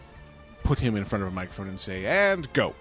put 0.64 0.78
him 0.80 0.96
in 0.96 1.04
front 1.04 1.22
of 1.22 1.28
a 1.28 1.30
microphone 1.32 1.68
and 1.68 1.78
say, 1.78 2.06
and 2.06 2.52
go. 2.52 2.74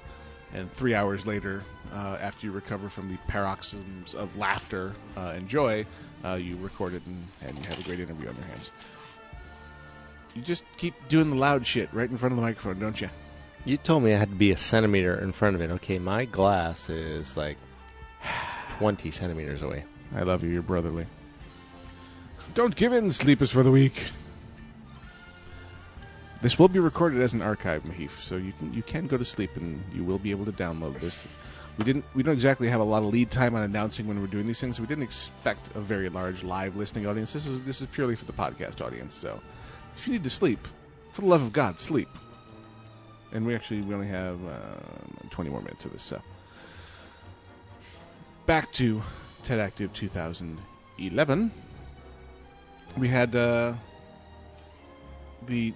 And 0.53 0.71
three 0.71 0.95
hours 0.95 1.27
later, 1.27 1.63
uh, 1.93 2.17
after 2.19 2.47
you 2.47 2.51
recover 2.51 2.89
from 2.89 3.09
the 3.09 3.17
paroxysms 3.27 4.15
of 4.15 4.35
laughter 4.37 4.93
uh, 5.15 5.33
and 5.35 5.47
joy, 5.47 5.85
uh, 6.25 6.35
you 6.35 6.55
record 6.57 6.93
it 6.93 7.03
and, 7.05 7.27
and 7.45 7.57
you 7.57 7.63
have 7.65 7.79
a 7.79 7.83
great 7.83 7.99
interview 7.99 8.29
on 8.29 8.35
your 8.35 8.45
hands. 8.45 8.71
You 10.33 10.41
just 10.41 10.63
keep 10.77 10.95
doing 11.09 11.29
the 11.29 11.35
loud 11.35 11.67
shit 11.67 11.89
right 11.93 12.09
in 12.09 12.17
front 12.17 12.31
of 12.31 12.37
the 12.37 12.41
microphone, 12.41 12.79
don't 12.79 12.99
you? 12.99 13.09
You 13.65 13.77
told 13.77 14.03
me 14.03 14.13
I 14.13 14.17
had 14.17 14.29
to 14.29 14.35
be 14.35 14.51
a 14.51 14.57
centimeter 14.57 15.15
in 15.19 15.31
front 15.31 15.55
of 15.55 15.61
it. 15.61 15.69
Okay, 15.71 15.99
my 15.99 16.25
glass 16.25 16.89
is 16.89 17.37
like 17.37 17.57
20 18.79 19.11
centimeters 19.11 19.61
away. 19.61 19.85
I 20.15 20.23
love 20.23 20.43
you. 20.43 20.49
You're 20.49 20.61
brotherly. 20.61 21.05
Don't 22.55 22.75
give 22.75 22.93
in, 22.93 23.11
sleepers 23.11 23.51
for 23.51 23.63
the 23.63 23.71
week. 23.71 24.03
This 26.43 26.59
will 26.59 26.67
be 26.67 26.79
recorded 26.79 27.21
as 27.21 27.31
an 27.31 27.41
archive, 27.41 27.83
Mahif, 27.83 28.21
so 28.21 28.35
you 28.35 28.51
can 28.59 28.73
you 28.73 28.83
can 28.83 29.07
go 29.07 29.15
to 29.15 29.23
sleep 29.23 29.55
and 29.55 29.81
you 29.95 30.03
will 30.03 30.19
be 30.19 30.29
able 30.29 30.43
to 30.43 30.51
download 30.51 30.99
this. 30.99 31.25
We 31.77 31.85
didn't 31.85 32.03
we 32.13 32.21
don't 32.21 32.33
exactly 32.33 32.67
have 32.67 32.81
a 32.81 32.83
lot 32.83 33.01
of 33.01 33.13
lead 33.13 33.31
time 33.31 33.55
on 33.55 33.61
announcing 33.61 34.07
when 34.07 34.19
we're 34.19 34.27
doing 34.27 34.45
these 34.45 34.59
things. 34.59 34.75
So 34.75 34.83
we 34.83 34.87
didn't 34.87 35.05
expect 35.05 35.73
a 35.73 35.79
very 35.79 36.09
large 36.09 36.43
live 36.43 36.75
listening 36.75 37.07
audience. 37.07 37.31
This 37.31 37.47
is 37.47 37.63
this 37.63 37.79
is 37.79 37.87
purely 37.87 38.17
for 38.17 38.25
the 38.25 38.33
podcast 38.33 38.85
audience. 38.85 39.13
So 39.13 39.39
if 39.95 40.05
you 40.05 40.11
need 40.11 40.25
to 40.25 40.29
sleep, 40.29 40.59
for 41.13 41.21
the 41.21 41.27
love 41.27 41.41
of 41.41 41.53
God, 41.53 41.79
sleep. 41.79 42.09
And 43.31 43.45
we 43.45 43.55
actually 43.55 43.79
we 43.79 43.93
only 43.93 44.07
have 44.07 44.37
uh, 44.45 45.29
20 45.29 45.49
more 45.49 45.61
minutes 45.61 45.85
of 45.85 45.93
this. 45.93 46.03
So 46.03 46.21
back 48.47 48.69
to 48.73 49.01
TED 49.45 49.61
Active 49.61 49.93
2011. 49.93 51.51
We 52.97 53.07
had 53.07 53.33
uh, 53.33 53.75
the 55.45 55.73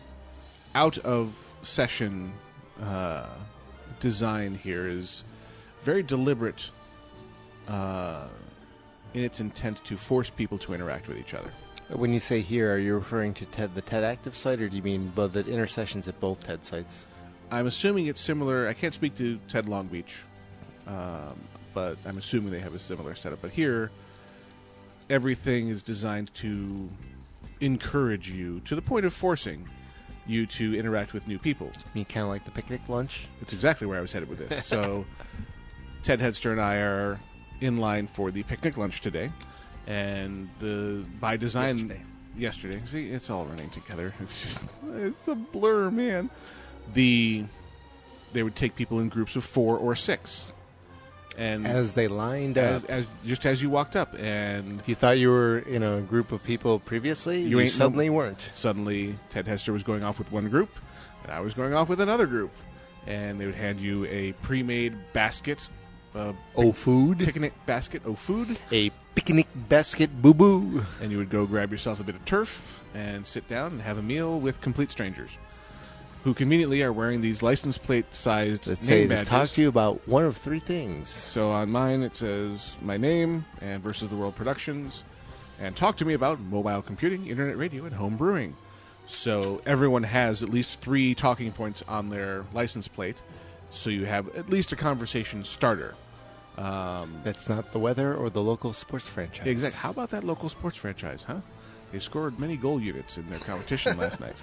out 0.78 1.00
of 1.00 1.34
session 1.64 2.32
uh, 2.84 3.26
design 4.00 4.54
here 4.54 4.86
is 4.86 5.24
very 5.82 6.04
deliberate 6.04 6.70
uh, 7.68 8.28
in 9.16 9.24
its 9.24 9.40
intent 9.40 9.84
to 9.86 9.98
force 9.98 10.30
people 10.30 10.56
to 10.60 10.76
interact 10.76 11.08
with 11.08 11.18
each 11.18 11.34
other. 11.34 11.50
When 11.90 12.14
you 12.14 12.20
say 12.20 12.42
here, 12.42 12.72
are 12.76 12.78
you 12.78 12.94
referring 12.94 13.34
to 13.36 13.46
TED, 13.46 13.74
the 13.74 13.82
TED 13.82 14.04
Active 14.04 14.38
site, 14.38 14.62
or 14.62 14.70
do 14.70 14.76
you 14.76 14.84
mean 14.84 15.08
both 15.16 15.34
the 15.34 15.44
intersessions 15.48 16.08
at 16.08 16.20
both 16.20 16.46
TED 16.46 16.64
sites? 16.64 17.08
I'm 17.50 17.66
assuming 17.66 18.06
it's 18.06 18.22
similar. 18.22 18.68
I 18.68 18.74
can't 18.74 18.94
speak 18.94 19.16
to 19.16 19.40
TED 19.48 19.68
Long 19.68 19.88
Beach, 19.88 20.22
um, 20.86 21.40
but 21.74 21.98
I'm 22.06 22.20
assuming 22.20 22.52
they 22.52 22.60
have 22.60 22.76
a 22.76 22.80
similar 22.80 23.16
setup. 23.16 23.42
But 23.42 23.50
here, 23.50 23.90
everything 25.10 25.70
is 25.70 25.82
designed 25.82 26.32
to 26.36 26.88
encourage 27.62 28.30
you 28.30 28.60
to 28.66 28.76
the 28.76 28.82
point 28.84 29.08
of 29.08 29.14
forcing 29.14 29.68
you 30.30 30.46
to 30.46 30.78
interact 30.78 31.14
with 31.14 31.28
new 31.28 31.40
people. 31.40 31.68
You 31.68 31.84
mean 31.96 32.06
kind 32.06 32.24
of 32.24 32.30
like 32.30 32.46
the 32.46 32.52
picnic 32.52 32.82
lunch? 32.88 33.28
It's 33.42 33.54
exactly 33.54 33.88
where 33.88 33.98
I 33.98 34.02
was 34.02 34.12
headed 34.12 34.30
with 34.30 34.40
this. 34.40 34.66
So, 34.78 35.06
Ted 36.04 36.20
Headster 36.20 36.52
and 36.52 36.62
I 36.62 36.76
are 36.78 37.20
in 37.62 37.78
line 37.78 38.08
for 38.08 38.32
the 38.32 38.44
picnic 38.44 38.78
lunch 38.78 39.02
today, 39.02 39.32
and 39.88 40.50
the 40.60 41.04
by 41.20 41.38
design 41.38 41.78
Yesterday. 41.78 42.02
yesterday. 42.38 42.82
See, 42.86 43.10
it's 43.10 43.30
all 43.30 43.46
running 43.46 43.70
together. 43.72 44.14
It's 44.22 44.42
just 44.42 44.60
it's 44.96 45.28
a 45.28 45.36
blur, 45.36 45.90
man. 45.92 46.30
The 46.94 47.46
they 48.34 48.44
would 48.44 48.56
take 48.56 48.76
people 48.76 49.00
in 49.00 49.10
groups 49.10 49.36
of 49.36 49.44
four 49.44 49.78
or 49.78 49.96
six, 49.96 50.52
and 51.38 51.68
As 51.68 51.94
they 51.94 52.08
lined 52.08 52.58
as, 52.58 52.84
up. 52.84 52.90
as 52.90 53.06
just 53.26 53.46
as 53.46 53.62
you 53.62 53.70
walked 53.70 53.96
up, 53.96 54.16
and 54.20 54.80
if 54.80 54.90
you 54.90 54.96
thought 54.96 55.20
you 55.20 55.30
were 55.30 55.60
in 55.60 55.84
a 55.84 56.02
group 56.02 56.32
of 56.32 56.44
people 56.44 56.80
previously, 56.80 57.42
You 57.42 57.50
you, 57.50 57.60
ain't 57.62 57.72
no- 57.74 57.78
suddenly 57.86 58.10
weren't. 58.10 58.42
suddenly 58.56 59.16
Ted 59.30 59.46
Hester 59.48 59.72
was 59.72 59.84
going 59.84 60.04
off 60.04 60.18
with 60.20 60.32
one 60.32 60.50
group, 60.50 60.70
and 61.24 61.32
I 61.32 61.40
was 61.42 61.54
going 61.54 61.74
off 61.74 61.90
with 61.90 62.02
another 62.02 62.26
group, 62.26 62.52
and 63.06 63.40
they 63.40 63.46
would 63.46 63.56
hand 63.56 63.80
you 63.80 64.06
a 64.06 64.34
pre-made 64.42 64.94
basket, 65.14 65.60
uh, 66.16 66.34
Oh, 66.56 66.72
food? 66.72 67.20
picnic 67.20 67.54
basket 67.68 68.04
of 68.06 68.18
food, 68.20 68.58
A 68.72 68.90
picnic 69.14 69.48
basket 69.70 70.10
boo 70.22 70.34
boo. 70.34 70.84
and 71.02 71.12
you 71.12 71.18
would 71.20 71.30
go 71.30 71.46
grab 71.46 71.72
yourself 71.72 72.00
a 72.00 72.04
bit 72.04 72.16
of 72.16 72.26
turf 72.26 72.84
and 72.96 73.26
sit 73.26 73.48
down 73.48 73.74
and 73.74 73.82
have 73.82 73.98
a 74.00 74.02
meal 74.02 74.40
with 74.40 74.60
complete 74.62 74.92
strangers, 74.92 75.38
who 76.28 76.34
conveniently 76.34 76.84
are 76.84 76.92
wearing 76.92 77.22
these 77.22 77.42
license 77.42 77.78
plate-sized 77.78 78.68
name 78.68 78.76
say 78.76 79.04
to 79.04 79.08
badges. 79.08 79.30
talk 79.30 79.50
to 79.50 79.62
you 79.62 79.70
about 79.70 80.06
one 80.06 80.26
of 80.26 80.36
three 80.36 80.60
things. 80.60 81.08
So 81.08 81.52
on 81.52 81.70
mine 81.72 82.02
it 82.04 82.18
says 82.18 82.76
my 82.82 82.98
name 82.98 83.46
and 83.62 83.82
Versus 83.82 84.10
the 84.10 84.18
World 84.18 84.36
Productions, 84.36 85.04
and 85.58 85.74
talk 85.74 85.96
to 85.98 86.06
me 86.06 86.14
about 86.14 86.42
mobile 86.42 86.82
computing, 86.82 87.28
internet 87.28 87.56
radio, 87.56 87.86
and 87.86 87.94
home 87.96 88.18
brewing. 88.18 88.58
So 89.08 89.62
everyone 89.66 90.04
has 90.04 90.44
at 90.44 90.50
least 90.50 90.82
three 90.82 91.16
talking 91.16 91.54
points 91.54 91.82
on 91.88 92.10
their 92.10 92.44
license 92.52 92.90
plate, 92.90 93.16
so 93.70 93.90
you 93.90 94.04
have 94.04 94.28
at 94.36 94.50
least 94.50 94.74
a 94.74 94.76
conversation 94.76 95.46
starter. 95.46 95.96
Um, 96.58 97.22
That's 97.24 97.48
not 97.48 97.72
the 97.72 97.80
weather 97.80 98.14
or 98.14 98.30
the 98.30 98.42
local 98.42 98.74
sports 98.74 99.08
franchise. 99.08 99.48
exactly. 99.48 99.80
How 99.80 99.92
about 99.92 100.10
that 100.10 100.26
local 100.26 100.50
sports 100.50 100.76
franchise, 100.76 101.24
huh? 101.24 101.40
They 101.94 102.00
scored 102.00 102.38
many 102.38 102.58
goal 102.58 102.82
units 102.82 103.18
in 103.18 103.26
their 103.30 103.40
competition 103.40 103.98
last 103.98 104.20
night. 104.28 104.36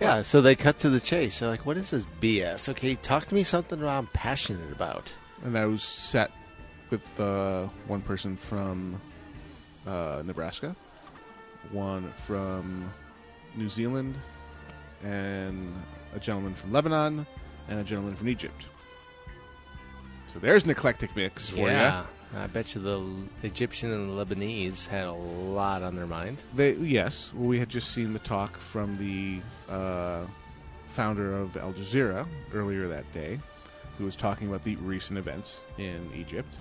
Yeah, 0.00 0.22
so 0.22 0.40
they 0.40 0.54
cut 0.56 0.78
to 0.80 0.90
the 0.90 1.00
chase. 1.00 1.40
They're 1.40 1.48
like, 1.48 1.66
what 1.66 1.76
is 1.76 1.90
this 1.90 2.06
BS? 2.20 2.68
Okay, 2.70 2.94
talk 2.96 3.26
to 3.26 3.34
me 3.34 3.42
something 3.42 3.84
I'm 3.84 4.06
passionate 4.08 4.72
about. 4.72 5.12
And 5.44 5.56
I 5.56 5.66
was 5.66 5.82
sat 5.82 6.30
with 6.88 7.20
uh, 7.20 7.66
one 7.86 8.00
person 8.00 8.36
from 8.36 9.00
uh, 9.86 10.22
Nebraska, 10.24 10.74
one 11.70 12.10
from 12.26 12.90
New 13.56 13.68
Zealand, 13.68 14.14
and 15.04 15.74
a 16.14 16.18
gentleman 16.18 16.54
from 16.54 16.72
Lebanon, 16.72 17.26
and 17.68 17.80
a 17.80 17.84
gentleman 17.84 18.16
from 18.16 18.28
Egypt. 18.28 18.64
So 20.32 20.38
there's 20.38 20.64
an 20.64 20.70
eclectic 20.70 21.14
mix 21.14 21.48
for 21.48 21.68
yeah. 21.68 22.04
I 22.36 22.46
bet 22.46 22.74
you 22.74 22.80
the 22.80 23.46
Egyptian 23.46 23.90
and 23.90 24.08
the 24.08 24.24
Lebanese 24.24 24.86
had 24.86 25.06
a 25.06 25.12
lot 25.12 25.82
on 25.82 25.96
their 25.96 26.06
mind. 26.06 26.38
They 26.54 26.74
yes, 26.74 27.32
well, 27.34 27.48
we 27.48 27.58
had 27.58 27.68
just 27.68 27.90
seen 27.90 28.12
the 28.12 28.20
talk 28.20 28.56
from 28.56 28.96
the 28.98 29.40
uh, 29.68 30.24
founder 30.90 31.36
of 31.36 31.56
Al 31.56 31.72
Jazeera, 31.72 32.26
earlier 32.54 32.86
that 32.86 33.10
day, 33.12 33.40
who 33.98 34.04
was 34.04 34.14
talking 34.14 34.48
about 34.48 34.62
the 34.62 34.76
recent 34.76 35.18
events 35.18 35.60
in 35.78 36.08
Egypt, 36.14 36.54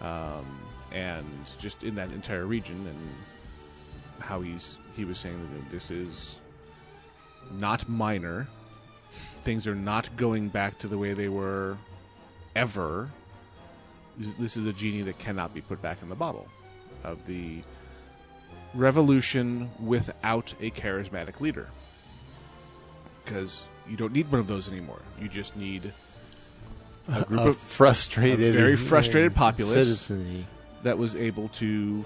um, 0.00 0.44
and 0.92 1.26
just 1.60 1.82
in 1.84 1.94
that 1.94 2.10
entire 2.10 2.46
region, 2.46 2.74
and 2.86 2.98
how 4.20 4.40
he's 4.40 4.78
he 4.96 5.04
was 5.04 5.18
saying 5.18 5.38
that 5.54 5.70
this 5.70 5.90
is 5.90 6.38
not 7.52 7.88
minor. 7.88 8.48
Things 9.44 9.68
are 9.68 9.74
not 9.76 10.16
going 10.16 10.48
back 10.48 10.78
to 10.80 10.88
the 10.88 10.98
way 10.98 11.12
they 11.12 11.28
were 11.28 11.76
ever. 12.56 13.08
This 14.18 14.56
is 14.56 14.66
a 14.66 14.72
genie 14.72 15.02
that 15.02 15.18
cannot 15.18 15.52
be 15.52 15.60
put 15.60 15.82
back 15.82 15.98
in 16.02 16.08
the 16.08 16.14
bottle 16.14 16.48
of 17.04 17.24
the 17.26 17.62
revolution 18.74 19.70
without 19.80 20.52
a 20.60 20.70
charismatic 20.70 21.40
leader. 21.40 21.68
Because 23.24 23.66
you 23.88 23.96
don't 23.96 24.12
need 24.12 24.30
one 24.30 24.40
of 24.40 24.46
those 24.46 24.68
anymore. 24.68 25.00
You 25.20 25.28
just 25.28 25.56
need 25.56 25.92
a 27.08 27.24
group 27.24 27.40
a 27.40 27.48
of 27.48 27.56
frustrated, 27.56 28.54
a 28.54 28.58
very 28.58 28.76
frustrated 28.76 29.34
populace. 29.34 29.74
citizenry. 29.74 30.46
that 30.82 30.98
was 30.98 31.14
able 31.14 31.48
to 31.48 32.04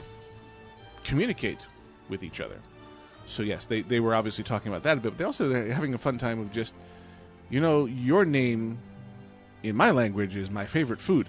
communicate 1.05 1.59
with 2.09 2.23
each 2.23 2.41
other. 2.41 2.57
So 3.27 3.43
yes, 3.43 3.67
they, 3.67 3.83
they 3.83 4.01
were 4.01 4.15
obviously 4.15 4.45
talking 4.45 4.73
about 4.73 4.83
that 4.83 4.99
a 4.99 5.01
bit, 5.01 5.11
but 5.11 5.19
they 5.19 5.25
also 5.25 5.49
they're 5.49 5.73
having 5.73 5.95
a 5.95 5.99
fun 5.99 6.19
time 6.19 6.41
of 6.41 6.53
just, 6.53 6.75
you 7.49 7.61
know, 7.61 7.85
your 7.85 8.25
name 8.25 8.79
in 9.63 9.77
my 9.77 9.91
language 9.91 10.37
is 10.37 10.51
my 10.51 10.67
favorite 10.67 11.01
food. 11.01 11.29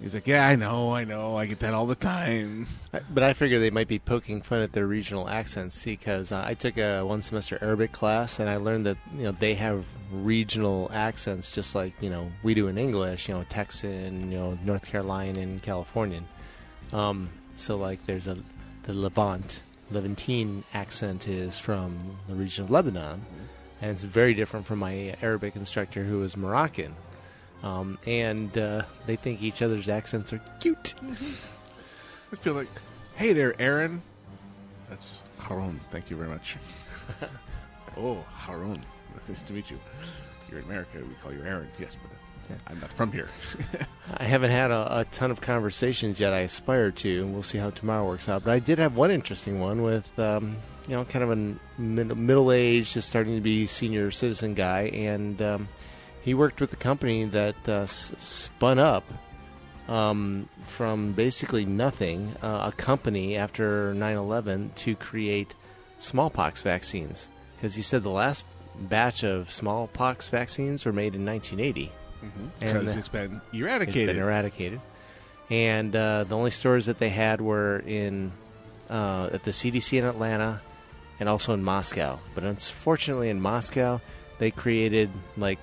He's 0.00 0.14
like, 0.14 0.28
yeah, 0.28 0.46
I 0.46 0.54
know, 0.54 0.94
I 0.94 1.04
know, 1.04 1.36
I 1.36 1.46
get 1.46 1.58
that 1.60 1.74
all 1.74 1.86
the 1.86 1.96
time. 1.96 2.68
But 3.10 3.24
I 3.24 3.32
figure 3.32 3.58
they 3.58 3.70
might 3.70 3.88
be 3.88 3.98
poking 3.98 4.42
fun 4.42 4.60
at 4.60 4.72
their 4.72 4.86
regional 4.86 5.28
accents 5.28 5.84
because 5.84 6.30
uh, 6.30 6.42
I 6.46 6.54
took 6.54 6.78
a 6.78 7.02
one 7.02 7.20
semester 7.20 7.58
Arabic 7.60 7.90
class 7.90 8.38
and 8.38 8.48
I 8.48 8.58
learned 8.58 8.86
that 8.86 8.96
you 9.16 9.24
know 9.24 9.32
they 9.32 9.54
have 9.54 9.84
regional 10.12 10.88
accents 10.92 11.50
just 11.50 11.74
like 11.74 11.92
you 12.00 12.10
know 12.10 12.30
we 12.42 12.54
do 12.54 12.68
in 12.68 12.78
English. 12.78 13.28
You 13.28 13.34
know, 13.34 13.44
Texan, 13.48 14.30
you 14.30 14.38
know, 14.38 14.58
North 14.64 14.86
Carolinian, 14.86 15.60
Californian. 15.60 16.26
Um, 16.92 17.30
so 17.56 17.76
like 17.76 18.06
there's 18.06 18.28
a 18.28 18.38
the 18.84 18.94
Levant 18.94 19.62
Levantine 19.90 20.64
accent 20.72 21.26
is 21.26 21.58
from 21.58 21.98
the 22.28 22.34
region 22.34 22.64
of 22.64 22.70
Lebanon, 22.70 23.24
and 23.80 23.90
it's 23.90 24.04
very 24.04 24.34
different 24.34 24.66
from 24.66 24.78
my 24.78 25.14
Arabic 25.22 25.56
instructor 25.56 26.04
who 26.04 26.22
is 26.22 26.36
Moroccan. 26.36 26.94
Um, 27.62 27.98
and 28.06 28.56
uh, 28.56 28.82
they 29.06 29.16
think 29.16 29.42
each 29.42 29.62
other's 29.62 29.88
accents 29.88 30.32
are 30.32 30.40
cute. 30.60 30.94
I 32.32 32.36
feel 32.36 32.54
like, 32.54 32.68
hey 33.16 33.32
there, 33.32 33.54
Aaron. 33.60 34.02
That's 34.88 35.20
Harun. 35.38 35.80
Thank 35.90 36.10
you 36.10 36.16
very 36.16 36.28
much. 36.28 36.56
oh, 37.96 38.24
Harun. 38.32 38.82
Nice 39.28 39.42
to 39.42 39.52
meet 39.52 39.70
you. 39.70 39.78
You're 40.50 40.60
in 40.60 40.64
America. 40.66 40.98
We 40.98 41.14
call 41.22 41.32
you 41.32 41.42
Aaron. 41.42 41.68
Yes, 41.78 41.96
but 42.00 42.56
I'm 42.66 42.80
not 42.80 42.92
from 42.92 43.12
here. 43.12 43.28
I 44.16 44.24
haven't 44.24 44.50
had 44.50 44.70
a, 44.70 45.00
a 45.00 45.04
ton 45.06 45.30
of 45.30 45.40
conversations 45.40 46.20
yet. 46.20 46.32
I 46.32 46.40
aspire 46.40 46.90
to, 46.90 47.22
and 47.22 47.34
we'll 47.34 47.42
see 47.42 47.58
how 47.58 47.70
tomorrow 47.70 48.06
works 48.06 48.28
out. 48.28 48.44
But 48.44 48.52
I 48.52 48.58
did 48.58 48.78
have 48.78 48.96
one 48.96 49.10
interesting 49.10 49.60
one 49.60 49.82
with, 49.82 50.18
um, 50.18 50.56
you 50.86 50.94
know, 50.94 51.04
kind 51.04 51.22
of 51.22 51.30
a 51.30 51.80
mid- 51.80 52.16
middle-aged, 52.16 52.94
just 52.94 53.08
starting 53.08 53.34
to 53.34 53.40
be 53.40 53.66
senior 53.66 54.10
citizen 54.10 54.54
guy, 54.54 54.84
and 54.94 55.40
um, 55.42 55.68
he 56.28 56.34
worked 56.34 56.60
with 56.60 56.72
a 56.72 56.76
company 56.76 57.24
that 57.24 57.56
uh, 57.66 57.72
s- 57.88 58.12
spun 58.18 58.78
up 58.78 59.04
um, 59.88 60.48
from 60.66 61.12
basically 61.12 61.64
nothing, 61.64 62.34
uh, 62.42 62.70
a 62.70 62.76
company 62.76 63.36
after 63.36 63.94
9/11 63.94 64.74
to 64.76 64.94
create 64.94 65.54
smallpox 65.98 66.62
vaccines. 66.62 67.28
Because 67.56 67.74
he 67.74 67.82
said 67.82 68.02
the 68.02 68.10
last 68.10 68.44
batch 68.78 69.24
of 69.24 69.50
smallpox 69.50 70.28
vaccines 70.28 70.84
were 70.84 70.92
made 70.92 71.14
in 71.14 71.24
1980. 71.24 71.90
And, 72.20 72.50
Because 72.60 72.96
uh, 72.96 72.98
it's 72.98 73.08
been 73.08 73.40
it's 73.46 73.54
eradicated. 73.54 74.14
been 74.14 74.22
eradicated. 74.22 74.80
And 75.50 75.96
uh, 75.96 76.24
the 76.24 76.36
only 76.36 76.50
stores 76.50 76.86
that 76.86 76.98
they 76.98 77.08
had 77.08 77.40
were 77.40 77.78
in 77.86 78.32
uh, 78.90 79.30
at 79.32 79.42
the 79.44 79.50
CDC 79.52 79.98
in 79.98 80.04
Atlanta 80.04 80.60
and 81.20 81.28
also 81.28 81.54
in 81.54 81.62
Moscow. 81.64 82.18
But 82.34 82.44
unfortunately, 82.44 83.30
in 83.30 83.40
Moscow, 83.40 84.00
they 84.38 84.50
created 84.50 85.10
like 85.36 85.58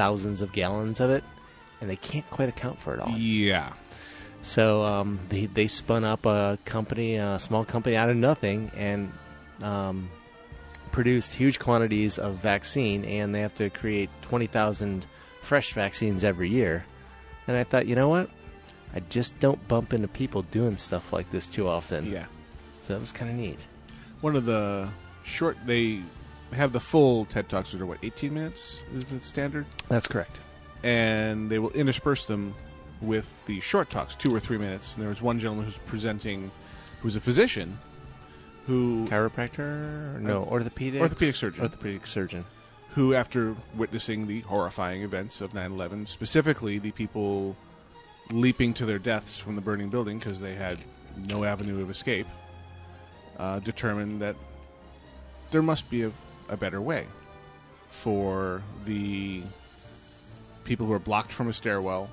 thousands 0.00 0.40
of 0.40 0.50
gallons 0.52 0.98
of 0.98 1.10
it, 1.10 1.22
and 1.82 1.90
they 1.90 1.96
can't 1.96 2.28
quite 2.30 2.48
account 2.48 2.78
for 2.78 2.94
it 2.94 3.00
all. 3.00 3.12
yeah. 3.18 3.74
So 4.40 4.82
um, 4.82 5.18
they 5.28 5.44
they 5.44 5.68
spun 5.68 6.04
up 6.04 6.24
a 6.24 6.58
company, 6.64 7.16
a 7.16 7.38
small 7.38 7.66
company 7.66 7.96
out 7.96 8.08
of 8.08 8.16
nothing, 8.16 8.70
and 8.74 9.12
um, 9.60 10.08
produced 10.92 11.34
huge 11.34 11.58
quantities 11.58 12.18
of 12.18 12.36
vaccine. 12.36 13.04
And 13.04 13.34
they 13.34 13.42
have 13.42 13.54
to 13.56 13.68
create 13.68 14.08
twenty 14.22 14.46
thousand 14.46 15.06
fresh 15.42 15.74
vaccines 15.74 16.24
every 16.24 16.48
year. 16.48 16.86
And 17.46 17.54
I 17.58 17.64
thought, 17.64 17.86
you 17.86 17.94
know 17.94 18.08
what? 18.08 18.30
I 18.94 19.00
just 19.10 19.38
don't 19.40 19.60
bump 19.68 19.92
into 19.92 20.08
people 20.08 20.40
doing 20.42 20.78
stuff 20.78 21.12
like 21.12 21.30
this 21.30 21.46
too 21.46 21.68
often. 21.68 22.10
Yeah. 22.10 22.24
So 22.80 22.94
that 22.94 23.00
was 23.00 23.12
kind 23.12 23.30
of 23.30 23.36
neat. 23.36 23.60
One 24.22 24.36
of 24.36 24.46
the 24.46 24.88
short, 25.22 25.58
they 25.66 26.00
have 26.52 26.72
the 26.72 26.80
full 26.80 27.24
TED 27.26 27.48
Talks 27.48 27.72
that 27.72 27.80
are, 27.80 27.86
what, 27.86 27.98
18 28.02 28.32
minutes 28.34 28.82
is 28.94 29.04
the 29.04 29.20
standard? 29.20 29.66
That's 29.88 30.06
correct. 30.06 30.36
And 30.82 31.50
they 31.50 31.58
will 31.58 31.70
intersperse 31.70 32.24
them 32.24 32.54
with 33.00 33.30
the 33.46 33.60
short 33.60 33.90
talks, 33.90 34.14
two 34.14 34.34
or 34.34 34.40
three 34.40 34.58
minutes. 34.58 34.94
And 34.94 35.02
there 35.02 35.08
was 35.08 35.22
one 35.22 35.38
gentleman 35.38 35.64
who's 35.66 35.78
presenting, 35.78 36.50
who's 37.00 37.16
a 37.16 37.20
physician, 37.20 37.78
who 38.66 39.06
Chiropractor? 39.08 40.20
No, 40.20 40.44
orthopedic. 40.44 41.00
orthopedic 41.00 41.36
surgeon. 41.36 41.62
Orthopedic 41.62 42.06
surgeon. 42.06 42.44
who, 42.94 43.14
after 43.14 43.56
witnessing 43.74 44.26
the 44.26 44.40
horrifying 44.40 45.02
events 45.02 45.40
of 45.40 45.54
9 45.54 45.72
11, 45.72 46.06
specifically 46.06 46.78
the 46.78 46.90
people 46.92 47.56
leaping 48.30 48.74
to 48.74 48.86
their 48.86 48.98
deaths 48.98 49.38
from 49.38 49.56
the 49.56 49.60
burning 49.62 49.88
building 49.88 50.18
because 50.18 50.40
they 50.40 50.54
had 50.54 50.78
no 51.26 51.42
avenue 51.44 51.82
of 51.82 51.90
escape, 51.90 52.26
uh, 53.38 53.58
determined 53.60 54.20
that 54.20 54.36
there 55.50 55.62
must 55.62 55.88
be 55.90 56.02
a, 56.04 56.12
a 56.50 56.56
better 56.56 56.80
way 56.80 57.06
for 57.90 58.62
the 58.84 59.42
people 60.64 60.86
who 60.86 60.92
are 60.92 60.98
blocked 60.98 61.32
from 61.32 61.48
a 61.48 61.52
stairwell 61.52 62.08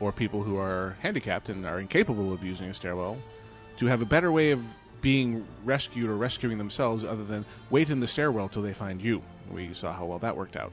or 0.00 0.12
people 0.12 0.42
who 0.42 0.58
are 0.58 0.96
handicapped 1.00 1.48
and 1.48 1.64
are 1.64 1.80
incapable 1.80 2.32
of 2.32 2.42
using 2.42 2.68
a 2.68 2.74
stairwell 2.74 3.16
to 3.78 3.86
have 3.86 4.02
a 4.02 4.06
better 4.06 4.32
way 4.32 4.50
of 4.50 4.62
being 5.00 5.46
rescued 5.64 6.08
or 6.08 6.16
rescuing 6.16 6.58
themselves 6.58 7.04
other 7.04 7.24
than 7.24 7.44
wait 7.70 7.90
in 7.90 8.00
the 8.00 8.08
stairwell 8.08 8.48
till 8.48 8.62
they 8.62 8.72
find 8.72 9.00
you. 9.00 9.22
We 9.52 9.72
saw 9.74 9.92
how 9.92 10.06
well 10.06 10.18
that 10.20 10.36
worked 10.36 10.56
out. 10.56 10.72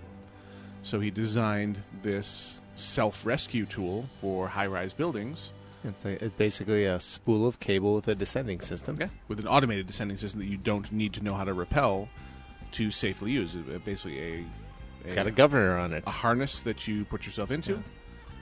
So 0.83 0.99
he 0.99 1.11
designed 1.11 1.77
this 2.01 2.59
self 2.75 3.25
rescue 3.25 3.65
tool 3.65 4.05
for 4.21 4.47
high 4.47 4.67
rise 4.67 4.93
buildings 4.93 5.51
It's, 5.83 6.05
a, 6.05 6.25
it's 6.25 6.35
basically 6.35 6.85
a 6.85 6.99
spool 6.99 7.45
of 7.45 7.59
cable 7.59 7.93
with 7.93 8.07
a 8.07 8.15
descending 8.15 8.61
system. 8.61 8.97
yeah, 8.99 9.09
with 9.27 9.39
an 9.39 9.47
automated 9.47 9.85
descending 9.87 10.17
system 10.17 10.39
that 10.39 10.47
you 10.47 10.57
don't 10.57 10.91
need 10.91 11.13
to 11.13 11.23
know 11.23 11.33
how 11.33 11.43
to 11.43 11.53
rappel 11.53 12.09
to 12.73 12.91
safely 12.91 13.31
use. 13.31 13.55
It's 13.55 13.83
basically 13.85 14.19
a, 14.19 14.45
a, 15.11 15.15
got 15.15 15.27
a 15.27 15.31
governor 15.31 15.77
on 15.77 15.93
it. 15.93 16.03
a 16.07 16.11
harness 16.11 16.59
that 16.61 16.87
you 16.87 17.05
put 17.05 17.25
yourself 17.25 17.51
into 17.51 17.81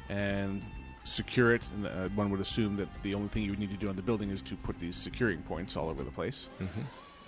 and 0.10 0.62
secure 1.06 1.54
it. 1.56 1.62
And 1.76 1.88
uh, 1.88 2.10
one 2.16 2.30
would 2.32 2.40
assume 2.42 2.78
that 2.78 2.88
the 3.04 3.14
only 3.16 3.28
thing 3.30 3.44
you 3.44 3.52
would 3.52 3.60
need 3.60 3.72
to 3.72 3.78
do 3.78 3.90
on 3.90 3.96
the 3.96 4.02
building 4.02 4.30
is 4.30 4.42
to 4.44 4.56
put 4.56 4.80
these 4.80 4.96
securing 4.96 5.42
points 5.44 5.76
all 5.76 5.90
over 5.90 6.04
the 6.04 6.12
place 6.12 6.50
Mhm. 6.62 6.68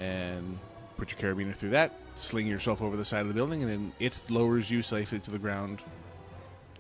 and 0.04 0.60
put 0.98 1.12
your 1.12 1.20
carabiner 1.20 1.56
through 1.56 1.72
that, 1.72 1.94
sling 2.16 2.46
yourself 2.46 2.82
over 2.82 2.96
the 2.96 3.06
side 3.06 3.22
of 3.22 3.28
the 3.28 3.34
building, 3.34 3.64
and 3.64 3.72
then 3.72 3.92
it 4.00 4.14
lowers 4.30 4.70
you 4.70 4.82
safely 4.84 5.20
to 5.20 5.32
the 5.32 5.40
ground 5.40 5.80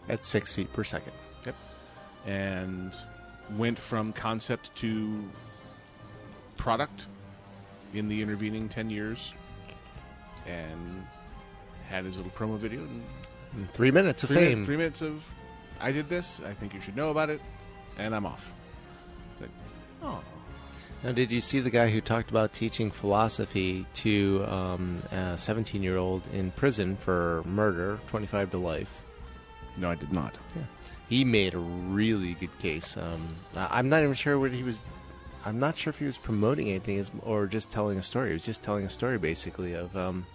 At 0.09 0.23
six 0.23 0.51
feet 0.51 0.71
per 0.73 0.83
second. 0.83 1.13
Yep, 1.45 1.55
and 2.27 2.91
went 3.57 3.79
from 3.79 4.13
concept 4.13 4.73
to 4.77 5.23
product 6.57 7.05
in 7.93 8.07
the 8.07 8.21
intervening 8.21 8.69
10 8.69 8.89
years 8.89 9.33
and 10.47 11.05
had 11.89 12.05
his 12.05 12.17
little 12.17 12.31
promo 12.31 12.57
video 12.57 12.79
and 12.81 13.03
In 13.57 13.67
Three 13.73 13.91
minutes 13.91 14.23
of 14.23 14.29
three, 14.29 14.37
fame. 14.37 14.47
minutes, 14.49 14.65
three 14.67 14.77
minutes 14.77 15.01
of 15.01 15.25
I 15.79 15.91
did 15.91 16.07
this, 16.09 16.39
I 16.45 16.53
think 16.53 16.73
you 16.73 16.79
should 16.81 16.95
know 16.95 17.09
about 17.11 17.29
it, 17.29 17.41
and 17.97 18.15
I'm 18.15 18.25
off. 18.25 18.51
It's 19.33 19.41
like, 19.41 19.49
oh, 20.03 20.23
Now, 21.03 21.11
did 21.11 21.31
you 21.31 21.41
see 21.41 21.59
the 21.59 21.71
guy 21.71 21.89
who 21.89 22.01
talked 22.01 22.29
about 22.29 22.53
teaching 22.53 22.91
philosophy 22.91 23.85
to 23.95 24.45
um, 24.47 25.01
a 25.11 25.37
17 25.37 25.81
year 25.81 25.97
old 25.97 26.21
in 26.33 26.51
prison 26.51 26.95
for 26.97 27.41
murder, 27.45 27.99
25 28.07 28.51
to 28.51 28.57
life? 28.57 29.03
no, 29.77 29.89
I 29.89 29.95
did 29.95 30.11
not. 30.13 30.35
He 31.09 31.25
made 31.25 31.53
a 31.55 31.57
really 31.59 32.33
good 32.35 32.57
case. 32.59 32.95
Um, 32.95 33.21
I- 33.57 33.79
I'm 33.79 33.89
not 33.89 34.01
even 34.03 34.13
sure 34.15 34.37
what 34.39 34.51
he 34.51 34.63
was. 34.63 34.79
I'm 35.45 35.59
not 35.59 35.77
sure 35.77 35.91
if 35.91 35.99
he 35.99 36.05
was 36.05 36.17
promoting 36.17 36.69
anything 36.69 37.03
or 37.23 37.47
just 37.47 37.71
telling 37.71 37.97
a 37.97 38.01
story. 38.01 38.29
He 38.29 38.33
was 38.33 38.45
just 38.45 38.61
telling 38.61 38.85
a 38.85 38.89
story, 38.89 39.17
basically, 39.17 39.73
of 39.73 39.95
um, 39.95 40.25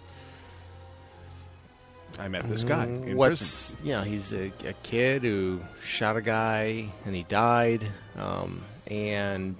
I 2.19 2.27
met 2.27 2.43
this 2.47 2.63
guy 2.63 2.85
in 2.85 3.01
prison. 3.01 3.17
what's 3.17 3.77
you 3.83 3.91
know 3.91 4.01
he's 4.01 4.33
a, 4.33 4.51
a 4.65 4.73
kid 4.83 5.23
who 5.23 5.61
shot 5.83 6.17
a 6.17 6.21
guy 6.21 6.85
and 7.05 7.15
he 7.15 7.23
died 7.23 7.83
um, 8.17 8.61
and 8.89 9.55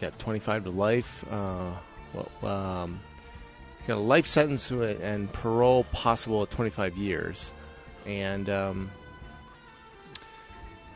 got 0.00 0.18
25 0.18 0.64
to 0.64 0.70
life 0.70 1.24
uh, 1.30 1.70
well, 2.12 2.30
um, 2.42 3.00
got 3.86 3.96
a 3.96 4.00
life 4.00 4.26
sentence 4.26 4.70
and 4.70 5.32
parole 5.32 5.84
possible 5.84 6.42
at 6.42 6.50
25 6.50 6.96
years, 6.96 7.52
and 8.06 8.50
um, 8.50 8.90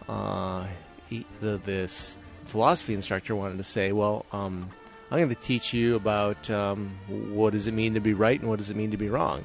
uh, 0.08 0.66
he, 1.08 1.24
the 1.40 1.58
this 1.64 2.18
philosophy 2.46 2.94
instructor 2.94 3.34
wanted 3.34 3.58
to 3.58 3.64
say, 3.64 3.92
well, 3.92 4.24
um, 4.32 4.70
I'm 5.10 5.18
going 5.18 5.28
to 5.28 5.34
teach 5.36 5.72
you 5.72 5.94
about 5.94 6.50
um, 6.50 6.90
what 7.08 7.52
does 7.52 7.66
it 7.66 7.74
mean 7.74 7.94
to 7.94 8.00
be 8.00 8.12
right 8.12 8.40
and 8.40 8.48
what 8.48 8.58
does 8.58 8.70
it 8.70 8.76
mean 8.76 8.90
to 8.90 8.96
be 8.96 9.08
wrong. 9.08 9.44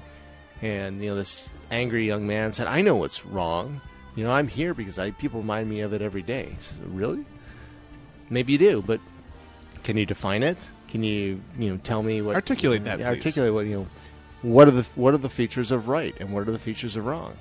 And 0.62 1.02
you 1.02 1.10
know, 1.10 1.16
this 1.16 1.48
angry 1.70 2.06
young 2.06 2.28
man 2.28 2.54
said, 2.54 2.68
"I 2.68 2.82
know 2.82 2.96
what's 2.96 3.26
wrong. 3.26 3.82
You 4.16 4.24
know, 4.24 4.32
I'm 4.32 4.48
here 4.48 4.74
because 4.74 5.00
I 5.00 5.12
people 5.12 5.42
remind 5.42 5.70
me 5.70 5.82
of 5.82 5.94
it 5.94 6.02
every 6.02 6.22
day." 6.22 6.54
He 6.56 6.62
said, 6.62 6.96
really? 6.96 7.26
Maybe 8.30 8.54
you 8.54 8.60
do, 8.60 8.84
but 8.86 9.00
can 9.84 9.98
you 9.98 10.06
define 10.06 10.44
it? 10.44 10.58
Can 10.88 11.04
you 11.04 11.42
you 11.58 11.72
know 11.72 11.78
tell 11.78 12.04
me 12.04 12.22
what 12.22 12.36
Articulate 12.36 12.84
that, 12.86 13.02
articulate 13.02 13.54
what 13.54 13.66
you 13.66 13.80
know. 13.80 13.88
What 14.42 14.68
are 14.68 14.72
the 14.72 14.84
what 14.96 15.14
are 15.14 15.18
the 15.20 15.30
features 15.30 15.72
of 15.72 15.88
right 15.88 16.16
and 16.20 16.34
what 16.34 16.48
are 16.48 16.52
the 16.52 16.60
features 16.60 16.96
of 16.96 17.06
wrong? 17.06 17.38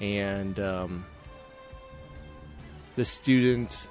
And 0.00 0.58
um, 0.58 1.04
the 2.96 3.04
student 3.04 3.88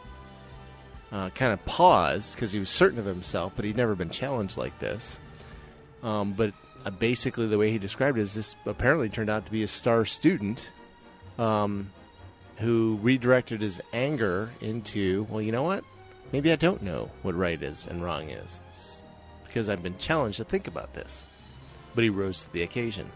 uh, 1.11 1.29
kind 1.31 1.51
of 1.53 1.63
paused 1.65 2.35
because 2.35 2.51
he 2.51 2.59
was 2.59 2.69
certain 2.69 2.99
of 2.99 3.05
himself, 3.05 3.53
but 3.55 3.65
he'd 3.65 3.77
never 3.77 3.95
been 3.95 4.09
challenged 4.09 4.57
like 4.57 4.77
this. 4.79 5.19
Um, 6.03 6.33
but 6.33 6.53
uh, 6.85 6.89
basically, 6.89 7.47
the 7.47 7.57
way 7.57 7.71
he 7.71 7.77
described 7.77 8.17
it 8.17 8.21
is 8.21 8.33
this 8.33 8.55
apparently 8.65 9.09
turned 9.09 9.29
out 9.29 9.45
to 9.45 9.51
be 9.51 9.63
a 9.63 9.67
star 9.67 10.05
student 10.05 10.69
um, 11.37 11.89
who 12.57 12.97
redirected 13.01 13.61
his 13.61 13.81
anger 13.93 14.49
into, 14.61 15.27
well, 15.29 15.41
you 15.41 15.51
know 15.51 15.63
what? 15.63 15.83
Maybe 16.31 16.51
I 16.51 16.55
don't 16.55 16.81
know 16.81 17.11
what 17.23 17.35
right 17.35 17.61
is 17.61 17.87
and 17.87 18.01
wrong 18.01 18.29
is 18.29 18.59
It's 18.71 19.01
because 19.45 19.67
I've 19.67 19.83
been 19.83 19.97
challenged 19.97 20.37
to 20.37 20.43
think 20.45 20.67
about 20.67 20.93
this. 20.93 21.25
But 21.93 22.05
he 22.05 22.09
rose 22.09 22.43
to 22.43 22.53
the 22.53 22.61
occasion. 22.61 23.09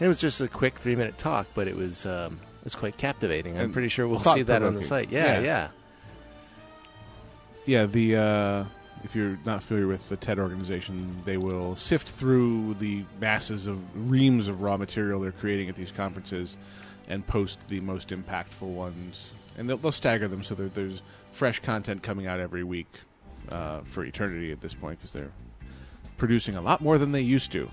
And 0.00 0.06
it 0.06 0.08
was 0.08 0.18
just 0.18 0.40
a 0.40 0.48
quick 0.48 0.78
three 0.78 0.96
minute 0.96 1.18
talk, 1.18 1.46
but 1.54 1.68
it 1.68 1.76
was 1.76 2.04
um, 2.04 2.40
it 2.60 2.64
was 2.64 2.74
quite 2.74 2.96
captivating. 2.96 3.56
I'm 3.58 3.72
pretty 3.72 3.88
sure 3.88 4.08
we'll 4.08 4.20
see 4.20 4.42
that 4.42 4.62
on 4.62 4.74
the 4.74 4.82
site. 4.82 5.10
Yeah, 5.10 5.34
Yeah. 5.34 5.40
yeah. 5.40 5.68
Yeah, 7.68 7.84
the 7.84 8.16
uh, 8.16 8.64
if 9.04 9.14
you're 9.14 9.38
not 9.44 9.62
familiar 9.62 9.86
with 9.88 10.08
the 10.08 10.16
TED 10.16 10.38
organization, 10.38 11.14
they 11.26 11.36
will 11.36 11.76
sift 11.76 12.08
through 12.08 12.76
the 12.80 13.04
masses 13.20 13.66
of 13.66 13.78
reams 14.10 14.48
of 14.48 14.62
raw 14.62 14.78
material 14.78 15.20
they're 15.20 15.32
creating 15.32 15.68
at 15.68 15.76
these 15.76 15.92
conferences 15.92 16.56
and 17.08 17.26
post 17.26 17.58
the 17.68 17.80
most 17.80 18.08
impactful 18.08 18.62
ones, 18.62 19.32
and 19.58 19.68
they'll, 19.68 19.76
they'll 19.76 19.92
stagger 19.92 20.28
them 20.28 20.42
so 20.42 20.54
that 20.54 20.74
there's 20.74 21.02
fresh 21.30 21.60
content 21.60 22.02
coming 22.02 22.26
out 22.26 22.40
every 22.40 22.64
week 22.64 22.88
uh, 23.50 23.80
for 23.80 24.02
eternity 24.02 24.50
at 24.50 24.62
this 24.62 24.72
point 24.72 24.98
because 24.98 25.12
they're 25.12 25.32
producing 26.16 26.56
a 26.56 26.62
lot 26.62 26.80
more 26.80 26.96
than 26.96 27.12
they 27.12 27.20
used 27.20 27.52
to. 27.52 27.68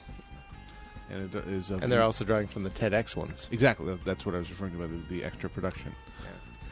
And 1.10 1.34
it 1.34 1.48
is 1.48 1.72
And 1.72 1.90
they're 1.90 2.02
also 2.02 2.26
drawing 2.26 2.48
from 2.48 2.64
the 2.64 2.70
TEDx 2.72 3.16
ones. 3.16 3.48
exactly 3.50 3.98
that's 4.04 4.26
what 4.26 4.36
I 4.36 4.40
was 4.40 4.50
referring 4.50 4.74
to 4.74 4.78
by 4.78 4.88
the, 4.88 5.20
the 5.20 5.24
extra 5.24 5.50
production. 5.50 5.96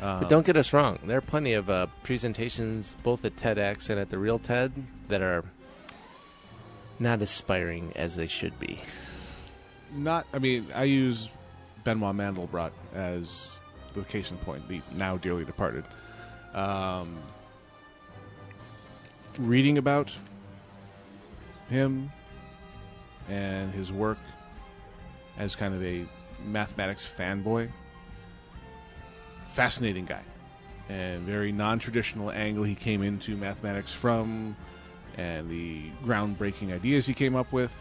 Uh, 0.02 0.20
But 0.22 0.30
don't 0.30 0.46
get 0.46 0.58
us 0.58 0.74
wrong. 0.74 1.00
There 1.06 1.18
are 1.18 1.22
plenty 1.22 1.54
of 1.54 1.70
uh, 1.70 1.88
presentations, 2.04 2.96
both 3.04 3.24
at 3.26 3.36
TEDx 3.38 3.90
and 3.90 4.00
at 4.00 4.10
the 4.10 4.18
Real 4.18 4.38
TED, 4.40 4.72
that 5.08 5.22
are 5.22 5.44
not 7.00 7.22
aspiring 7.22 7.92
as 7.96 8.16
they 8.16 8.28
should 8.28 8.58
be. 8.60 8.80
not 9.96 10.26
i 10.34 10.40
mean 10.40 10.66
i 10.74 10.84
use 10.84 11.30
benoit 11.84 12.16
mandelbrot 12.16 12.72
as 12.96 13.48
the 13.94 14.02
case 14.04 14.32
in 14.32 14.38
point 14.38 14.68
the 14.68 14.82
now 14.96 15.18
dearly 15.18 15.44
departed 15.46 15.84
um, 16.56 17.18
reading 19.38 19.78
about 19.78 20.10
him 21.70 22.10
and 23.30 23.72
his 23.74 23.92
work 23.92 24.18
as 25.38 25.56
kind 25.56 25.74
of 25.76 25.84
a 25.84 26.06
mathematics 26.46 27.08
fanboy 27.18 27.70
fascinating 29.54 30.06
guy 30.06 30.22
and 30.90 31.22
very 31.22 31.52
non-traditional 31.52 32.32
angle 32.32 32.64
he 32.64 32.76
came 32.76 33.02
into 33.02 33.38
mathematics 33.38 33.94
from 33.94 34.56
and 35.18 35.50
the 35.50 35.84
groundbreaking 36.04 36.74
ideas 36.74 37.06
he 37.06 37.14
came 37.14 37.36
up 37.36 37.52
with 37.54 37.72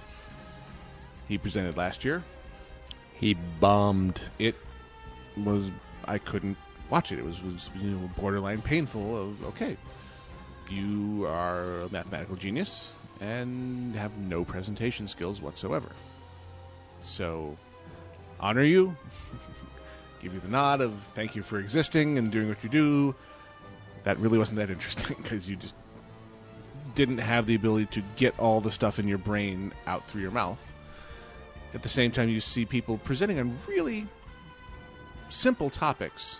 he 1.32 1.38
presented 1.38 1.78
last 1.78 2.04
year. 2.04 2.22
He 3.14 3.34
bombed. 3.58 4.20
It 4.38 4.54
was 5.36 5.70
I 6.04 6.18
couldn't 6.18 6.58
watch 6.90 7.10
it. 7.10 7.18
It 7.18 7.24
was, 7.24 7.42
was 7.42 7.70
you 7.80 7.90
know 7.92 8.10
borderline 8.18 8.60
painful. 8.60 9.16
Of 9.18 9.44
okay, 9.46 9.78
you 10.68 11.26
are 11.26 11.82
a 11.82 11.88
mathematical 11.90 12.36
genius 12.36 12.92
and 13.20 13.94
have 13.94 14.16
no 14.18 14.44
presentation 14.44 15.08
skills 15.08 15.40
whatsoever. 15.40 15.88
So, 17.00 17.56
honor 18.38 18.64
you, 18.64 18.94
give 20.22 20.32
you 20.32 20.40
the 20.40 20.48
nod 20.48 20.80
of 20.80 20.92
thank 21.14 21.34
you 21.34 21.42
for 21.42 21.58
existing 21.58 22.16
and 22.16 22.30
doing 22.30 22.48
what 22.48 22.62
you 22.62 22.70
do. 22.70 23.14
That 24.04 24.18
really 24.18 24.38
wasn't 24.38 24.58
that 24.58 24.70
interesting 24.70 25.16
because 25.22 25.48
you 25.48 25.56
just 25.56 25.74
didn't 26.94 27.18
have 27.18 27.46
the 27.46 27.54
ability 27.54 27.86
to 27.86 28.02
get 28.16 28.38
all 28.38 28.60
the 28.60 28.70
stuff 28.70 28.98
in 28.98 29.08
your 29.08 29.18
brain 29.18 29.72
out 29.86 30.06
through 30.06 30.22
your 30.22 30.30
mouth. 30.30 30.58
At 31.74 31.82
the 31.82 31.88
same 31.88 32.12
time, 32.12 32.28
you 32.28 32.40
see 32.40 32.64
people 32.64 32.98
presenting 32.98 33.38
on 33.38 33.58
really 33.66 34.06
simple 35.30 35.70
topics 35.70 36.38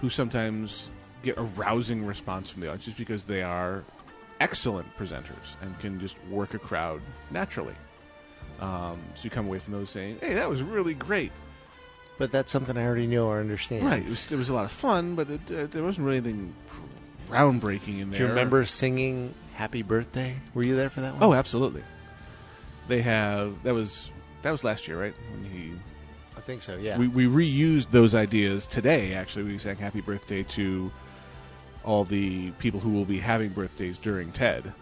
who 0.00 0.10
sometimes 0.10 0.88
get 1.22 1.38
a 1.38 1.42
rousing 1.42 2.04
response 2.04 2.50
from 2.50 2.62
the 2.62 2.68
audience 2.68 2.84
just 2.84 2.98
because 2.98 3.24
they 3.24 3.42
are 3.42 3.82
excellent 4.40 4.86
presenters 4.96 5.54
and 5.62 5.78
can 5.80 6.00
just 6.00 6.16
work 6.30 6.54
a 6.54 6.58
crowd 6.58 7.00
naturally. 7.30 7.74
Um, 8.60 8.98
so 9.14 9.24
you 9.24 9.30
come 9.30 9.46
away 9.46 9.58
from 9.58 9.72
those 9.72 9.90
saying, 9.90 10.18
"Hey, 10.20 10.34
that 10.34 10.48
was 10.48 10.62
really 10.62 10.94
great." 10.94 11.32
But 12.20 12.30
that's 12.30 12.52
something 12.52 12.76
I 12.76 12.84
already 12.84 13.06
know 13.06 13.28
or 13.28 13.40
understand. 13.40 13.82
Right? 13.82 14.02
It 14.02 14.08
was, 14.10 14.30
it 14.30 14.36
was 14.36 14.50
a 14.50 14.52
lot 14.52 14.66
of 14.66 14.70
fun, 14.70 15.14
but 15.14 15.30
it, 15.30 15.40
uh, 15.50 15.66
there 15.68 15.82
wasn't 15.82 16.04
really 16.04 16.18
anything 16.18 16.54
groundbreaking 17.30 17.98
in 17.98 18.10
there. 18.10 18.18
Do 18.18 18.24
you 18.24 18.28
remember 18.28 18.66
singing 18.66 19.32
Happy 19.54 19.80
Birthday? 19.80 20.36
Were 20.52 20.62
you 20.62 20.76
there 20.76 20.90
for 20.90 21.00
that 21.00 21.14
one? 21.14 21.22
Oh, 21.22 21.32
absolutely. 21.32 21.82
They 22.88 23.00
have 23.00 23.62
that 23.62 23.72
was 23.72 24.10
that 24.42 24.50
was 24.50 24.62
last 24.64 24.86
year, 24.86 25.00
right? 25.00 25.14
When 25.30 25.50
he 25.50 25.72
I 26.36 26.42
think 26.42 26.60
so, 26.60 26.76
yeah. 26.76 26.98
we, 26.98 27.08
we 27.08 27.24
reused 27.24 27.90
those 27.90 28.14
ideas 28.14 28.66
today. 28.66 29.14
Actually, 29.14 29.44
we 29.44 29.56
sang 29.56 29.76
"Happy 29.76 30.02
Birthday" 30.02 30.42
to 30.42 30.92
all 31.84 32.04
the 32.04 32.50
people 32.52 32.80
who 32.80 32.90
will 32.90 33.06
be 33.06 33.18
having 33.18 33.48
birthdays 33.48 33.96
during 33.96 34.30
TED. 34.32 34.74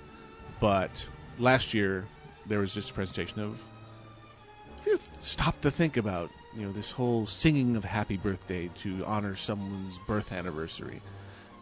But 0.59 1.07
last 1.39 1.73
year, 1.73 2.05
there 2.47 2.59
was 2.59 2.75
just 2.75 2.91
a 2.91 2.93
presentation 2.95 3.41
of. 3.41 3.63
If 4.81 4.87
you 4.87 4.99
stop 5.21 5.61
to 5.61 5.71
think 5.71 5.97
about, 5.97 6.31
you 6.59 6.67
know, 6.67 6.73
this 6.73 6.91
whole 6.91 7.27
singing 7.27 7.77
of 7.77 7.85
"Happy 7.85 8.17
Birthday" 8.17 8.69
to 8.83 9.05
honor 9.07 9.37
someone's 9.37 9.99
birth 10.07 10.33
anniversary, 10.33 11.01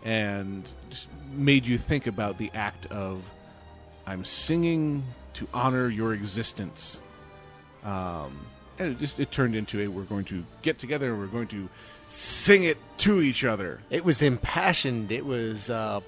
and 0.04 0.64
just 0.90 1.08
made 1.32 1.66
you 1.66 1.76
think 1.78 2.06
about 2.06 2.38
the 2.38 2.50
act 2.54 2.86
of, 2.86 3.22
I'm 4.06 4.24
singing 4.24 5.02
to 5.34 5.46
honor 5.52 5.88
your 5.88 6.14
existence. 6.14 6.98
Um, 7.84 8.38
and 8.78 8.92
it 8.92 8.98
just 8.98 9.18
it 9.20 9.30
turned 9.30 9.54
into 9.54 9.80
a 9.82 9.88
we're 9.88 10.02
going 10.04 10.24
to 10.26 10.44
get 10.62 10.78
together 10.78 11.10
and 11.12 11.18
we're 11.20 11.26
going 11.26 11.48
to 11.48 11.68
sing 12.10 12.64
it 12.64 12.78
to 12.98 13.20
each 13.20 13.44
other. 13.44 13.80
It 13.90 14.04
was 14.04 14.22
impassioned. 14.22 15.12
It 15.12 15.24
was 15.24 15.70
uh, 15.70 16.00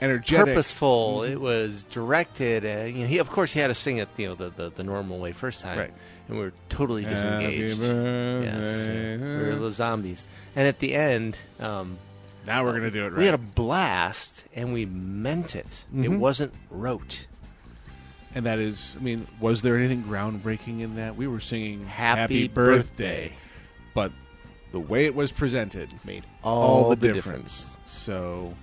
Energetic. 0.00 0.46
purposeful. 0.46 1.18
Mhm. 1.20 1.30
It 1.32 1.40
was 1.40 1.84
directed. 1.84 2.64
Uh, 2.64 2.84
you 2.86 3.00
know, 3.02 3.06
he 3.06 3.18
of 3.18 3.30
course 3.30 3.52
he 3.52 3.60
had 3.60 3.66
to 3.68 3.74
sing 3.74 3.98
it, 3.98 4.08
you 4.16 4.28
know, 4.28 4.34
the, 4.34 4.50
the, 4.50 4.70
the 4.70 4.84
normal 4.84 5.18
way 5.18 5.32
first 5.32 5.60
time, 5.60 5.78
Right. 5.78 5.92
And 6.28 6.36
we 6.38 6.44
were 6.44 6.52
totally 6.68 7.04
disengaged. 7.04 7.78
Yes, 7.80 8.88
we 8.88 8.94
were 9.26 9.52
little 9.52 9.70
zombies. 9.70 10.26
And 10.54 10.66
at 10.68 10.78
the 10.78 10.94
end, 10.94 11.36
um, 11.60 11.98
Now 12.46 12.64
we're 12.64 12.72
gonna 12.72 12.90
do 12.90 13.04
it 13.06 13.08
right. 13.10 13.18
we 13.18 13.24
had 13.24 13.34
a 13.34 13.38
blast, 13.38 14.44
and 14.54 14.72
we 14.72 14.86
meant 14.86 15.54
it. 15.56 15.66
It 15.94 16.10
Mhm. 16.10 16.18
wasn't 16.18 16.52
rote. 16.70 17.26
and 18.34 18.44
that 18.44 18.58
is, 18.58 18.94
I 19.00 19.02
mean, 19.02 19.26
was 19.40 19.62
there 19.62 19.76
anything 19.76 20.02
groundbreaking 20.04 20.80
in 20.80 20.96
that? 20.96 21.16
We 21.16 21.26
were 21.26 21.40
singing 21.40 21.86
Happy 21.86 22.46
birthday," 22.46 23.32
but 23.94 24.12
the 24.70 24.78
way 24.78 25.06
it 25.06 25.14
was 25.14 25.32
presented 25.32 25.88
Made 26.04 26.24
all, 26.44 26.90
the, 26.90 26.96
the 26.96 27.12
difference. 27.14 27.78
So 27.86 28.54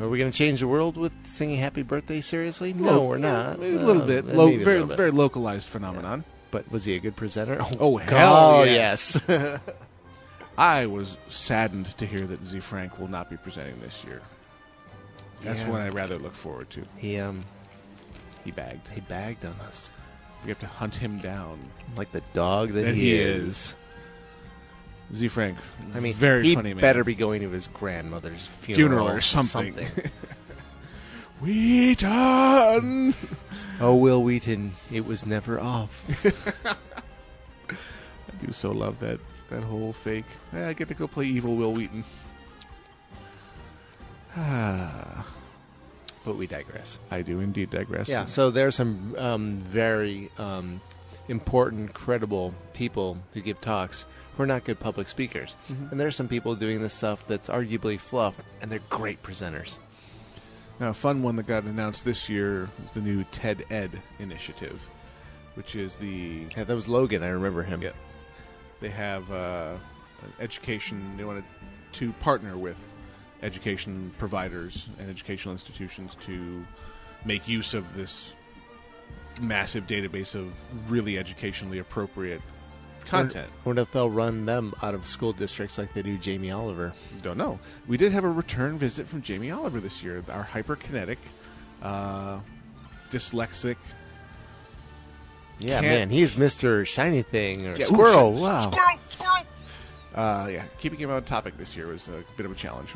Are 0.00 0.08
we 0.08 0.18
going 0.18 0.30
to 0.32 0.36
change 0.36 0.58
the 0.60 0.66
world 0.66 0.96
with 0.96 1.12
singing 1.24 1.58
Happy 1.60 1.82
Birthday? 1.82 2.20
Seriously? 2.20 2.72
No, 2.72 3.04
we're 3.04 3.18
not. 3.18 3.58
A 3.58 3.60
little 3.60 4.02
Uh, 4.02 4.06
bit, 4.06 4.24
maybe 4.24 4.36
Lo- 4.36 4.48
a 4.48 4.56
very 4.56 4.74
little 4.78 4.88
bit. 4.88 4.96
very 4.96 5.10
localized 5.12 5.68
phenomenon. 5.68 6.24
But 6.52 6.70
was 6.70 6.84
he 6.84 6.94
a 6.94 7.00
good 7.00 7.16
presenter? 7.16 7.58
Oh, 7.80 7.96
hell 7.96 8.08
God, 8.08 8.68
yes. 8.68 9.20
yes. 9.28 9.58
I 10.58 10.86
was 10.86 11.16
saddened 11.28 11.86
to 11.98 12.06
hear 12.06 12.20
that 12.26 12.44
Ze 12.44 12.60
Frank 12.60 12.98
will 13.00 13.08
not 13.08 13.28
be 13.30 13.36
presenting 13.38 13.80
this 13.80 14.04
year. 14.04 14.20
That's 15.42 15.58
Yeah. 15.58 15.70
one 15.70 15.80
I 15.80 15.88
rather 15.88 16.18
look 16.18 16.34
forward 16.36 16.70
to. 16.70 16.82
he 16.98 17.18
um 17.18 17.44
He 18.44 18.52
bagged. 18.52 18.86
he 18.88 19.00
bagged 19.00 19.44
on 19.44 19.54
us 19.66 19.88
We 20.44 20.50
have 20.50 20.60
to 20.60 20.66
hunt 20.66 20.94
him 20.94 21.18
down. 21.18 21.58
like 21.96 22.12
the 22.12 22.22
dog 22.34 22.68
that, 22.72 22.82
That 22.82 22.94
he, 22.94 23.10
he 23.10 23.14
is. 23.18 23.74
Ze 25.14 25.28
Frank. 25.28 25.58
I 25.94 26.00
mean, 26.00 26.14
very 26.14 26.44
he 26.44 26.54
funny 26.54 26.74
man. 26.74 26.80
better 26.80 27.02
be 27.04 27.14
going 27.14 27.40
to 27.42 27.50
his 27.50 27.66
grandmother's 27.68 28.46
funeral, 28.46 29.06
Funeral 29.06 29.08
or 29.08 29.20
something. 29.20 29.74
We 31.40 31.96
done. 31.96 33.14
Oh, 33.82 33.96
Wil 33.96 34.22
Wheaton, 34.22 34.72
it 34.92 35.04
was 35.04 35.26
never 35.26 35.60
off. 35.60 36.04
I 37.68 38.44
do 38.46 38.52
so 38.52 38.70
love 38.70 39.00
that 39.00 39.18
that 39.50 39.62
whole 39.64 39.92
fake. 39.92 40.24
Eh, 40.54 40.68
I 40.68 40.72
get 40.72 40.86
to 40.88 40.94
go 40.94 41.08
play 41.08 41.26
evil 41.26 41.56
Wil 41.56 41.72
Wheaton. 41.74 42.04
Ah, 44.36 45.26
but 46.24 46.36
we 46.36 46.46
digress. 46.46 46.96
I 47.10 47.22
do 47.22 47.40
indeed 47.40 47.70
digress. 47.70 48.08
Yeah, 48.08 48.24
so 48.26 48.50
there's 48.52 48.76
some 48.76 49.16
um, 49.18 49.56
very 49.56 50.30
um, 50.38 50.80
important, 51.28 51.92
credible 51.92 52.54
people 52.74 53.18
who 53.34 53.40
give 53.40 53.60
talks 53.60 54.06
who 54.36 54.44
are 54.44 54.46
not 54.46 54.62
good 54.64 54.78
public 54.78 55.08
speakers. 55.08 55.56
Mhm. 55.70 55.90
And 55.90 56.00
there's 56.00 56.14
some 56.16 56.28
people 56.28 56.54
doing 56.54 56.80
this 56.80 56.94
stuff 56.94 57.26
that's 57.26 57.48
arguably 57.48 57.98
fluff, 57.98 58.40
and 58.62 58.70
they're 58.70 58.80
great 58.88 59.22
presenters. 59.24 59.78
Now, 60.80 60.88
a 60.88 60.94
fun 60.94 61.22
one 61.22 61.36
that 61.36 61.46
got 61.46 61.64
announced 61.64 62.04
this 62.04 62.28
year 62.28 62.68
is 62.84 62.92
the 62.92 63.00
new 63.00 63.24
TED 63.24 63.64
Ed 63.70 63.90
initiative, 64.18 64.80
which 65.54 65.76
is 65.76 65.94
the 65.96 66.46
Yeah, 66.56 66.64
that 66.64 66.74
was 66.74 66.88
Logan. 66.88 67.22
I 67.22 67.28
remember 67.28 67.62
him. 67.62 67.82
Yeah. 67.82 67.92
they 68.80 68.88
have 68.88 69.30
uh, 69.30 69.74
an 70.22 70.32
education. 70.40 71.16
They 71.16 71.24
wanted 71.24 71.44
to 71.92 72.12
partner 72.14 72.56
with 72.56 72.76
education 73.42 74.12
providers 74.18 74.88
and 74.98 75.10
educational 75.10 75.52
institutions 75.52 76.16
to 76.22 76.64
make 77.24 77.46
use 77.46 77.74
of 77.74 77.94
this 77.94 78.32
massive 79.40 79.86
database 79.86 80.34
of 80.34 80.52
really 80.90 81.18
educationally 81.18 81.78
appropriate 81.78 82.40
content. 83.04 83.48
I 83.50 83.68
wonder 83.68 83.82
if 83.82 83.92
they'll 83.92 84.10
run 84.10 84.44
them 84.44 84.72
out 84.82 84.94
of 84.94 85.06
school 85.06 85.32
districts 85.32 85.78
like 85.78 85.92
they 85.94 86.02
do 86.02 86.16
Jamie 86.18 86.50
Oliver. 86.50 86.92
Don't 87.22 87.36
know. 87.38 87.58
We 87.86 87.96
did 87.96 88.12
have 88.12 88.24
a 88.24 88.30
return 88.30 88.78
visit 88.78 89.06
from 89.06 89.22
Jamie 89.22 89.50
Oliver 89.50 89.80
this 89.80 90.02
year. 90.02 90.22
Our 90.30 90.44
hyperkinetic, 90.44 91.18
uh, 91.82 92.40
dyslexic. 93.10 93.76
Yeah, 95.58 95.80
man, 95.80 96.10
he's 96.10 96.34
Mr. 96.34 96.86
Shiny 96.86 97.22
Thing 97.22 97.66
or 97.66 97.76
Yeah, 97.76 97.84
ooh, 97.84 97.88
Squirrel. 97.88 98.36
sh- 98.36 98.40
wow. 98.40 98.70
Squirrel! 98.70 98.98
Squirrel! 99.10 99.44
Uh, 100.14 100.48
yeah, 100.50 100.64
keeping 100.78 100.98
him 100.98 101.10
on 101.10 101.22
topic 101.24 101.56
this 101.56 101.76
year 101.76 101.86
was 101.88 102.08
a 102.08 102.22
bit 102.36 102.44
of 102.46 102.52
a 102.52 102.54
challenge. 102.56 102.88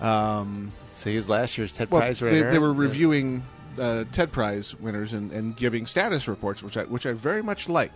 Um, 0.00 0.72
So 0.94 1.10
he 1.10 1.16
was 1.16 1.28
last 1.28 1.56
year's 1.58 1.72
TED 1.72 1.90
well, 1.90 2.00
Prize 2.02 2.20
they, 2.20 2.30
winner. 2.30 2.50
they 2.52 2.58
were 2.58 2.72
Yeah. 2.72 2.78
reviewing 2.80 3.42
uh, 3.78 4.04
TED 4.12 4.30
Prize 4.32 4.74
winners 4.74 5.12
and, 5.12 5.32
and 5.32 5.56
giving 5.56 5.86
status 5.86 6.28
reports, 6.28 6.62
which 6.62 6.76
I, 6.76 6.84
which 6.84 7.06
I 7.06 7.12
very 7.12 7.42
much 7.42 7.68
like. 7.68 7.92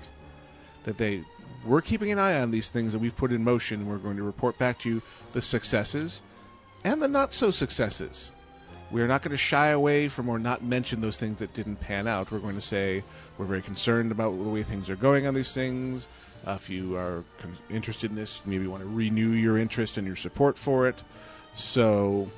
That 0.85 0.99
they 0.99 1.23
we're 1.67 1.81
keeping 1.81 2.13
an 2.13 2.19
eye 2.19 2.41
on 2.41 2.51
these 2.51 2.69
things 2.71 2.93
that 2.93 2.99
we've 2.99 3.17
put 3.17 3.33
in 3.33 3.43
motion. 3.43 3.81
and 3.81 3.91
We're 3.91 3.99
going 3.99 4.17
to 4.17 4.23
report 4.23 4.59
back 4.59 4.79
to 4.81 4.89
you 4.89 5.03
the 5.33 5.43
successes 5.43 6.21
and 6.85 7.03
the 7.03 7.09
not 7.09 7.33
so 7.33 7.51
successes. 7.51 8.31
We're 8.91 9.09
not 9.09 9.23
going 9.23 9.31
to 9.33 9.37
shy 9.37 9.69
away 9.69 10.09
from 10.09 10.29
or 10.29 10.39
not 10.39 10.63
mention 10.63 11.01
those 11.01 11.17
things 11.17 11.39
that 11.39 11.55
didn't 11.55 11.77
pan 11.77 12.07
out. 12.07 12.31
We're 12.31 12.39
going 12.39 12.55
to 12.55 12.61
say 12.61 13.03
we're 13.39 13.47
very 13.47 13.63
concerned 13.63 14.13
about 14.13 14.31
the 14.31 14.49
way 14.49 14.63
things 14.63 14.91
are 14.91 14.97
going 14.97 15.27
on 15.27 15.35
these 15.35 15.53
things. 15.53 16.07
Uh, 16.47 16.53
if 16.53 16.69
you 16.69 16.97
are 16.97 17.25
con- 17.39 17.57
interested 17.71 18.11
in 18.11 18.17
this, 18.17 18.43
maybe 18.45 18.67
want 18.67 18.83
to 18.83 18.89
renew 18.89 19.31
your 19.31 19.59
interest 19.59 19.97
and 19.97 20.07
your 20.07 20.17
support 20.17 20.59
for 20.59 20.87
it. 20.87 20.97
So 21.57 22.29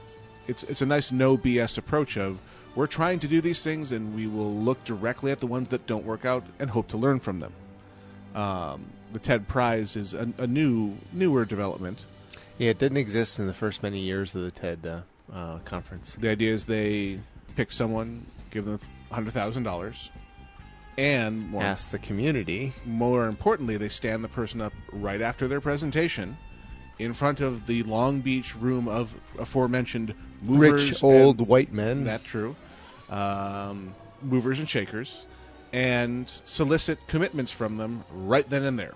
it's 0.47 0.63
it's 0.63 0.83
a 0.83 0.87
nice 0.87 1.11
no 1.11 1.37
BS 1.37 1.77
approach 1.77 2.17
of 2.17 2.41
we're 2.77 2.87
trying 2.87 3.19
to 3.21 3.29
do 3.29 3.41
these 3.41 3.63
things 3.63 3.91
and 3.91 4.15
we 4.15 4.27
will 4.27 4.55
look 4.55 4.83
directly 4.85 5.33
at 5.33 5.41
the 5.41 5.47
ones 5.47 5.69
that 5.71 5.87
don't 5.87 6.05
work 6.05 6.25
out 6.25 6.45
and 6.61 6.71
hope 6.71 6.89
to 6.89 6.97
learn 6.97 7.19
from 7.19 7.41
them. 7.41 7.53
Um, 8.37 8.85
the 9.13 9.19
TED 9.19 9.49
Prize 9.49 9.97
is 9.97 10.15
a, 10.15 10.29
a 10.39 10.47
new 10.47 10.97
newer 11.13 11.45
development. 11.45 12.01
Yeah, 12.59 12.71
it 12.71 12.79
didn't 12.79 12.99
exist 12.99 13.39
in 13.39 13.47
the 13.47 13.55
first 13.55 13.83
many 13.83 14.01
years 14.01 14.35
of 14.35 14.43
the 14.43 14.51
TED 14.51 14.87
uh, 14.87 15.01
uh, 15.35 15.59
conference. 15.61 16.17
The 16.19 16.29
idea 16.31 16.53
is 16.53 16.67
they 16.67 17.19
pick 17.57 17.73
someone, 17.73 18.27
give 18.51 18.65
them 18.67 18.79
hundred 19.11 19.33
thousand 19.33 19.63
dollars, 19.63 20.11
and 20.99 21.51
more, 21.51 21.63
Ask 21.63 21.91
the 21.91 21.99
community. 21.99 22.73
more 22.85 23.27
importantly, 23.27 23.77
they 23.77 23.89
stand 23.89 24.23
the 24.23 24.29
person 24.29 24.61
up 24.61 24.73
right 24.93 25.21
after 25.21 25.49
their 25.49 25.61
presentation 25.61 26.37
in 26.99 27.13
front 27.13 27.41
of 27.41 27.67
the 27.67 27.83
Long 27.83 28.21
Beach 28.21 28.57
room 28.57 28.89
of 28.89 29.15
aforementioned 29.39 30.15
movers 30.43 30.91
Rich 30.91 31.03
old 31.03 31.41
white 31.47 31.73
men. 31.73 32.05
That 32.05 32.25
true. 32.25 32.57
Um, 33.11 33.95
movers 34.23 34.59
and 34.59 34.69
shakers, 34.69 35.25
and 35.73 36.31
solicit 36.45 36.99
commitments 37.07 37.51
from 37.51 37.77
them 37.77 38.05
right 38.11 38.49
then 38.49 38.65
and 38.65 38.79
there. 38.79 38.95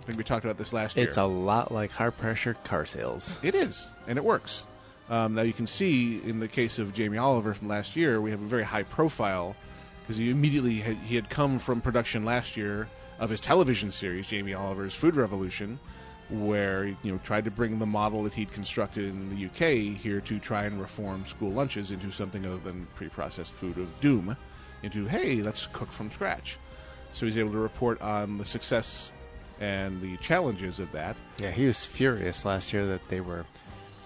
I 0.00 0.04
think 0.04 0.18
we 0.18 0.24
talked 0.24 0.44
about 0.44 0.58
this 0.58 0.72
last 0.72 0.96
year. 0.96 1.06
it's 1.06 1.18
a 1.18 1.24
lot 1.24 1.72
like 1.72 1.90
high 1.90 2.10
pressure 2.10 2.54
car 2.64 2.86
sales. 2.86 3.38
It 3.42 3.54
is, 3.54 3.88
and 4.08 4.18
it 4.18 4.24
works. 4.24 4.64
Um, 5.08 5.34
now 5.34 5.42
you 5.42 5.52
can 5.52 5.66
see 5.66 6.20
in 6.24 6.40
the 6.40 6.48
case 6.48 6.78
of 6.78 6.94
Jamie 6.94 7.18
Oliver 7.18 7.52
from 7.52 7.68
last 7.68 7.96
year, 7.96 8.20
we 8.20 8.30
have 8.30 8.40
a 8.40 8.46
very 8.46 8.62
high 8.62 8.84
profile 8.84 9.56
because 10.02 10.16
he 10.16 10.30
immediately 10.30 10.80
had, 10.80 10.96
he 10.96 11.16
had 11.16 11.28
come 11.28 11.58
from 11.58 11.80
production 11.80 12.24
last 12.24 12.56
year 12.56 12.88
of 13.18 13.28
his 13.28 13.40
television 13.40 13.90
series, 13.92 14.26
Jamie 14.26 14.54
Oliver's 14.54 14.94
Food 14.94 15.14
Revolution, 15.14 15.78
where 16.30 16.86
he, 16.86 16.96
you 17.02 17.12
know 17.12 17.18
tried 17.24 17.44
to 17.44 17.50
bring 17.50 17.78
the 17.78 17.86
model 17.86 18.22
that 18.22 18.32
he'd 18.32 18.52
constructed 18.52 19.04
in 19.04 19.36
the 19.36 19.46
UK 19.46 19.96
here 19.96 20.20
to 20.20 20.38
try 20.38 20.64
and 20.64 20.80
reform 20.80 21.26
school 21.26 21.50
lunches 21.50 21.90
into 21.90 22.10
something 22.12 22.46
other 22.46 22.58
than 22.58 22.86
pre-processed 22.94 23.52
food 23.52 23.78
of 23.78 24.00
doom, 24.00 24.36
into 24.82 25.06
hey, 25.06 25.36
let's 25.42 25.66
cook 25.72 25.90
from 25.90 26.10
scratch. 26.10 26.56
So 27.12 27.26
he's 27.26 27.36
able 27.38 27.52
to 27.52 27.58
report 27.58 28.00
on 28.00 28.38
the 28.38 28.44
success 28.44 29.10
and 29.60 30.00
the 30.00 30.16
challenges 30.18 30.78
of 30.80 30.90
that. 30.92 31.16
Yeah, 31.40 31.50
he 31.50 31.66
was 31.66 31.84
furious 31.84 32.44
last 32.44 32.72
year 32.72 32.86
that 32.86 33.06
they 33.08 33.20
were 33.20 33.44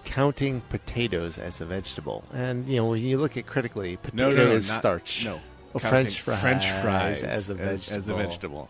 counting 0.03 0.61
potatoes 0.69 1.37
as 1.37 1.61
a 1.61 1.65
vegetable. 1.65 2.23
And 2.33 2.67
you 2.67 2.77
know, 2.77 2.89
when 2.89 3.01
you 3.01 3.17
look 3.17 3.37
at 3.37 3.45
critically, 3.47 3.97
potato 3.97 4.29
No, 4.31 4.35
no, 4.35 4.45
no, 4.45 4.51
is 4.55 4.67
not- 4.69 4.79
starch. 4.79 5.25
No, 5.25 5.39
Oh, 5.73 5.79
French 5.79 6.21
fries, 6.21 6.39
French 6.39 6.65
fries 6.81 7.21
as 7.21 7.49
a 7.49 7.53
vegetable. 7.53 7.97
As, 7.97 8.07
a 8.07 8.13
vegetable. 8.13 8.69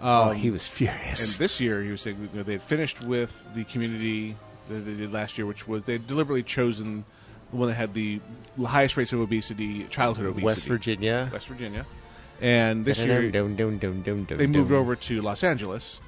oh, 0.00 0.30
Um, 0.30 0.36
he 0.36 0.50
was 0.50 0.66
furious. 0.66 1.32
And 1.34 1.38
this 1.38 1.60
year, 1.60 1.82
he 1.82 1.90
was 1.90 2.00
saying 2.00 2.16
you 2.32 2.38
know, 2.38 2.42
they 2.42 2.52
had 2.52 2.62
finished 2.62 3.02
with 3.02 3.44
the 3.54 3.64
community 3.64 4.36
that 4.70 4.86
they 4.86 4.94
did 4.94 5.12
last 5.12 5.36
year, 5.36 5.46
which 5.46 5.68
was 5.68 5.84
they 5.84 5.92
had 5.94 6.06
deliberately 6.06 6.42
chosen 6.42 7.04
the 7.50 7.56
one 7.56 7.68
that 7.68 7.74
had 7.74 7.94
the 7.94 8.20
highest 8.64 8.96
rates 8.96 9.12
of 9.12 9.20
obesity, 9.20 9.84
childhood 9.84 10.26
obesity, 10.26 10.44
West 10.46 10.66
Virginia. 10.66 11.30
West 11.32 11.46
Virginia. 11.46 11.86
And 12.40 12.84
this 12.84 12.98
year, 12.98 13.30
they 13.30 14.46
moved 14.46 14.72
over 14.72 14.96
to 14.96 15.20
Los 15.20 15.44
Angeles, 15.44 16.00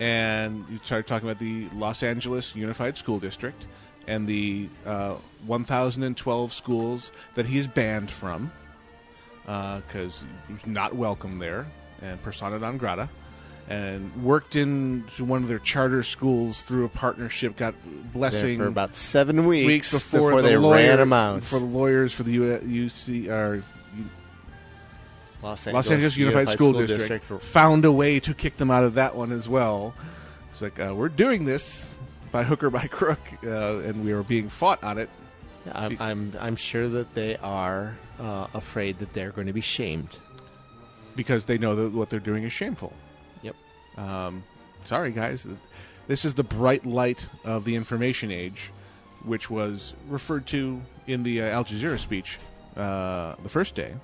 and 0.00 0.64
you 0.68 0.80
started 0.82 1.06
talking 1.06 1.28
about 1.28 1.38
the 1.38 1.68
Los 1.72 2.02
Angeles 2.02 2.56
Unified 2.56 2.96
School 2.96 3.20
District 3.20 3.64
and 4.08 4.26
the 4.26 4.68
uh, 4.84 5.14
1,012 5.46 6.52
schools 6.52 7.12
that 7.34 7.46
he 7.46 7.58
is 7.58 7.66
banned 7.66 8.10
from 8.10 8.50
because 9.42 10.24
he 10.48 10.54
was 10.54 10.66
not 10.66 10.94
welcome 10.94 11.38
there 11.38 11.66
and 12.02 12.20
persona 12.22 12.58
non 12.58 12.78
grata. 12.78 13.08
And 13.68 14.22
worked 14.22 14.54
into 14.54 15.24
one 15.24 15.42
of 15.42 15.48
their 15.48 15.58
charter 15.58 16.04
schools 16.04 16.62
through 16.62 16.84
a 16.84 16.88
partnership, 16.88 17.56
got 17.56 17.74
there 17.84 18.12
blessing 18.12 18.58
for 18.58 18.66
about 18.68 18.94
seven 18.94 19.46
weeks, 19.46 19.66
weeks 19.66 19.92
before, 19.92 20.40
the 20.40 20.48
they 20.50 20.56
lawyer, 20.56 20.76
ran 20.76 20.98
them 20.98 21.12
out. 21.12 21.42
for 21.42 21.58
the 21.58 21.64
lawyers 21.64 22.12
for 22.12 22.22
the 22.22 22.30
U- 22.30 22.86
UC 22.86 23.28
or 23.28 23.64
Los 25.42 25.66
Los 25.66 25.90
Angeles 25.90 26.16
Unified, 26.16 26.50
School, 26.50 26.86
District, 26.86 27.24
found 27.42 27.84
a 27.84 27.90
way 27.90 28.20
to 28.20 28.34
kick 28.34 28.56
them 28.56 28.70
out 28.70 28.84
of 28.84 28.94
that 28.94 29.16
one 29.16 29.32
as 29.32 29.48
well. 29.48 29.94
It's 30.52 30.62
like 30.62 30.78
uh, 30.78 30.94
we're 30.94 31.08
doing 31.08 31.44
this 31.44 31.90
by 32.30 32.44
hook 32.44 32.62
or 32.62 32.70
by 32.70 32.86
crook, 32.86 33.18
uh, 33.44 33.78
and 33.78 34.04
we 34.04 34.12
are 34.12 34.22
being 34.22 34.48
fought 34.48 34.84
on 34.84 34.98
it 34.98 35.10
I'm, 35.72 35.96
I'm, 36.00 36.32
I'm 36.40 36.56
sure 36.56 36.88
that 36.88 37.14
they 37.14 37.36
are 37.38 37.96
uh, 38.20 38.46
afraid 38.54 38.98
that 39.00 39.12
they're 39.12 39.30
going 39.30 39.46
to 39.46 39.52
be 39.52 39.60
shamed. 39.60 40.18
because 41.14 41.46
they 41.46 41.58
know 41.58 41.74
that 41.76 41.92
what 41.92 42.10
they're 42.10 42.20
doing 42.20 42.44
is 42.44 42.52
shameful. 42.52 42.92
Um, 43.96 44.42
sorry, 44.84 45.10
guys. 45.10 45.46
This 46.06 46.24
is 46.24 46.34
the 46.34 46.44
bright 46.44 46.86
light 46.86 47.26
of 47.44 47.64
the 47.64 47.74
information 47.74 48.30
age, 48.30 48.70
which 49.24 49.50
was 49.50 49.94
referred 50.08 50.46
to 50.48 50.80
in 51.06 51.22
the 51.22 51.42
uh, 51.42 51.46
Al 51.46 51.64
Jazeera 51.64 51.98
speech 51.98 52.38
uh, 52.76 53.34
the 53.42 53.48
first 53.48 53.74
day. 53.74 53.94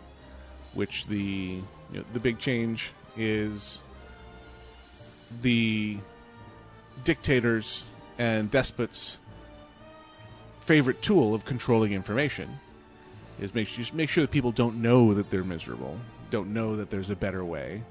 Which 0.74 1.06
the 1.06 1.60
you 1.92 1.98
know, 1.98 2.04
the 2.12 2.20
big 2.20 2.38
change 2.38 2.92
is 3.16 3.82
the 5.42 5.98
dictators 7.04 7.84
and 8.18 8.50
despots' 8.50 9.18
favorite 10.60 11.02
tool 11.02 11.34
of 11.34 11.44
controlling 11.44 11.92
information 11.92 12.58
is 13.40 13.54
make 13.54 13.68
make 13.92 14.08
sure 14.08 14.22
that 14.22 14.30
people 14.30 14.52
don't 14.52 14.80
know 14.80 15.14
that 15.14 15.30
they're 15.30 15.44
miserable, 15.44 15.98
don't 16.30 16.52
know 16.52 16.76
that 16.76 16.90
there's 16.90 17.10
a 17.10 17.16
better 17.16 17.44
way. 17.44 17.82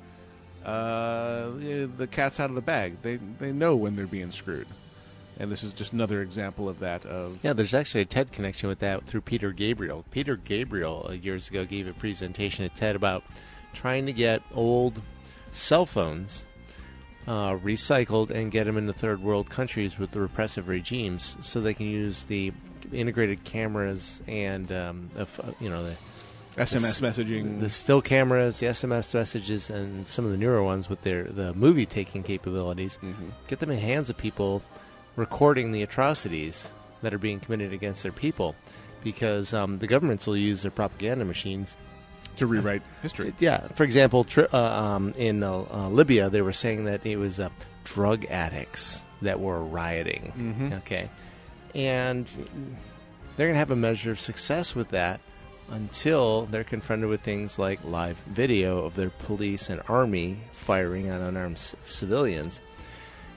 Uh, 0.65 1.51
the 1.97 2.07
cat's 2.09 2.39
out 2.39 2.49
of 2.49 2.55
the 2.55 2.61
bag. 2.61 3.01
They 3.01 3.17
they 3.17 3.51
know 3.51 3.75
when 3.75 3.95
they're 3.95 4.07
being 4.07 4.31
screwed, 4.31 4.67
and 5.39 5.51
this 5.51 5.63
is 5.63 5.73
just 5.73 5.93
another 5.93 6.21
example 6.21 6.69
of 6.69 6.79
that. 6.79 7.05
Of 7.05 7.39
Yeah, 7.43 7.53
there's 7.53 7.73
actually 7.73 8.01
a 8.01 8.05
TED 8.05 8.31
connection 8.31 8.69
with 8.69 8.79
that 8.79 9.05
through 9.05 9.21
Peter 9.21 9.51
Gabriel. 9.51 10.05
Peter 10.11 10.35
Gabriel 10.35 11.07
uh, 11.09 11.13
years 11.13 11.49
ago 11.49 11.65
gave 11.65 11.87
a 11.87 11.93
presentation 11.93 12.65
at 12.65 12.75
TED 12.75 12.95
about 12.95 13.23
trying 13.73 14.05
to 14.05 14.13
get 14.13 14.41
old 14.53 15.01
cell 15.51 15.85
phones 15.85 16.45
uh, 17.27 17.51
recycled 17.57 18.29
and 18.29 18.51
get 18.51 18.65
them 18.65 18.77
into 18.77 18.93
third 18.93 19.21
world 19.21 19.49
countries 19.49 19.97
with 19.97 20.11
the 20.11 20.19
repressive 20.19 20.67
regimes, 20.67 21.37
so 21.41 21.61
they 21.61 21.73
can 21.73 21.87
use 21.87 22.23
the 22.25 22.51
integrated 22.91 23.43
cameras 23.43 24.21
and 24.27 24.71
um, 24.71 25.09
you 25.59 25.69
know 25.69 25.83
the 25.83 25.95
SMS 26.57 26.99
messaging. 27.01 27.59
the 27.61 27.69
still 27.69 28.01
cameras, 28.01 28.59
the 28.59 28.67
SMS 28.67 29.13
messages, 29.13 29.69
and 29.69 30.07
some 30.07 30.25
of 30.25 30.31
the 30.31 30.37
newer 30.37 30.61
ones 30.63 30.89
with 30.89 31.01
their 31.03 31.23
the 31.23 31.53
movie 31.53 31.85
taking 31.85 32.23
capabilities. 32.23 32.97
Mhm. 33.01 33.31
Get 33.47 33.59
them 33.59 33.69
in 33.71 33.77
the 33.77 33.81
hands 33.81 34.09
of 34.09 34.17
people 34.17 34.61
recording 35.15 35.71
the 35.71 35.81
atrocities 35.83 36.71
that 37.01 37.13
are 37.13 37.17
being 37.17 37.39
committed 37.39 37.73
against 37.73 38.03
their 38.03 38.11
people, 38.11 38.55
because 39.03 39.53
um, 39.53 39.79
the 39.79 39.87
governments 39.87 40.27
will 40.27 40.37
use 40.37 40.61
their 40.61 40.71
propaganda 40.71 41.25
machines. 41.25 41.75
to 42.37 42.47
rewrite 42.47 42.81
history. 43.01 43.33
Yeah, 43.39 43.67
for 43.75 43.83
example, 43.83 44.23
tr- 44.23 44.45
uh, 44.53 44.57
um, 44.57 45.13
in 45.17 45.43
uh, 45.43 45.63
uh, 45.71 45.89
Libya, 45.89 46.29
they 46.29 46.41
were 46.41 46.53
saying 46.53 46.85
that 46.85 47.05
it 47.05 47.17
was 47.17 47.39
uh, 47.39 47.49
drug 47.83 48.25
addicts 48.31 49.01
that 49.21 49.39
were 49.41 49.61
rioting. 49.61 50.31
Mhm. 50.37 50.77
Okay, 50.79 51.09
and 51.75 52.25
they're 53.35 53.47
going 53.47 53.53
to 53.55 53.59
have 53.59 53.69
a 53.69 53.75
measure 53.75 54.11
of 54.11 54.19
success 54.19 54.73
with 54.73 54.89
that 54.89 55.19
until 55.71 56.45
they're 56.47 56.63
confronted 56.63 57.09
with 57.09 57.21
things 57.21 57.57
like 57.57 57.79
live 57.83 58.17
video 58.27 58.85
of 58.85 58.95
their 58.95 59.09
police 59.09 59.69
and 59.69 59.81
army 59.87 60.37
firing 60.51 61.09
on 61.09 61.21
unarmed 61.21 61.57
c- 61.57 61.77
civilians, 61.89 62.59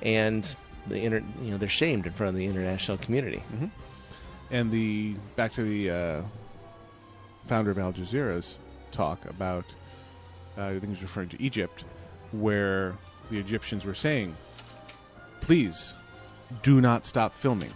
and 0.02 0.54
the 0.86 1.00
inter- 1.02 1.22
you 1.42 1.50
know 1.52 1.56
they're 1.58 1.68
shamed 1.68 2.06
in 2.06 2.12
front 2.12 2.30
of 2.30 2.36
the 2.36 2.44
international 2.46 2.98
community. 2.98 3.42
Mhm. 3.56 3.70
And 4.50 4.70
the 4.70 5.14
back 5.36 5.54
to 5.54 5.62
the 5.62 5.90
uh, 5.90 6.22
founder 7.48 7.70
of 7.70 7.78
Al 7.78 7.92
Jazeera's 7.92 8.58
talk 8.92 9.24
about, 9.26 9.64
uh, 10.58 10.64
I 10.66 10.70
think 10.72 10.84
he 10.84 10.90
was 10.90 11.02
referring 11.02 11.30
to 11.30 11.42
Egypt, 11.42 11.84
where 12.32 12.94
the 13.30 13.38
Egyptians 13.38 13.84
were 13.84 13.94
saying, 13.94 14.36
"Please, 15.40 15.94
do 16.62 16.80
not 16.80 17.06
stop 17.06 17.34
filming. 17.34 17.72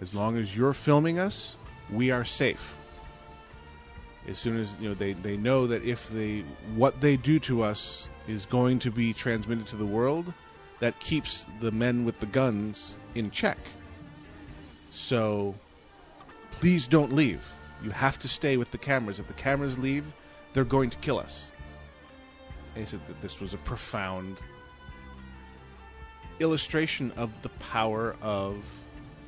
As 0.00 0.14
long 0.14 0.36
as 0.38 0.56
you're 0.56 0.72
filming 0.72 1.18
us, 1.18 1.56
we 1.90 2.10
are 2.10 2.24
safe." 2.24 2.74
As 4.28 4.38
soon 4.38 4.58
as 4.58 4.72
you 4.80 4.90
know, 4.90 4.94
they, 4.94 5.12
they 5.14 5.36
know 5.36 5.66
that 5.66 5.84
if 5.84 6.08
they 6.08 6.44
what 6.74 7.00
they 7.00 7.16
do 7.16 7.38
to 7.40 7.62
us 7.62 8.06
is 8.28 8.46
going 8.46 8.78
to 8.80 8.90
be 8.90 9.12
transmitted 9.12 9.66
to 9.68 9.76
the 9.76 9.86
world, 9.86 10.32
that 10.78 10.98
keeps 11.00 11.46
the 11.60 11.70
men 11.70 12.04
with 12.04 12.20
the 12.20 12.26
guns 12.26 12.94
in 13.14 13.30
check. 13.30 13.58
So 14.90 15.54
please 16.52 16.86
don't 16.86 17.12
leave. 17.12 17.42
You 17.82 17.90
have 17.90 18.18
to 18.20 18.28
stay 18.28 18.56
with 18.56 18.70
the 18.72 18.78
cameras. 18.78 19.18
If 19.18 19.26
the 19.26 19.34
cameras 19.34 19.78
leave, 19.78 20.04
they're 20.52 20.64
going 20.64 20.90
to 20.90 20.98
kill 20.98 21.18
us. 21.18 21.50
And 22.74 22.84
he 22.84 22.90
said 22.90 23.00
that 23.08 23.20
this 23.22 23.40
was 23.40 23.54
a 23.54 23.58
profound 23.58 24.36
illustration 26.40 27.12
of 27.16 27.30
the 27.42 27.48
power 27.48 28.16
of 28.22 28.64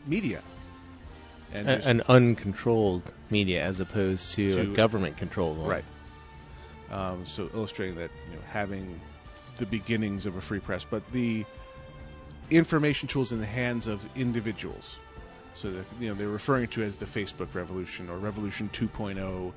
media. 0.06 0.42
And 1.54 1.68
A- 1.68 1.86
an 1.86 2.02
uncontrolled 2.08 3.12
media 3.30 3.62
as 3.62 3.80
opposed 3.80 4.34
to, 4.34 4.60
a 4.60 4.66
government 4.66 5.16
controlled 5.16 5.58
one. 5.58 5.68
Right. 5.68 5.84
Um, 6.90 7.26
so 7.26 7.48
illustrating 7.54 7.96
that 7.96 8.10
you 8.30 8.36
know 8.36 8.42
having 8.50 9.00
the 9.58 9.66
beginnings 9.66 10.26
of 10.26 10.36
a 10.36 10.40
free 10.40 10.60
press, 10.60 10.84
but 10.84 11.02
the 11.12 11.44
information 12.50 13.08
tools 13.08 13.32
in 13.32 13.40
the 13.40 13.46
hands 13.46 13.86
of 13.86 14.04
individuals. 14.16 14.98
So 15.54 15.70
that 15.70 15.84
you 16.00 16.08
know 16.08 16.14
they're 16.14 16.28
referring 16.28 16.68
to 16.68 16.82
as 16.82 16.96
the 16.96 17.04
Facebook 17.06 17.54
revolution 17.54 18.08
or 18.08 18.16
Revolution 18.16 18.70
2.0, 18.72 19.52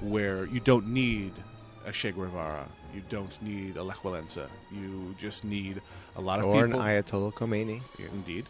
where 0.00 0.44
you 0.46 0.60
don't 0.60 0.88
need 0.88 1.32
a 1.86 1.92
Che 1.92 2.12
Guevara, 2.12 2.66
you 2.94 3.02
don't 3.08 3.40
need 3.42 3.76
a 3.76 3.82
Lech 3.82 3.98
Walesa, 3.98 4.48
you 4.70 5.14
just 5.18 5.44
need 5.44 5.80
a 6.16 6.20
lot 6.20 6.38
of 6.40 6.44
Or 6.46 6.64
an. 6.66 6.72
Ayatollah 6.72 7.32
Khomeini. 7.32 7.80
Indeed. 8.12 8.44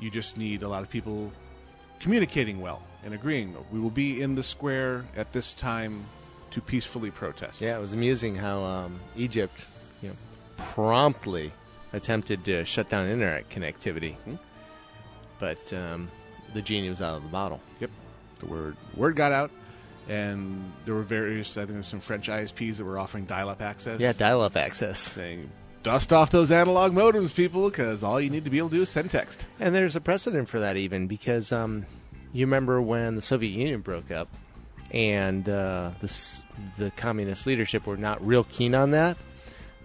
You 0.00 0.10
just 0.10 0.36
need 0.36 0.62
a 0.64 0.68
lot 0.68 0.82
of 0.82 0.90
people 0.90 1.30
communicating 2.02 2.60
well 2.60 2.82
and 3.04 3.14
agreeing. 3.14 3.56
We 3.72 3.80
will 3.80 3.90
be 3.90 4.20
in 4.20 4.34
the 4.34 4.42
square 4.42 5.04
at 5.16 5.32
this 5.32 5.54
time 5.54 6.04
to 6.50 6.60
peacefully 6.60 7.10
protest. 7.10 7.60
Yeah, 7.62 7.78
it 7.78 7.80
was 7.80 7.94
amusing 7.94 8.34
how 8.36 8.62
um, 8.62 9.00
Egypt, 9.16 9.66
you 10.02 10.10
know, 10.10 10.14
promptly 10.58 11.52
attempted 11.94 12.44
to 12.44 12.64
shut 12.64 12.88
down 12.90 13.08
internet 13.08 13.48
connectivity, 13.48 14.14
Hmm. 14.16 14.34
but 15.38 15.72
um, 15.72 16.10
the 16.54 16.60
genie 16.62 16.88
was 16.90 17.00
out 17.00 17.16
of 17.16 17.22
the 17.22 17.28
bottle. 17.28 17.60
Yep. 17.80 17.90
The 18.40 18.46
word 18.46 18.76
word 18.96 19.16
got 19.16 19.32
out, 19.32 19.50
and 20.08 20.70
there 20.84 20.94
were 20.94 21.02
various. 21.02 21.56
I 21.56 21.60
think 21.60 21.68
there 21.70 21.76
was 21.78 21.86
some 21.86 22.00
French 22.00 22.28
ISPs 22.28 22.76
that 22.78 22.84
were 22.84 22.98
offering 22.98 23.24
dial-up 23.24 23.62
access. 23.62 24.00
Yeah, 24.00 24.12
dial-up 24.12 24.56
access. 24.56 24.98
saying 24.98 25.48
dust 25.82 26.12
off 26.12 26.30
those 26.30 26.50
analog 26.50 26.92
modems, 26.92 27.34
people, 27.34 27.68
because 27.70 28.02
all 28.02 28.20
you 28.20 28.30
need 28.30 28.44
to 28.44 28.50
be 28.50 28.58
able 28.58 28.70
to 28.70 28.76
do 28.76 28.82
is 28.82 28.88
send 28.88 29.10
text. 29.10 29.46
And 29.60 29.74
there's 29.74 29.96
a 29.96 30.00
precedent 30.00 30.48
for 30.48 30.60
that 30.60 30.76
even 30.76 31.06
because 31.06 31.52
um, 31.52 31.86
you 32.32 32.46
remember 32.46 32.80
when 32.80 33.16
the 33.16 33.22
Soviet 33.22 33.50
Union 33.50 33.80
broke 33.80 34.10
up 34.10 34.28
and 34.92 35.48
uh, 35.48 35.90
the, 36.00 36.42
the 36.78 36.90
communist 36.92 37.46
leadership 37.46 37.86
were 37.86 37.96
not 37.96 38.24
real 38.26 38.44
keen 38.44 38.74
on 38.74 38.90
that. 38.92 39.16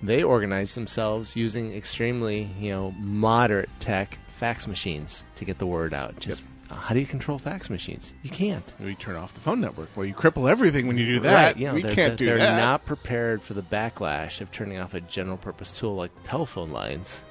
They 0.03 0.21
organized 0.23 0.75
themselves 0.75 1.35
using 1.35 1.73
extremely, 1.73 2.49
you 2.59 2.71
know, 2.71 2.91
moderate 2.99 3.69
tech 3.79 4.19
fax 4.27 4.67
machines 4.67 5.23
to 5.35 5.45
get 5.45 5.57
the 5.57 5.65
word 5.65 5.93
out. 5.93 6.19
Just 6.19 6.43
uh, 6.43 6.56
how 6.69 6.93
do 6.93 6.99
you 6.99 7.05
control 7.05 7.37
fax 7.39 7.69
machines? 7.69 8.13
You 8.23 8.29
can't. 8.29 8.63
We 8.79 8.95
turn 8.95 9.15
off 9.15 9.33
the 9.33 9.39
phone 9.39 9.61
network. 9.61 9.89
Well, 9.95 10.05
you 10.05 10.13
cripple 10.13 10.49
everything 10.49 10.87
when 10.87 10.97
you 10.97 11.05
do 11.05 11.19
that. 11.21 11.33
Right, 11.33 11.57
you 11.57 11.67
know, 11.67 11.73
we 11.73 11.81
they're, 11.81 11.95
can't 11.95 12.09
they're, 12.09 12.15
do 12.17 12.25
they're 12.25 12.37
that. 12.37 12.57
not 12.59 12.85
prepared 12.85 13.41
for 13.41 13.53
the 13.53 13.61
backlash 13.61 14.41
of 14.41 14.51
turning 14.51 14.77
off 14.77 14.93
a 14.93 15.01
general 15.01 15.37
purpose 15.37 15.71
tool 15.71 15.95
like 15.95 16.11
telephone 16.23 16.71
lines 16.71 17.21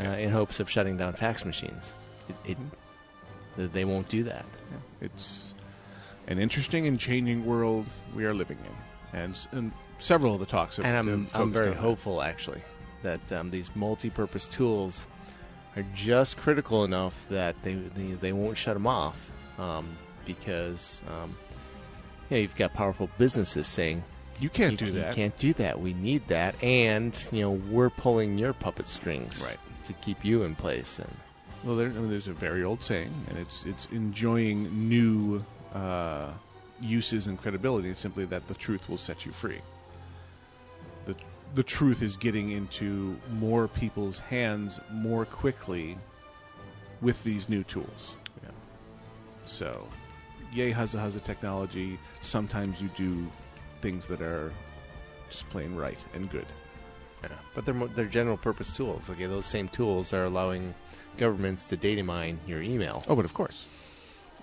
uh, 0.00 0.04
in 0.04 0.30
hopes 0.30 0.60
of 0.60 0.68
shutting 0.70 0.96
down 0.96 1.12
fax 1.14 1.44
machines. 1.44 1.94
It, 2.28 2.52
it, 2.52 2.58
th- 3.56 3.70
they 3.72 3.84
won't 3.84 4.08
do 4.08 4.22
that. 4.24 4.44
It's 5.00 5.54
an 6.28 6.38
interesting 6.38 6.86
and 6.86 6.98
changing 7.00 7.44
world 7.44 7.86
we 8.14 8.24
are 8.24 8.34
living 8.34 8.58
in, 9.12 9.18
and, 9.18 9.46
and 9.52 9.72
several 9.98 10.34
of 10.34 10.40
the 10.40 10.46
talks. 10.46 10.76
Have, 10.76 10.84
And 10.86 10.96
I'm, 10.96 11.28
I'm 11.34 11.52
very 11.52 11.68
that. 11.70 11.76
hopeful, 11.76 12.22
actually, 12.22 12.62
that 13.02 13.32
um, 13.32 13.48
these 13.50 13.70
multi-purpose 13.74 14.46
tools 14.46 15.06
are 15.76 15.84
just 15.94 16.36
critical 16.36 16.84
enough 16.84 17.26
that 17.30 17.54
they 17.62 17.74
they, 17.74 18.12
they 18.12 18.32
won't 18.32 18.56
shut 18.58 18.74
them 18.74 18.86
off 18.86 19.30
um, 19.58 19.86
because 20.26 21.00
um, 21.08 21.34
you 22.30 22.36
know 22.36 22.40
you've 22.42 22.56
got 22.56 22.72
powerful 22.74 23.08
businesses 23.18 23.66
saying 23.66 24.02
You 24.40 24.48
can't 24.48 24.72
you, 24.72 24.76
do 24.78 24.86
you 24.86 24.92
that. 25.00 25.14
can't 25.14 25.36
do 25.38 25.52
that. 25.54 25.80
We 25.80 25.94
need 25.94 26.26
that, 26.28 26.54
and 26.62 27.16
you 27.32 27.40
know 27.42 27.52
we're 27.52 27.90
pulling 27.90 28.38
your 28.38 28.52
puppet 28.52 28.86
strings 28.88 29.42
Right. 29.44 29.58
to 29.86 29.92
keep 29.94 30.24
you 30.24 30.42
in 30.42 30.54
place. 30.54 30.98
And 30.98 31.10
Well, 31.64 31.76
there, 31.76 31.88
I 31.88 31.92
mean, 31.92 32.10
there's 32.10 32.28
a 32.28 32.32
very 32.32 32.62
old 32.64 32.82
saying, 32.82 33.12
and 33.28 33.38
it's 33.38 33.64
it's 33.64 33.86
enjoying 33.92 34.88
new 34.88 35.44
uh, 35.74 36.30
uses 36.80 37.26
and 37.28 37.40
credibility. 37.40 37.88
It's 37.90 38.00
simply 38.00 38.24
that 38.26 38.46
the 38.48 38.54
truth 38.54 38.88
will 38.88 38.98
set 38.98 39.24
you 39.24 39.32
free. 39.32 39.60
The 41.54 41.62
truth 41.62 42.02
is 42.02 42.16
getting 42.16 42.50
into 42.50 43.16
more 43.32 43.68
people's 43.68 44.18
hands 44.18 44.80
more 44.90 45.24
quickly 45.24 45.96
with 47.00 47.22
these 47.24 47.48
new 47.48 47.62
tools. 47.64 48.16
Yeah. 48.42 48.50
So, 49.44 49.86
yay, 50.52 50.72
huzza 50.72 50.98
huzza 50.98 51.22
technology. 51.22 51.98
Sometimes 52.22 52.80
you 52.80 52.88
do 52.96 53.26
things 53.80 54.06
that 54.06 54.22
are 54.22 54.52
just 55.30 55.48
plain 55.50 55.74
right 55.74 55.98
and 56.14 56.30
good. 56.30 56.46
Yeah, 57.22 57.28
but 57.54 57.64
they're 57.64 57.74
mo- 57.74 57.88
they're 57.88 58.06
general 58.06 58.36
purpose 58.36 58.74
tools. 58.76 59.08
Okay, 59.10 59.26
those 59.26 59.46
same 59.46 59.68
tools 59.68 60.12
are 60.12 60.24
allowing 60.24 60.74
governments 61.18 61.68
to 61.68 61.76
data 61.76 62.02
mine 62.02 62.38
your 62.46 62.62
email. 62.62 63.04
Oh, 63.08 63.14
but 63.14 63.24
of 63.24 63.34
course, 63.34 63.66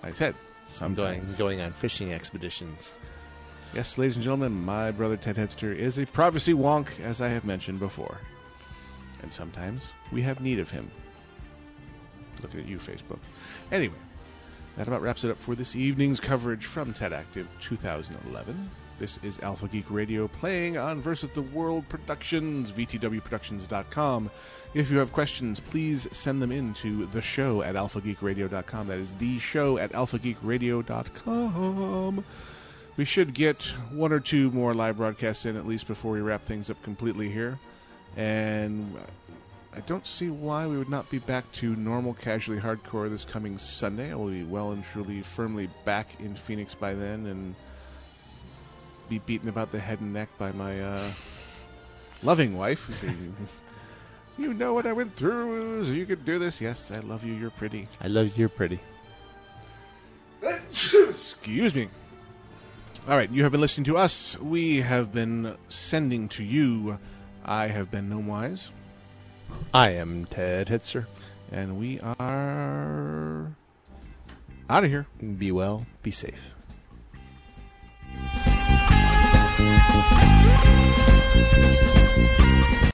like 0.03 0.13
I 0.13 0.15
said, 0.15 0.35
I'm 0.81 0.93
going 0.95 1.19
sometimes 1.19 1.37
going 1.37 1.61
on 1.61 1.71
fishing 1.71 2.13
expeditions. 2.13 2.93
Yes, 3.73 3.97
ladies 3.99 4.15
and 4.15 4.23
gentlemen, 4.23 4.65
my 4.65 4.89
brother 4.89 5.15
Ted 5.15 5.37
Headster 5.37 5.71
is 5.71 5.99
a 5.99 6.07
privacy 6.07 6.53
wonk, 6.53 6.87
as 7.01 7.21
I 7.21 7.27
have 7.27 7.45
mentioned 7.45 7.77
before. 7.79 8.17
And 9.21 9.31
sometimes 9.31 9.83
we 10.11 10.23
have 10.23 10.41
need 10.41 10.57
of 10.59 10.71
him. 10.71 10.89
Looking 12.41 12.61
at 12.61 12.67
you, 12.67 12.79
Facebook. 12.79 13.19
Anyway, 13.71 13.93
that 14.75 14.87
about 14.87 15.03
wraps 15.03 15.23
it 15.23 15.29
up 15.29 15.37
for 15.37 15.53
this 15.53 15.75
evening's 15.75 16.19
coverage 16.19 16.65
from 16.65 16.93
TED 16.93 17.13
Active 17.13 17.47
2011. 17.59 18.71
This 18.97 19.23
is 19.23 19.39
Alpha 19.41 19.67
Geek 19.67 19.85
Radio 19.91 20.27
playing 20.27 20.75
on 20.77 20.99
Versus 20.99 21.29
the 21.31 21.43
World 21.43 21.87
Productions, 21.89 22.71
VTWProductions.com. 22.71 24.31
If 24.73 24.89
you 24.89 24.97
have 24.97 25.13
questions, 25.13 25.59
please 25.59 26.07
send 26.11 26.41
them 26.41 26.51
in 26.51 26.73
to 26.75 27.05
the 27.05 27.21
show 27.21 27.61
at 27.61 27.75
alphageekradio.com. 27.75 28.87
That 28.87 28.97
is 28.97 29.11
the 29.13 29.37
show 29.37 29.77
at 29.77 29.91
alphageekradio.com. 29.91 32.23
We 32.97 33.05
should 33.05 33.33
get 33.33 33.63
one 33.91 34.11
or 34.11 34.19
two 34.19 34.51
more 34.51 34.73
live 34.73 34.97
broadcasts 34.97 35.45
in 35.45 35.55
at 35.55 35.65
least 35.65 35.87
before 35.87 36.11
we 36.11 36.21
wrap 36.21 36.43
things 36.43 36.69
up 36.69 36.81
completely 36.83 37.29
here. 37.29 37.57
And 38.17 38.97
I 39.75 39.79
don't 39.81 40.05
see 40.05 40.29
why 40.29 40.67
we 40.67 40.77
would 40.77 40.89
not 40.89 41.09
be 41.09 41.19
back 41.19 41.49
to 41.53 41.75
normal 41.75 42.13
casually 42.13 42.59
hardcore 42.59 43.09
this 43.09 43.23
coming 43.23 43.57
Sunday. 43.57 44.11
I 44.11 44.15
will 44.15 44.27
be 44.27 44.43
well 44.43 44.71
and 44.71 44.83
truly 44.83 45.21
firmly 45.21 45.69
back 45.85 46.07
in 46.19 46.35
Phoenix 46.35 46.73
by 46.73 46.93
then 46.93 47.25
and 47.27 47.55
be 49.09 49.19
beaten 49.19 49.47
about 49.47 49.71
the 49.71 49.79
head 49.79 50.01
and 50.01 50.13
neck 50.13 50.29
by 50.37 50.51
my 50.51 50.81
uh, 50.81 51.11
loving 52.23 52.57
wife. 52.57 53.03
you 54.37 54.53
know 54.53 54.73
what 54.73 54.85
I 54.85 54.93
went 54.93 55.15
through. 55.15 55.85
so 55.85 55.91
You 55.91 56.05
could 56.05 56.25
do 56.25 56.39
this. 56.39 56.59
Yes, 56.59 56.91
I 56.91 56.99
love 56.99 57.23
you. 57.23 57.33
You're 57.33 57.49
pretty. 57.51 57.87
I 58.01 58.07
love 58.07 58.25
you. 58.25 58.31
you're 58.35 58.49
pretty. 58.49 58.79
Excuse 60.71 61.75
me. 61.75 61.89
All 63.09 63.17
right, 63.17 63.31
you 63.31 63.41
have 63.41 63.51
been 63.51 63.59
listening 63.59 63.85
to 63.85 63.97
us. 63.97 64.37
We 64.37 64.81
have 64.81 65.11
been 65.11 65.57
sending 65.67 66.29
to 66.29 66.43
you. 66.43 66.99
I 67.43 67.65
have 67.65 67.89
been 67.89 68.07
Gnomewise, 68.07 68.69
I 69.73 69.89
am 69.93 70.27
Ted 70.27 70.67
Hitzer. 70.67 71.07
and 71.51 71.79
we 71.79 71.99
are 72.01 73.51
out 74.69 74.83
of 74.83 74.91
here. 74.91 75.07
Be 75.39 75.51
well, 75.51 75.87
be 76.03 76.11
safe. 76.11 76.53
Thank 81.31 81.83
you. 81.83 81.88